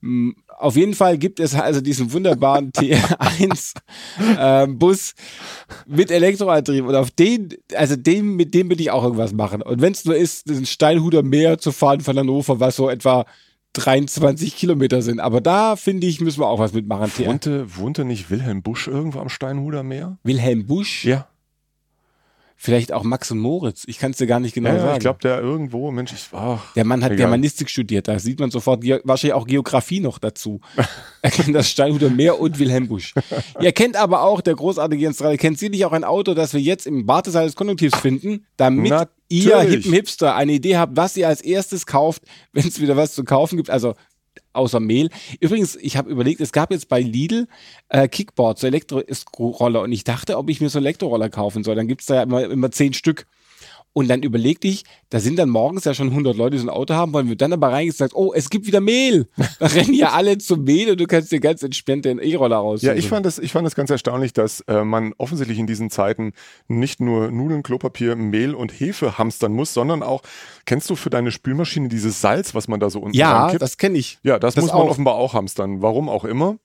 Auf 0.59 0.77
jeden 0.77 0.95
Fall 0.95 1.19
gibt 1.19 1.41
es 1.41 1.55
also 1.55 1.81
diesen 1.81 2.13
wunderbaren 2.13 2.73
T1 2.73 3.75
äh, 4.39 4.67
Bus 4.67 5.15
mit 5.87 6.11
Elektroantrieb 6.11 6.85
und 6.85 6.95
auf 6.95 7.11
den, 7.11 7.55
also 7.75 7.97
den, 7.97 8.37
mit 8.37 8.55
dem 8.55 8.69
will 8.69 8.81
ich 8.81 8.91
auch 8.91 9.05
irgendwas 9.05 9.33
machen. 9.33 9.63
Und 9.63 9.81
wenn 9.81 9.93
es 9.93 10.05
nur 10.05 10.17
ist, 10.17 10.49
den 10.49 10.67
Steinhuder 10.67 11.23
Meer 11.23 11.59
zu 11.59 11.73
fahren 11.73 12.01
von 12.01 12.19
Hannover, 12.19 12.61
was 12.61 12.77
so 12.77 12.89
etwa 12.89 13.25
23 13.75 14.57
Kilometer 14.57 15.03
sind. 15.03 15.21
Aber 15.21 15.41
da, 15.41 15.77
finde 15.77 16.07
ich, 16.07 16.21
müssen 16.21 16.41
wir 16.41 16.49
auch 16.49 16.59
was 16.59 16.73
mitmachen. 16.73 17.11
Wohnte, 17.25 17.77
wohnte 17.77 18.05
nicht 18.05 18.31
Wilhelm 18.31 18.63
Busch 18.63 18.89
irgendwo 18.89 19.21
am 19.21 19.29
Steinhuder 19.29 19.83
Meer? 19.83 20.19
Wilhelm 20.25 20.67
Busch? 20.67 21.05
Ja. 21.05 21.29
Vielleicht 22.61 22.93
auch 22.93 23.05
Max 23.05 23.31
und 23.31 23.39
Moritz. 23.39 23.85
Ich 23.87 23.99
kann 23.99 24.11
es 24.11 24.17
dir 24.17 24.27
gar 24.27 24.41
nicht 24.41 24.53
genau 24.53 24.71
ja, 24.71 24.81
sagen. 24.81 24.95
Ich 24.95 24.99
glaube, 24.99 25.21
der 25.23 25.41
irgendwo, 25.41 25.93
Mensch, 25.93 26.13
ich 26.13 26.33
war. 26.33 26.61
Der 26.75 26.85
Mann 26.85 27.05
hat 27.05 27.13
egal. 27.13 27.27
Germanistik 27.27 27.71
studiert. 27.71 28.09
Da 28.09 28.19
sieht 28.19 28.41
man 28.41 28.51
sofort 28.51 28.83
wahrscheinlich 29.05 29.35
auch 29.35 29.47
Geografie 29.47 30.01
noch 30.01 30.19
dazu. 30.19 30.61
er 31.23 31.31
kennt 31.31 31.55
das 31.55 31.71
Steinhuder 31.71 32.11
Meer 32.11 32.41
und 32.41 32.59
Wilhelm 32.59 32.89
Busch. 32.89 33.15
Ihr 33.61 33.71
kennt 33.71 33.95
aber 33.95 34.23
auch, 34.23 34.41
der 34.41 34.57
großartige 34.57 35.01
Jens 35.01 35.19
Strade, 35.19 35.37
kennt 35.37 35.61
sicherlich 35.61 35.85
auch 35.85 35.93
ein 35.93 36.03
Auto, 36.03 36.35
das 36.35 36.53
wir 36.53 36.61
jetzt 36.61 36.89
im 36.89 37.07
Wartesaal 37.07 37.47
des 37.47 37.55
Konjunktivs 37.55 37.97
finden, 37.97 38.45
damit 38.57 38.91
Natürlich. 38.91 39.45
ihr 39.47 39.61
hippen 39.61 39.93
Hipster 39.93 40.35
eine 40.35 40.51
Idee 40.51 40.79
habt, 40.79 40.97
was 40.97 41.17
ihr 41.17 41.29
als 41.29 41.41
erstes 41.41 41.87
kauft, 41.87 42.25
wenn 42.53 42.67
es 42.67 42.81
wieder 42.81 42.97
was 42.97 43.15
zu 43.15 43.23
kaufen 43.23 43.57
gibt. 43.57 43.71
Also 43.71 43.95
außer 44.53 44.81
Mehl. 44.81 45.11
Übrigens, 45.41 45.77
ich 45.77 45.97
habe 45.97 46.11
überlegt, 46.11 46.41
es 46.41 46.53
gab 46.53 46.71
jetzt 46.71 46.89
bei 46.89 47.01
Lidl 47.01 47.47
äh, 47.89 48.09
Kickboards, 48.09 48.61
so 48.61 48.67
Elektroroller 48.67 49.83
und 49.83 49.93
ich 49.93 50.05
dachte, 50.05 50.37
ob 50.37 50.51
ich 50.51 50.61
mir 50.61 50.69
so 50.69 50.79
Elektroroller 50.79 51.31
kaufen 51.31 51.65
soll. 51.65 51.75
Dann 51.75 51.89
gibt 51.89 52.03
es 52.03 52.07
da 52.07 52.17
ja 52.17 52.23
immer, 52.23 52.45
immer 52.45 52.71
zehn 52.71 52.93
Stück. 52.93 53.27
Und 53.99 54.07
dann 54.07 54.23
überlegte 54.23 54.69
ich, 54.69 54.85
da 55.11 55.19
sind 55.19 55.41
dann 55.41 55.49
morgens 55.49 55.85
ja 55.85 55.93
schon 55.93 56.11
100 56.11 56.37
Leute, 56.37 56.53
die 56.53 56.59
so 56.59 56.67
ein 56.67 56.71
Auto 56.71 56.95
haben 56.95 57.13
wollen. 57.13 57.29
Wir 57.29 57.35
dann 57.35 57.53
aber 57.53 57.73
reingesagt, 57.73 58.15
oh, 58.15 58.33
es 58.33 58.49
gibt 58.49 58.65
wieder 58.69 58.81
Mehl. 58.81 59.27
Da 59.59 59.67
rennen 59.67 59.93
ja 59.93 60.13
alle 60.13 60.39
zum 60.39 60.63
Mehl 60.63 60.93
und 60.93 61.01
du 61.01 61.09
kannst 61.09 61.33
dir 61.33 61.41
ganz 61.41 61.65
entspannt 61.65 62.05
den 62.05 62.21
E-Roller 62.21 62.59
raus. 62.59 62.83
Ja, 62.83 62.95
ich 62.95 63.09
fand 63.09 63.27
das, 63.27 63.41
ich 63.41 63.51
fand 63.51 63.67
das 63.67 63.75
ganz 63.75 63.91
erstaunlich, 63.91 64.33
dass 64.33 64.61
äh, 64.69 64.85
man 64.85 65.15
offensichtlich 65.19 65.59
in 65.59 65.67
diesen 65.67 65.91
Zeiten 65.91 66.33
nicht 66.69 67.01
nur 67.01 67.33
Nudeln, 67.33 67.65
Klopapier, 67.65 68.15
Mehl 68.15 68.55
und 68.55 68.71
Hefe 68.71 69.19
hamstern 69.19 69.53
muss, 69.53 69.75
sondern 69.75 70.05
auch, 70.05 70.23
kennst 70.65 70.89
du 70.91 70.95
für 70.95 71.11
deine 71.11 71.33
Spülmaschine 71.33 71.89
dieses 71.89 72.21
Salz, 72.21 72.55
was 72.55 72.69
man 72.69 72.79
da 72.79 72.91
so 72.91 73.01
unten 73.01 73.17
Ja, 73.17 73.53
das 73.59 73.79
kenne 73.79 73.99
ich. 73.99 74.21
Ja, 74.23 74.39
das, 74.39 74.55
das 74.55 74.63
muss 74.63 74.73
man 74.73 74.83
auch. 74.83 74.91
offenbar 74.91 75.17
auch 75.17 75.35
hamstern. 75.35 75.83
Warum 75.83 76.09
auch 76.09 76.25
immer. 76.25 76.59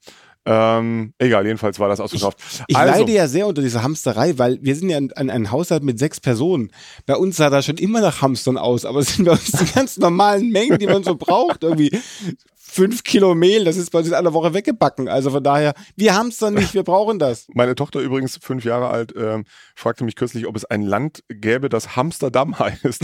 Ähm, 0.46 1.14
egal, 1.20 1.46
jedenfalls 1.46 1.80
war 1.80 1.88
das 1.88 2.02
ausverkauft. 2.02 2.38
Ich, 2.40 2.64
ich 2.68 2.78
also. 2.78 3.00
leide 3.00 3.12
ja 3.14 3.28
sehr 3.28 3.48
unter 3.48 3.62
dieser 3.62 3.82
Hamsterei, 3.82 4.38
weil 4.38 4.60
wir 4.62 4.76
sind 4.76 4.90
ja 4.90 4.98
ein, 4.98 5.12
ein, 5.14 5.30
ein, 5.30 5.52
Haushalt 5.52 5.84
mit 5.84 5.98
sechs 6.00 6.20
Personen. 6.20 6.72
Bei 7.06 7.16
uns 7.16 7.38
sah 7.38 7.50
das 7.50 7.66
schon 7.66 7.78
immer 7.78 8.02
nach 8.02 8.22
Hamstern 8.22 8.58
aus, 8.58 8.84
aber 8.84 9.00
es 9.00 9.16
sind 9.16 9.26
bei 9.26 9.32
uns 9.32 9.52
die 9.52 9.66
ganz 9.74 9.98
normalen 9.98 10.50
Mengen, 10.50 10.80
die 10.80 10.88
man 10.88 11.04
so 11.04 11.16
braucht. 11.16 11.64
Irgendwie 11.64 11.98
fünf 12.74 13.04
Kilo 13.04 13.36
Mehl, 13.36 13.66
das 13.66 13.78
ist 13.78 13.92
bei 13.92 14.00
uns 14.00 14.08
in 14.08 14.16
einer 14.16 14.34
Woche 14.34 14.56
weggebacken. 14.56 15.08
Also 15.08 15.30
von 15.30 15.44
daher, 15.44 15.76
wir 15.96 16.16
haben 16.16 16.30
es 16.30 16.38
dann 16.38 16.56
nicht, 16.56 16.74
wir 16.74 16.82
brauchen 16.84 17.20
das. 17.20 17.46
Meine 17.54 17.76
Tochter 17.76 18.00
übrigens, 18.00 18.40
fünf 18.42 18.66
Jahre 18.66 18.88
alt, 18.88 19.14
ähm, 19.16 19.46
fragte 19.76 20.04
mich 20.04 20.16
kürzlich, 20.16 20.48
ob 20.48 20.56
es 20.56 20.66
ein 20.66 20.82
Land 20.82 21.24
gäbe, 21.30 21.70
das 21.70 21.96
Hamsterdam 21.96 22.58
heißt. 22.60 23.04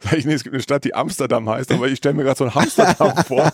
Sag 0.00 0.12
ich, 0.16 0.24
nee, 0.26 0.34
es 0.34 0.42
gibt 0.42 0.54
eine 0.54 0.62
Stadt, 0.62 0.84
die 0.84 0.94
Amsterdam 0.94 1.48
heißt, 1.48 1.70
aber 1.70 1.86
ich 1.88 1.98
stelle 1.98 2.16
mir 2.16 2.24
gerade 2.24 2.38
so 2.38 2.44
ein 2.44 2.54
Hamsterdam 2.54 3.16
vor. 3.24 3.52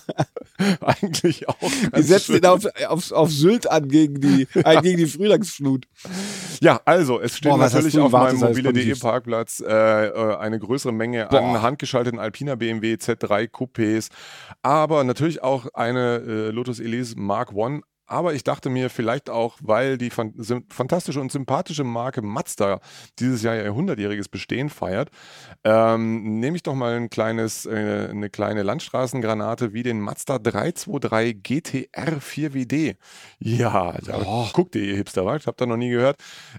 Eigentlich 0.81 1.49
auch. 1.49 1.71
Die 1.95 2.03
setzen 2.03 2.37
ihn 2.37 2.47
auf, 2.47 2.65
auf, 2.89 3.13
auf 3.13 3.31
Sylt 3.31 3.71
an 3.71 3.89
gegen 3.89 4.21
die, 4.21 4.49
äh, 4.55 4.81
gegen 4.81 4.99
die 4.99 5.07
Frühlingsflut. 5.07 5.87
Ja, 6.61 6.81
also, 6.85 7.21
es 7.21 7.37
steht 7.37 7.51
Boah, 7.51 7.59
natürlich 7.59 7.99
auf 7.99 8.13
meinem 8.13 8.39
mobile.de 8.39 8.95
Parkplatz 8.95 9.61
äh, 9.61 10.07
äh, 10.07 10.37
eine 10.37 10.59
größere 10.59 10.93
Menge 10.93 11.27
Boah. 11.29 11.41
an 11.41 11.61
handgeschalteten 11.63 12.19
Alpina 12.21 12.55
BMW 12.55 12.95
Z3 12.95 13.49
Coupés, 13.83 14.09
aber 14.63 15.05
natürlich 15.05 15.43
auch 15.43 15.67
eine 15.75 16.23
äh, 16.27 16.51
Lotus 16.51 16.81
Elise 16.81 17.15
Mark 17.19 17.53
One 17.53 17.83
aber 18.05 18.35
ich 18.35 18.45
dachte 18.45 18.69
mir 18.69 18.91
vielleicht 18.91 19.31
auch, 19.31 19.57
weil 19.63 19.97
die 19.97 20.11
fantastische 20.11 21.19
und 21.19 21.33
sympathische 21.33 21.83
Marke 21.83 22.21
Mazda 22.21 22.81
dieses 23.19 23.43
Jahr 23.43 23.57
ihr 23.57 23.73
100-jähriges 23.73 24.31
Bestehen 24.31 24.69
feiert, 24.69 25.09
ähm, 25.65 26.39
nehme 26.39 26.57
ich 26.57 26.63
doch 26.63 26.75
mal 26.75 26.95
ein 26.95 27.09
kleines, 27.09 27.65
äh, 27.65 28.09
eine 28.11 28.29
kleine 28.29 28.65
Landstraßengranate 28.65 29.73
wie 29.73 29.83
den 29.83 30.01
Mazda 30.01 30.39
323 30.39 31.43
GTR 31.43 32.21
4WD. 32.21 32.97
Ja, 33.39 33.97
da, 34.05 34.21
oh. 34.27 34.47
guckt 34.53 34.75
ihr, 34.75 34.83
ihr 34.85 34.97
Hipster, 34.97 35.23
ich 35.37 35.47
habe 35.47 35.57
da 35.57 35.65
noch 35.65 35.79
nie 35.79 35.91
gehört. 35.91 36.17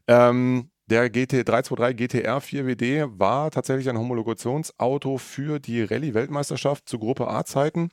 Ähm, 0.08 0.72
der 0.88 1.10
GT 1.10 1.48
323 1.48 1.96
GTR 1.98 2.40
4WD 2.40 3.20
war 3.20 3.52
tatsächlich 3.52 3.90
ein 3.90 3.98
Homologationsauto 3.98 5.18
für 5.18 5.60
die 5.60 5.84
Rallye-Weltmeisterschaft 5.84 6.88
zu 6.88 7.00
Gruppe 7.00 7.28
A-Zeiten 7.28 7.90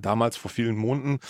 damals 0.00 0.36
vor 0.36 0.50
vielen 0.50 0.76
Monaten, 0.76 1.20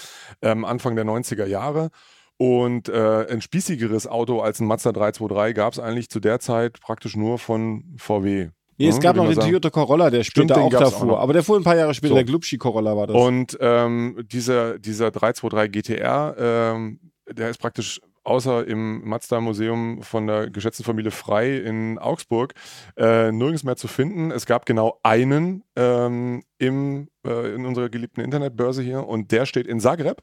ähm, 0.42 0.64
Anfang 0.64 0.96
der 0.96 1.04
90er 1.04 1.46
Jahre. 1.46 1.90
Und 2.36 2.88
äh, 2.88 3.26
ein 3.30 3.40
spießigeres 3.40 4.06
Auto 4.06 4.40
als 4.40 4.60
ein 4.60 4.66
Mazda 4.66 4.92
323 4.92 5.54
gab 5.54 5.72
es 5.72 5.78
eigentlich 5.78 6.10
zu 6.10 6.18
der 6.18 6.40
Zeit 6.40 6.80
praktisch 6.80 7.14
nur 7.16 7.38
von 7.38 7.84
VW. 7.96 8.48
Nee, 8.76 8.88
es 8.88 8.96
Ja, 8.96 9.02
gab 9.02 9.16
noch 9.16 9.26
den 9.26 9.34
sagen. 9.34 9.48
Toyota 9.48 9.70
Corolla, 9.70 10.10
der 10.10 10.24
Stimmt, 10.24 10.50
später 10.50 10.64
auch 10.64 10.70
da 10.70 10.86
auch 10.86 10.98
fuhr. 10.98 11.20
Aber 11.20 11.32
der 11.32 11.44
fuhr 11.44 11.56
ein 11.56 11.62
paar 11.62 11.76
Jahre 11.76 11.94
später, 11.94 12.10
So. 12.10 12.14
der 12.16 12.24
Glubschi 12.24 12.58
Corolla 12.58 12.96
war 12.96 13.06
das. 13.06 13.16
Und 13.16 13.56
ähm, 13.60 14.24
dieser, 14.32 14.78
dieser 14.80 15.12
323 15.12 15.70
GTR, 15.70 16.34
ähm, 16.36 16.98
der 17.30 17.50
ist 17.50 17.58
praktisch 17.58 18.00
außer 18.24 18.66
im 18.66 19.06
Mazda-Museum 19.06 20.02
von 20.02 20.26
der 20.26 20.50
geschätzten 20.50 20.84
Familie 20.84 21.10
Frei 21.10 21.58
in 21.58 21.98
Augsburg 21.98 22.54
äh, 22.96 23.30
nirgends 23.30 23.64
mehr 23.64 23.76
zu 23.76 23.88
finden. 23.88 24.30
Es 24.30 24.46
gab 24.46 24.66
genau 24.66 24.98
einen 25.02 25.62
ähm, 25.76 26.42
im, 26.58 27.08
äh, 27.26 27.54
in 27.54 27.66
unserer 27.66 27.88
geliebten 27.88 28.20
Internetbörse 28.20 28.82
hier 28.82 29.06
und 29.06 29.30
der 29.30 29.46
steht 29.46 29.66
in 29.66 29.80
Zagreb. 29.80 30.22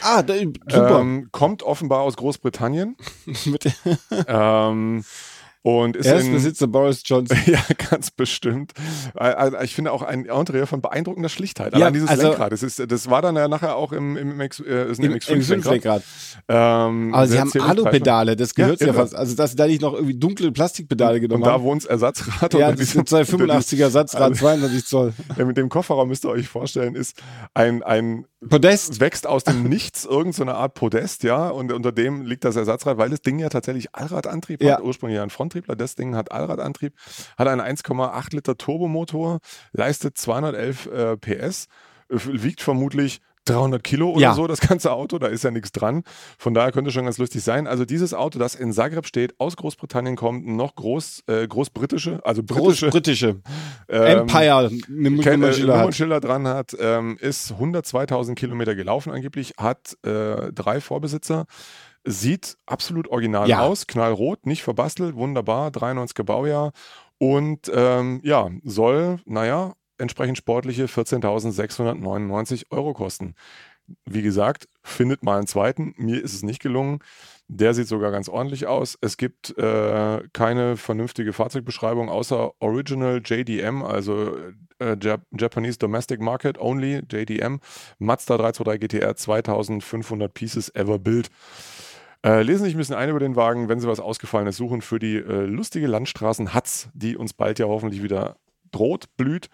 ah, 0.00 0.22
da, 0.22 0.34
super. 0.36 1.00
Ähm, 1.00 1.28
kommt 1.32 1.62
offenbar 1.62 2.00
aus 2.00 2.16
Großbritannien 2.16 2.96
ähm, 4.26 5.04
und 5.62 5.96
ist 5.96 6.06
in, 6.06 6.12
Erstbesitzer 6.12 6.66
Boris 6.66 7.02
Johnson. 7.04 7.38
Ja, 7.46 7.60
ganz 7.90 8.10
bestimmt. 8.10 8.72
Äh, 9.18 9.30
äh, 9.30 9.64
Ich 9.64 9.74
finde 9.74 9.92
auch 9.92 10.02
ein 10.02 10.24
Interieur 10.24 10.66
von 10.66 10.80
beeindruckender 10.82 11.28
Schlichtheit. 11.28 11.72
Ja, 11.72 11.76
Allein 11.80 11.92
dieses 11.94 12.08
also- 12.08 12.28
Lenkrad. 12.28 12.52
Das, 12.52 12.62
ist, 12.62 12.82
das 12.90 13.08
war 13.10 13.22
dann 13.22 13.36
ja 13.36 13.46
nachher 13.48 13.76
auch 13.76 13.92
im, 13.92 14.16
im 14.16 14.40
äh, 14.40 14.46
ist 14.46 14.58
Im, 14.64 14.64
MX5 14.64 15.04
im 15.04 15.12
Lenkrad. 15.12 15.44
Fünflenkrad. 15.46 16.02
Ähm, 16.48 17.14
Aber 17.14 17.26
sie 17.28 17.38
haben 17.40 17.52
Alupedale, 17.60 18.34
das 18.36 18.50
Ja, 18.56 18.64
gehört 18.64 18.80
ja, 18.80 18.88
irre. 18.88 18.96
fast. 18.96 19.14
Also, 19.14 19.36
dass 19.36 19.50
sie 19.52 19.56
da 19.56 19.66
nicht 19.66 19.82
noch 19.82 19.94
irgendwie 19.94 20.14
dunkle 20.18 20.50
Plastikpedale 20.52 21.14
Und 21.16 21.20
genommen 21.20 21.44
da 21.44 21.52
haben. 21.52 21.62
wo 21.64 21.70
uns 21.70 21.84
Ersatzrad 21.84 22.54
Ja, 22.54 22.72
das 22.72 22.96
ein 22.96 23.04
285er 23.06 23.90
Satzrad, 23.90 24.22
Also- 24.22 24.40
22 24.40 24.84
Zoll. 24.86 25.12
Ja, 25.38 25.44
mit 25.44 25.56
dem 25.56 25.68
Kofferraum 25.68 26.08
müsst 26.08 26.24
ihr 26.24 26.30
euch 26.30 26.48
vorstellen, 26.48 26.94
ist 26.94 27.22
ein, 27.54 27.82
ein 27.82 28.26
Podest. 28.48 28.92
es 28.92 29.00
wächst 29.00 29.26
aus 29.26 29.44
dem 29.44 29.62
Nichts 29.64 30.04
irgendeine 30.04 30.54
Art 30.54 30.74
Podest, 30.74 31.22
ja, 31.22 31.48
und 31.48 31.72
unter 31.72 31.92
dem 31.92 32.22
liegt 32.22 32.44
das 32.44 32.56
Ersatzrad, 32.56 32.98
weil 32.98 33.10
das 33.10 33.22
Ding 33.22 33.38
ja 33.38 33.48
tatsächlich 33.48 33.94
Allradantrieb 33.94 34.62
Ja. 34.62 34.76
hat, 34.76 34.82
ursprünglich 34.82 35.16
ja 35.16 35.22
ein 35.22 35.30
Fronttriebler, 35.30 35.76
das 35.76 35.94
Ding 35.94 36.14
hat 36.16 36.32
Allradantrieb, 36.32 36.94
hat 37.38 37.48
einen 37.48 37.60
1,8 37.60 38.34
Liter 38.34 38.56
Turbomotor, 38.56 39.38
leistet 39.72 40.18
211 40.18 40.86
äh, 40.86 41.16
PS, 41.16 41.66
wiegt 42.08 42.60
vermutlich 42.62 43.20
300 43.46 43.82
Kilo 43.82 44.10
oder 44.10 44.20
Ja. 44.20 44.34
so, 44.34 44.46
das 44.46 44.60
ganze 44.60 44.92
Auto, 44.92 45.18
da 45.18 45.26
ist 45.26 45.42
ja 45.44 45.50
nichts 45.50 45.72
dran. 45.72 46.02
Von 46.38 46.54
daher 46.54 46.72
könnte 46.72 46.90
schon 46.90 47.04
ganz 47.04 47.18
lustig 47.18 47.42
sein. 47.42 47.66
Also 47.66 47.84
dieses 47.84 48.14
Auto, 48.14 48.38
das 48.38 48.54
in 48.54 48.72
Zagreb 48.72 49.06
steht, 49.06 49.34
aus 49.38 49.56
Großbritannien 49.56 50.16
kommt, 50.16 50.46
noch 50.46 50.74
groß, 50.74 51.24
äh, 51.26 51.46
großbritische, 51.48 52.20
also 52.24 52.42
britische 52.42 52.86
Großbritische. 52.86 53.40
ähm, 53.88 54.18
Empire, 54.20 54.70
hat. 55.74 55.76
Nummernschilder 55.76 56.20
dran 56.20 56.46
hat, 56.46 56.76
ähm, 56.78 57.16
ist 57.20 57.52
102.000 57.52 58.34
Kilometer 58.34 58.74
gelaufen 58.74 59.12
angeblich, 59.12 59.54
hat 59.58 59.96
äh, 60.04 60.52
drei 60.52 60.80
Vorbesitzer, 60.80 61.46
sieht 62.04 62.56
absolut 62.66 63.08
original 63.08 63.48
Ja. 63.48 63.60
aus, 63.60 63.86
knallrot, 63.86 64.46
nicht 64.46 64.62
verbastelt, 64.62 65.14
wunderbar, 65.16 65.70
93er 65.70 66.24
Baujahr 66.24 66.72
und 67.18 67.70
ähm, 67.72 68.20
ja, 68.24 68.48
soll, 68.64 69.20
naja, 69.24 69.74
entsprechend 70.02 70.36
sportliche 70.36 70.86
14.699 70.86 72.64
Euro 72.70 72.92
kosten. 72.92 73.34
Wie 74.04 74.22
gesagt, 74.22 74.68
findet 74.82 75.22
mal 75.22 75.38
einen 75.38 75.46
zweiten. 75.46 75.94
Mir 75.96 76.22
ist 76.22 76.34
es 76.34 76.42
nicht 76.42 76.60
gelungen. 76.60 77.00
Der 77.48 77.74
sieht 77.74 77.88
sogar 77.88 78.10
ganz 78.10 78.28
ordentlich 78.28 78.66
aus. 78.66 78.96
Es 79.00 79.16
gibt 79.16 79.56
äh, 79.58 80.22
keine 80.32 80.76
vernünftige 80.76 81.32
Fahrzeugbeschreibung 81.32 82.08
außer 82.08 82.52
Original 82.60 83.20
JDM, 83.24 83.82
also 83.82 84.36
äh, 84.78 84.96
Jap 85.00 85.22
Japanese 85.38 85.78
Domestic 85.78 86.20
Market 86.20 86.58
Only, 86.58 87.02
JDM, 87.10 87.60
Mazda 87.98 88.36
323 88.38 88.80
GTR 88.80 89.16
2500 89.16 90.32
Pieces 90.32 90.74
ever 90.74 90.98
built. 90.98 91.30
Äh, 92.24 92.42
lesen 92.42 92.60
Sie 92.60 92.66
sich 92.66 92.74
ein 92.76 92.78
bisschen 92.78 92.94
ein 92.94 93.10
über 93.10 93.20
den 93.20 93.36
Wagen, 93.36 93.68
wenn 93.68 93.80
Sie 93.80 93.88
was 93.88 94.00
Ausgefallenes 94.00 94.56
suchen 94.56 94.80
für 94.80 94.98
die 94.98 95.16
äh, 95.16 95.44
lustige 95.44 95.88
Landstraßen 95.88 96.54
Hatz, 96.54 96.88
die 96.94 97.16
uns 97.16 97.32
bald 97.34 97.58
ja 97.58 97.66
hoffentlich 97.66 98.02
wieder 98.02 98.36
droht, 98.70 99.14
blüht. 99.16 99.48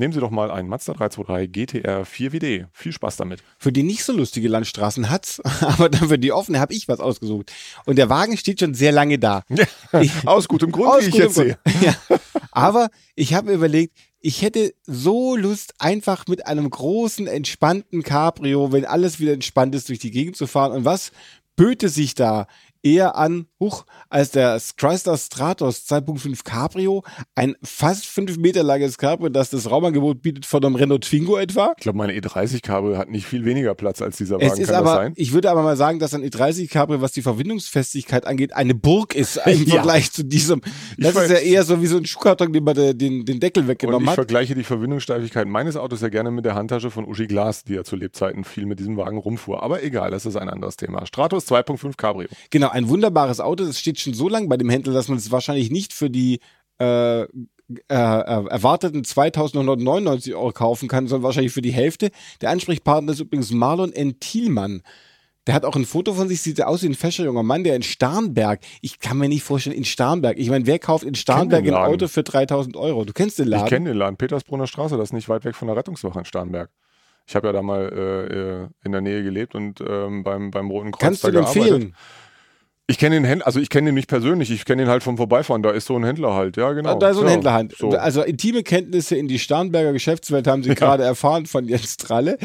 Nehmen 0.00 0.14
Sie 0.14 0.20
doch 0.20 0.30
mal 0.30 0.50
einen 0.50 0.66
Mazda 0.66 0.94
323 0.94 1.52
GTR 1.52 2.06
4WD. 2.06 2.68
Viel 2.72 2.92
Spaß 2.92 3.18
damit. 3.18 3.42
Für 3.58 3.70
die 3.70 3.82
nicht 3.82 4.02
so 4.02 4.14
lustige 4.14 4.48
Landstraßen 4.48 5.10
hat's, 5.10 5.40
aber 5.60 5.90
dann 5.90 6.08
für 6.08 6.18
die 6.18 6.32
offene 6.32 6.58
habe 6.58 6.72
ich 6.72 6.88
was 6.88 7.00
ausgesucht. 7.00 7.52
Und 7.84 7.96
der 7.96 8.08
Wagen 8.08 8.38
steht 8.38 8.60
schon 8.60 8.72
sehr 8.72 8.92
lange 8.92 9.18
da. 9.18 9.44
Aus 10.24 10.48
gutem 10.48 10.72
Grund, 10.72 10.88
Aus 10.88 11.04
wie 11.04 11.10
ich 11.10 11.16
jetzt 11.16 11.34
sehe. 11.34 11.58
Grund. 11.62 11.82
Ja. 11.82 11.94
Aber 12.50 12.88
ich 13.14 13.34
habe 13.34 13.48
mir 13.48 13.52
überlegt, 13.52 13.94
ich 14.20 14.40
hätte 14.40 14.72
so 14.86 15.36
Lust, 15.36 15.74
einfach 15.78 16.26
mit 16.28 16.46
einem 16.46 16.70
großen, 16.70 17.26
entspannten 17.26 18.02
Cabrio, 18.02 18.72
wenn 18.72 18.86
alles 18.86 19.20
wieder 19.20 19.34
entspannt 19.34 19.74
ist, 19.74 19.90
durch 19.90 19.98
die 19.98 20.10
Gegend 20.10 20.34
zu 20.34 20.46
fahren. 20.46 20.72
Und 20.72 20.86
was 20.86 21.12
böte 21.56 21.90
sich 21.90 22.14
da 22.14 22.46
eher 22.82 23.16
an, 23.16 23.46
huch, 23.58 23.84
als 24.08 24.30
der 24.30 24.60
Chrysler 24.76 25.16
Stratos 25.18 25.84
2.5 25.88 26.44
Cabrio, 26.44 27.02
ein 27.34 27.54
fast 27.62 28.06
fünf 28.06 28.36
Meter 28.38 28.62
langes 28.62 28.96
Cabrio, 28.98 29.28
das 29.28 29.50
das 29.50 29.70
Raumangebot 29.70 30.22
bietet 30.22 30.46
von 30.46 30.64
einem 30.64 30.74
Renault 30.76 31.04
Twingo 31.04 31.36
etwa. 31.36 31.74
Ich 31.76 31.82
glaube, 31.82 31.98
meine 31.98 32.12
E30 32.14 32.62
Cabrio 32.62 32.96
hat 32.96 33.10
nicht 33.10 33.26
viel 33.26 33.44
weniger 33.44 33.74
Platz 33.74 34.00
als 34.00 34.16
dieser 34.16 34.36
Wagen. 34.36 34.46
Es 34.52 34.58
ist 34.58 34.68
Kann 34.68 34.76
aber, 34.76 34.86
das 34.86 34.94
sein? 34.96 35.12
ich 35.16 35.32
würde 35.32 35.50
aber 35.50 35.62
mal 35.62 35.76
sagen, 35.76 35.98
dass 35.98 36.14
ein 36.14 36.22
E30 36.24 36.68
Cabrio, 36.70 37.00
was 37.00 37.12
die 37.12 37.22
Verwindungsfestigkeit 37.22 38.26
angeht, 38.26 38.54
eine 38.54 38.74
Burg 38.74 39.14
ist 39.14 39.36
im 39.46 39.64
Ja. 39.64 39.74
Vergleich 39.74 40.10
zu 40.12 40.24
diesem. 40.24 40.62
Ich 40.96 41.04
Das 41.04 41.14
ist 41.14 41.20
weiß- 41.22 41.32
ja 41.32 41.38
eher 41.38 41.64
so 41.64 41.82
wie 41.82 41.86
so 41.86 41.96
ein 41.98 42.06
Schuhkarton, 42.06 42.52
den 42.52 42.64
man 42.64 42.74
de- 42.74 42.94
den, 42.94 43.24
den 43.24 43.40
Deckel 43.40 43.68
weggenommen 43.68 44.04
ich 44.04 44.08
hat. 44.10 44.14
vergleiche 44.14 44.54
die 44.54 44.64
Verwindungssteifigkeit 44.64 45.46
meines 45.46 45.76
Autos 45.76 46.00
ja 46.00 46.08
gerne 46.08 46.30
mit 46.30 46.44
der 46.44 46.54
Handtasche 46.54 46.90
von 46.90 47.04
Uschi 47.04 47.26
Glas, 47.26 47.64
die 47.64 47.74
ja 47.74 47.84
zu 47.84 47.96
Lebzeiten 47.96 48.44
viel 48.44 48.66
mit 48.66 48.78
diesem 48.78 48.96
Wagen 48.96 49.18
rumfuhr. 49.18 49.62
Aber 49.62 49.82
egal, 49.82 50.10
das 50.10 50.26
ist 50.26 50.36
ein 50.36 50.48
anderes 50.48 50.76
Thema. 50.76 51.04
Stratos 51.06 51.46
2.5 51.46 51.96
Cabrio. 51.96 52.28
Genau, 52.50 52.69
ein 52.70 52.88
wunderbares 52.88 53.40
Auto. 53.40 53.64
Das 53.64 53.78
steht 53.78 54.00
schon 54.00 54.14
so 54.14 54.28
lange 54.28 54.48
bei 54.48 54.56
dem 54.56 54.70
Händler, 54.70 54.92
dass 54.92 55.08
man 55.08 55.18
es 55.18 55.30
wahrscheinlich 55.30 55.70
nicht 55.70 55.92
für 55.92 56.10
die 56.10 56.40
äh, 56.78 57.22
äh, 57.22 57.26
äh, 57.88 58.46
erwarteten 58.48 59.04
2199 59.04 60.34
Euro 60.34 60.50
kaufen 60.50 60.88
kann, 60.88 61.06
sondern 61.06 61.24
wahrscheinlich 61.24 61.52
für 61.52 61.62
die 61.62 61.72
Hälfte. 61.72 62.10
Der 62.40 62.50
Ansprechpartner 62.50 63.12
ist 63.12 63.20
übrigens 63.20 63.52
Marlon 63.52 63.92
N. 63.92 64.18
Thielmann. 64.18 64.82
Der 65.46 65.54
hat 65.54 65.64
auch 65.64 65.76
ein 65.76 65.84
Foto 65.84 66.14
von 66.14 66.28
sich, 66.28 66.42
sieht 66.42 66.62
aus 66.62 66.82
wie 66.82 66.86
ein 66.86 66.94
fescher 66.94 67.24
junger 67.24 67.42
Mann, 67.42 67.64
der 67.64 67.76
in 67.76 67.82
Starnberg, 67.82 68.60
ich 68.82 68.98
kann 68.98 69.18
mir 69.18 69.28
nicht 69.28 69.42
vorstellen, 69.42 69.76
in 69.76 69.84
Starnberg. 69.84 70.38
Ich 70.38 70.50
meine, 70.50 70.66
wer 70.66 70.78
kauft 70.78 71.04
in 71.04 71.14
Starnberg 71.14 71.64
ein. 71.64 71.74
Auto 71.74 72.08
für 72.08 72.22
3000 72.22 72.76
Euro? 72.76 73.04
Du 73.04 73.12
kennst 73.12 73.38
den 73.38 73.48
Laden? 73.48 73.64
Ich 73.64 73.70
kenne 73.70 73.90
den 73.90 73.98
Laden, 73.98 74.16
Petersbrunner 74.16 74.66
Straße, 74.66 74.96
das 74.96 75.10
ist 75.10 75.12
nicht 75.12 75.28
weit 75.28 75.44
weg 75.44 75.54
von 75.54 75.68
der 75.68 75.76
Rettungswache 75.76 76.18
in 76.18 76.24
Starnberg. 76.24 76.70
Ich 77.26 77.36
habe 77.36 77.46
ja 77.46 77.52
da 77.52 77.62
mal 77.62 77.88
äh, 77.92 78.62
äh, 78.64 78.68
in 78.84 78.92
der 78.92 79.00
Nähe 79.00 79.22
gelebt 79.22 79.54
und 79.54 79.80
ähm, 79.80 80.24
beim, 80.24 80.50
beim 80.50 80.70
Roten 80.70 80.90
Kreuz 80.90 81.00
Kannst 81.00 81.24
da 81.24 81.28
du 81.28 81.34
gearbeitet. 81.34 81.62
empfehlen? 81.62 81.94
Ich 82.90 82.98
kenne 82.98 83.14
den 83.14 83.24
Händler, 83.24 83.46
also 83.46 83.60
ich 83.60 83.68
kenne 83.70 83.90
den 83.90 83.94
nicht 83.94 84.08
persönlich, 84.08 84.50
ich 84.50 84.64
kenne 84.64 84.82
den 84.82 84.88
halt 84.90 85.04
vom 85.04 85.16
Vorbeifahren. 85.16 85.62
Da 85.62 85.70
ist 85.70 85.86
so 85.86 85.96
ein 85.96 86.02
Händler 86.02 86.34
halt, 86.34 86.56
ja 86.56 86.72
genau. 86.72 86.98
da 86.98 87.10
ist 87.10 87.16
so 87.18 87.22
ein 87.22 87.28
ja, 87.28 87.34
Händlerhand. 87.34 87.76
So. 87.78 87.90
Also 87.90 88.22
intime 88.22 88.64
Kenntnisse 88.64 89.14
in 89.14 89.28
die 89.28 89.38
Starnberger 89.38 89.92
Geschäftswelt 89.92 90.48
haben 90.48 90.64
sie 90.64 90.74
gerade 90.74 91.04
erfahren 91.04 91.46
von 91.46 91.68
Jens 91.68 91.98
Tralle. 91.98 92.36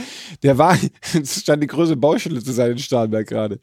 Der 0.44 0.60
Wagen, 0.60 0.92
es 1.20 1.40
stand 1.42 1.64
die 1.64 1.68
größte 1.68 1.96
Baustelle 1.98 2.44
zu 2.44 2.52
sein 2.52 2.74
in 2.74 2.78
Starnberg 2.78 3.26
gerade. 3.26 3.60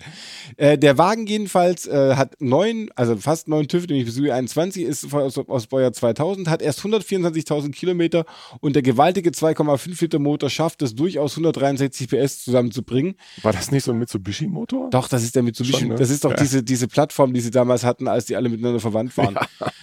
Äh, 0.57 0.77
der 0.77 0.99
Wagen 0.99 1.25
jedenfalls 1.29 1.87
äh, 1.87 2.17
hat 2.17 2.41
neun, 2.41 2.91
also 2.97 3.17
fast 3.17 3.47
neun 3.47 3.69
TÜV, 3.69 3.87
nämlich 3.87 4.07
bis 4.07 4.19
21 4.19 4.83
ist 4.83 5.07
von- 5.07 5.23
aus, 5.23 5.39
aus 5.39 5.69
Baujahr 5.69 5.93
2000, 5.93 6.49
hat 6.51 6.63
erst 6.63 6.81
124.000 6.81 7.71
Kilometer 7.71 8.25
und 8.61 8.75
der 8.75 8.83
gewaltige 8.83 9.31
2,5 9.31 10.01
Liter 10.01 10.19
Motor 10.19 10.51
schafft 10.51 10.83
es 10.83 10.97
durchaus 10.97 11.35
163 11.35 12.09
PS 12.09 12.43
zusammenzubringen. 12.43 13.15
War 13.43 13.53
das 13.53 13.71
nicht 13.71 13.85
so 13.85 13.93
ein 13.93 14.01
Mitsubishi-Motor? 14.01 14.91
Doch, 14.91 15.07
das 15.07 15.23
ist 15.23 15.37
der 15.37 15.45
Mitsubishi. 15.45 15.79
Schon, 15.79 15.89
ne? 15.91 15.95
Das 15.95 16.11
ist 16.11 16.25
doch 16.25 16.31
Ja. 16.33 16.37
diese, 16.39 16.65
diese 16.73 16.89
Plattform, 16.89 17.35
die 17.35 17.41
sie 17.41 17.51
damals 17.51 17.85
hatten, 17.85 18.09
als 18.09 18.25
die 18.25 18.35
alle 18.37 18.49
miteinander 18.49 18.81
verwandt 18.81 19.17
waren. 19.19 19.37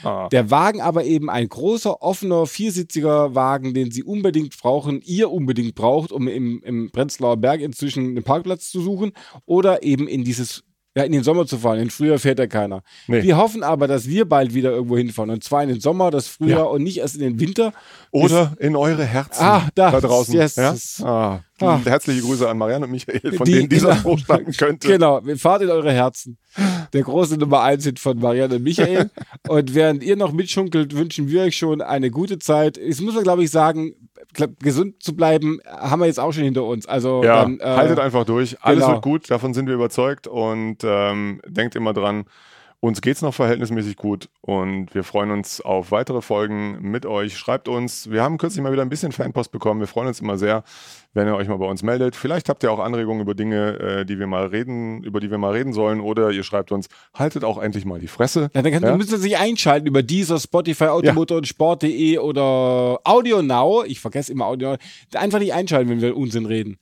Ah. 0.04 0.28
Der 0.30 0.50
Wagen 0.50 0.82
aber 0.82 1.04
eben 1.04 1.30
ein 1.30 1.48
großer, 1.48 2.02
offener, 2.02 2.46
viersitziger 2.46 3.36
Wagen, 3.36 3.74
den 3.74 3.92
sie 3.92 4.04
unbedingt 4.04 4.58
brauchen, 4.60 5.02
ihr 5.06 5.30
unbedingt 5.32 5.76
braucht, 5.76 6.12
um 6.12 6.28
im, 6.28 6.62
im 6.64 6.90
Prenzlauer 6.92 7.38
Berg 7.38 7.62
inzwischen 7.62 8.06
einen 8.06 8.24
Parkplatz 8.24 8.70
zu 8.72 8.82
suchen 8.82 9.12
oder 9.46 9.84
eben 9.84 10.08
in 10.08 10.24
dieses 10.24 10.64
ja, 10.98 11.04
in 11.04 11.12
den 11.12 11.24
Sommer 11.24 11.46
zu 11.46 11.60
fahren. 11.60 11.78
In 11.80 11.92
Frühjahr 11.92 12.18
fährt 12.18 12.40
ja 12.40 12.48
keiner. 12.48 12.82
Nee. 13.08 13.22
Wir 13.22 13.38
hoffen 13.38 13.62
aber, 13.62 13.88
dass 13.88 14.08
wir 14.08 14.26
bald 14.28 14.56
wieder 14.56 14.72
irgendwo 14.72 14.98
hinfahren. 14.98 15.30
Und 15.30 15.44
zwar 15.44 15.62
in 15.62 15.70
den 15.70 15.80
Sommer, 15.80 16.10
das 16.10 16.28
Frühjahr 16.28 16.62
Ja. 16.62 16.66
und 16.66 16.82
nicht 16.82 16.98
erst 16.98 17.16
in 17.16 17.22
den 17.22 17.40
Winter. 17.40 17.74
Oder 18.12 18.54
in 18.60 18.76
eure 18.76 19.06
Herzen 19.06 19.44
Ah, 19.44 19.70
da. 19.76 19.92
draußen. 20.00 20.34
Yes. 20.34 20.56
Ja? 20.56 20.76
Ah. 21.06 21.44
Ah. 21.62 21.80
Herzliche 21.84 22.22
Grüße 22.22 22.48
an 22.50 22.58
Marianne 22.58 22.86
und 22.86 22.92
Michael, 22.92 23.34
von 23.34 23.46
Die- 23.46 23.52
denen 23.54 23.70
dieser 23.70 23.90
genau. 23.90 24.00
Spruch 24.00 24.20
stammen 24.20 24.52
könnte. 24.58 24.88
Genau, 24.88 25.26
wir 25.26 25.38
fahrt 25.38 25.62
in 25.62 25.70
eure 25.70 25.92
Herzen. 25.92 26.38
Der 26.94 27.04
große 27.04 27.38
Nummer 27.38 27.62
eins 27.62 27.84
Hit 27.86 28.00
von 28.00 28.18
Marianne 28.20 28.56
und 28.56 28.64
Michael. 28.64 29.12
und 29.48 29.76
während 29.76 30.04
ihr 30.04 30.16
noch 30.16 30.32
mitschunkelt, 30.32 30.96
wünschen 30.96 31.30
wir 31.30 31.44
euch 31.44 31.58
schon 31.58 31.82
eine 31.82 32.10
gute 32.12 32.40
Zeit. 32.40 32.78
Jetzt 32.78 33.02
muss 33.02 33.14
man, 33.14 33.24
glaube 33.24 33.44
ich, 33.44 33.52
sagen, 33.52 33.94
gesund 34.60 35.02
zu 35.02 35.16
bleiben, 35.16 35.60
haben 35.66 36.00
wir 36.02 36.06
jetzt 36.08 36.20
auch 36.20 36.32
schon 36.32 36.44
hinter 36.44 36.64
uns. 36.64 36.86
Also 36.88 37.24
Ja, 37.24 37.42
dann, 37.44 37.60
äh, 37.60 37.64
haltet 37.66 38.00
einfach 38.00 38.26
durch. 38.26 38.58
Alles 38.62 38.82
genau. 38.82 38.94
wird 38.94 39.04
gut, 39.04 39.32
davon 39.32 39.54
sind 39.54 39.68
wir 39.68 39.76
überzeugt 39.76 40.28
und 40.28 40.78
ähm, 40.84 41.42
denkt 41.48 41.76
immer 41.76 41.94
dran, 41.94 42.26
Uns 42.82 43.02
geht's 43.02 43.22
noch 43.22 43.34
verhältnismäßig 43.34 43.98
gut 43.98 44.30
und 44.40 44.96
wir 44.96 45.04
freuen 45.04 45.32
uns 45.32 45.60
auf 45.60 45.92
weitere 45.92 46.22
Folgen 46.22 46.78
mit 46.80 47.06
euch. 47.06 47.38
Schreibt 47.38 47.68
uns. 47.68 48.10
Wir 48.10 48.24
haben 48.24 48.38
kürzlich 48.38 48.64
mal 48.64 48.72
wieder 48.72 48.84
ein 48.84 48.90
bisschen 48.90 49.12
Fanpost 49.12 49.52
bekommen. 49.52 49.82
Wir 49.82 49.88
freuen 49.88 50.08
uns 50.08 50.22
immer 50.22 50.38
sehr, 50.38 50.64
wenn 51.14 51.28
ihr 51.28 51.36
euch 51.36 51.50
mal 51.50 51.58
bei 51.58 51.66
uns 51.66 51.84
meldet. 51.84 52.16
Vielleicht 52.16 52.48
habt 52.48 52.64
ihr 52.64 52.72
auch 52.72 52.80
Anregungen 52.80 53.20
über 53.22 53.36
Dinge, 53.36 53.78
äh, 53.80 54.06
die 54.06 54.18
wir 54.18 54.28
mal 54.28 54.46
reden, 54.46 55.04
über 55.04 55.20
die 55.20 55.30
wir 55.30 55.38
mal 55.38 55.52
reden 55.52 55.74
sollen, 55.74 56.00
oder 56.00 56.32
ihr 56.32 56.44
schreibt 56.44 56.72
uns, 56.72 56.88
haltet 57.14 57.44
auch 57.44 57.62
endlich 57.62 57.84
mal 57.84 58.00
die 58.00 58.08
Fresse. 58.08 58.50
Ja, 58.54 58.62
dann 58.62 58.72
kann, 58.72 58.82
Ja? 58.82 58.96
müsst 58.96 59.12
ihr 59.12 59.18
sich 59.18 59.38
einschalten 59.38 59.86
über 59.86 60.02
dieser 60.02 60.40
Spotify, 60.40 60.86
Automotor 60.86 61.36
und 61.40 61.48
Sport.de 61.50 62.18
oder 62.20 63.02
Audio 63.04 63.42
Now. 63.42 63.84
Ich 63.86 64.00
vergesse 64.00 64.32
immer 64.32 64.46
Audio 64.46 64.72
Now. 64.72 64.78
Einfach 65.16 65.40
nicht 65.40 65.54
einschalten, 65.54 65.90
wenn 65.90 66.00
wir 66.00 66.16
Unsinn 66.16 66.46
reden. 66.46 66.78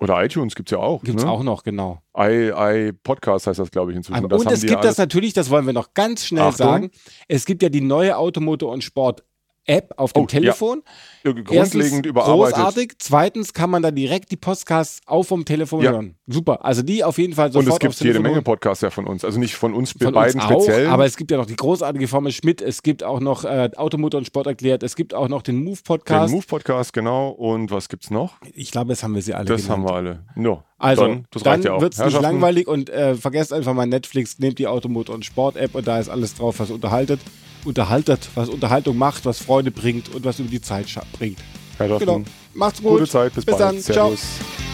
Oder 0.00 0.24
iTunes 0.24 0.54
gibt's 0.54 0.72
ja 0.72 0.78
auch. 0.78 1.02
Gibt's 1.02 1.24
ne? 1.24 1.30
auch 1.30 1.42
noch, 1.42 1.62
genau. 1.62 2.00
I, 2.16 2.50
I 2.54 2.92
Podcast 2.92 3.46
heißt 3.46 3.58
das, 3.58 3.70
glaube 3.70 3.92
ich, 3.92 3.96
inzwischen. 3.98 4.24
Aber, 4.24 4.34
und 4.36 4.50
es 4.50 4.62
gibt 4.62 4.82
das 4.82 4.96
natürlich, 4.96 5.34
das 5.34 5.50
wollen 5.50 5.66
wir 5.66 5.74
noch 5.74 5.92
ganz 5.92 6.24
schnell 6.24 6.44
Achtung. 6.44 6.66
sagen. 6.66 6.90
Es 7.28 7.44
gibt 7.44 7.62
ja 7.62 7.68
die 7.68 7.82
neue 7.82 8.16
Automotor 8.16 8.72
und 8.72 8.82
Sport 8.82 9.24
App 9.66 9.92
auf 9.96 10.12
dem 10.12 10.20
Oh, 10.20 10.22
ja. 10.22 10.26
Telefon. 10.28 10.82
grundlegend 11.22 11.52
Erstens 11.52 12.06
überarbeitet. 12.06 12.54
Großartig. 12.56 12.92
Zweitens 12.98 13.52
kann 13.52 13.70
man 13.70 13.82
da 13.82 13.90
direkt 13.90 14.30
die 14.30 14.36
Podcasts 14.36 15.00
auch 15.06 15.22
vom 15.22 15.44
Telefon 15.44 15.82
Ja. 15.82 15.92
hören. 15.92 16.16
Super. 16.26 16.64
Also 16.64 16.82
die 16.82 17.04
auf 17.04 17.18
jeden 17.18 17.34
Fall 17.34 17.46
Und 17.48 17.52
sofort 17.64 17.84
es 17.84 17.98
gibt 17.98 18.00
jede 18.00 18.20
Menge. 18.20 18.42
Podcasts 18.42 18.82
ja 18.82 18.90
von 18.90 19.06
uns. 19.06 19.24
Also 19.24 19.38
nicht 19.38 19.54
von 19.54 19.74
uns 19.74 19.92
von 19.92 20.12
beiden 20.12 20.40
uns 20.40 20.44
speziell. 20.50 20.86
aber 20.88 21.04
es 21.04 21.16
gibt 21.16 21.30
ja 21.30 21.36
noch 21.36 21.46
die 21.46 21.56
großartige 21.56 22.08
Formel 22.08 22.32
Schmidt, 22.32 22.62
es 22.62 22.82
gibt 22.82 23.02
auch 23.04 23.20
noch 23.20 23.44
äh, 23.44 23.70
Automotor 23.76 24.18
und 24.18 24.24
Sport 24.26 24.46
erklärt, 24.46 24.82
es 24.82 24.96
gibt 24.96 25.12
auch 25.14 25.28
noch 25.28 25.42
den 25.42 25.62
Move 25.62 25.76
den 25.76 25.82
Podcast. 25.84 26.32
Move 26.32 26.46
Podcast, 26.46 26.92
genau. 26.92 27.28
Und 27.30 27.70
was 27.70 27.88
gibt's 27.88 28.10
noch? 28.10 28.34
Ich 28.54 28.70
glaube, 28.70 28.90
jetzt 28.92 29.02
haben 29.02 29.14
wir 29.14 29.22
sie 29.22 29.34
alle 29.34 29.44
Das 29.44 29.62
genannt. 29.62 29.82
haben 29.84 29.88
wir 29.88 29.94
alle. 29.94 30.24
No, 30.36 30.62
Also, 30.78 31.02
dann, 31.02 31.26
das 31.30 31.42
dann 31.42 31.62
ja 31.62 31.80
wird 31.80 31.92
es 31.94 31.98
nicht 32.04 32.20
langweilig 32.20 32.66
und 32.66 32.88
äh, 32.90 33.14
vergesst 33.14 33.52
einfach 33.52 33.74
mal 33.74 33.86
Netflix, 33.86 34.38
nehmt 34.38 34.58
die 34.58 34.66
Automotor 34.66 35.14
und 35.14 35.24
Sport 35.24 35.56
App 35.56 35.74
und 35.74 35.86
da 35.86 35.98
ist 35.98 36.08
alles 36.08 36.34
drauf, 36.34 36.58
was 36.60 36.70
unterhaltet, 36.70 37.20
unterhaltet, 37.64 38.28
was 38.34 38.48
Unterhaltung 38.48 38.96
macht, 38.96 39.24
was 39.24 39.38
Freude 39.38 39.70
bringt 39.70 40.14
und 40.14 40.24
was 40.24 40.38
über 40.38 40.48
die 40.50 40.60
Zeit 40.60 40.86
bringt. 41.12 41.38
Herrschaften, 41.78 42.06
Genau. 42.06 42.22
Macht's 42.54 42.82
gut. 42.82 42.98
Gute 42.98 43.08
Zeit, 43.10 43.34
bis, 43.34 43.44
Bis 43.44 43.56
bald. 43.56 43.74
dann. 43.76 43.80
Ciao. 43.82 44.08
Servus. 44.08 44.69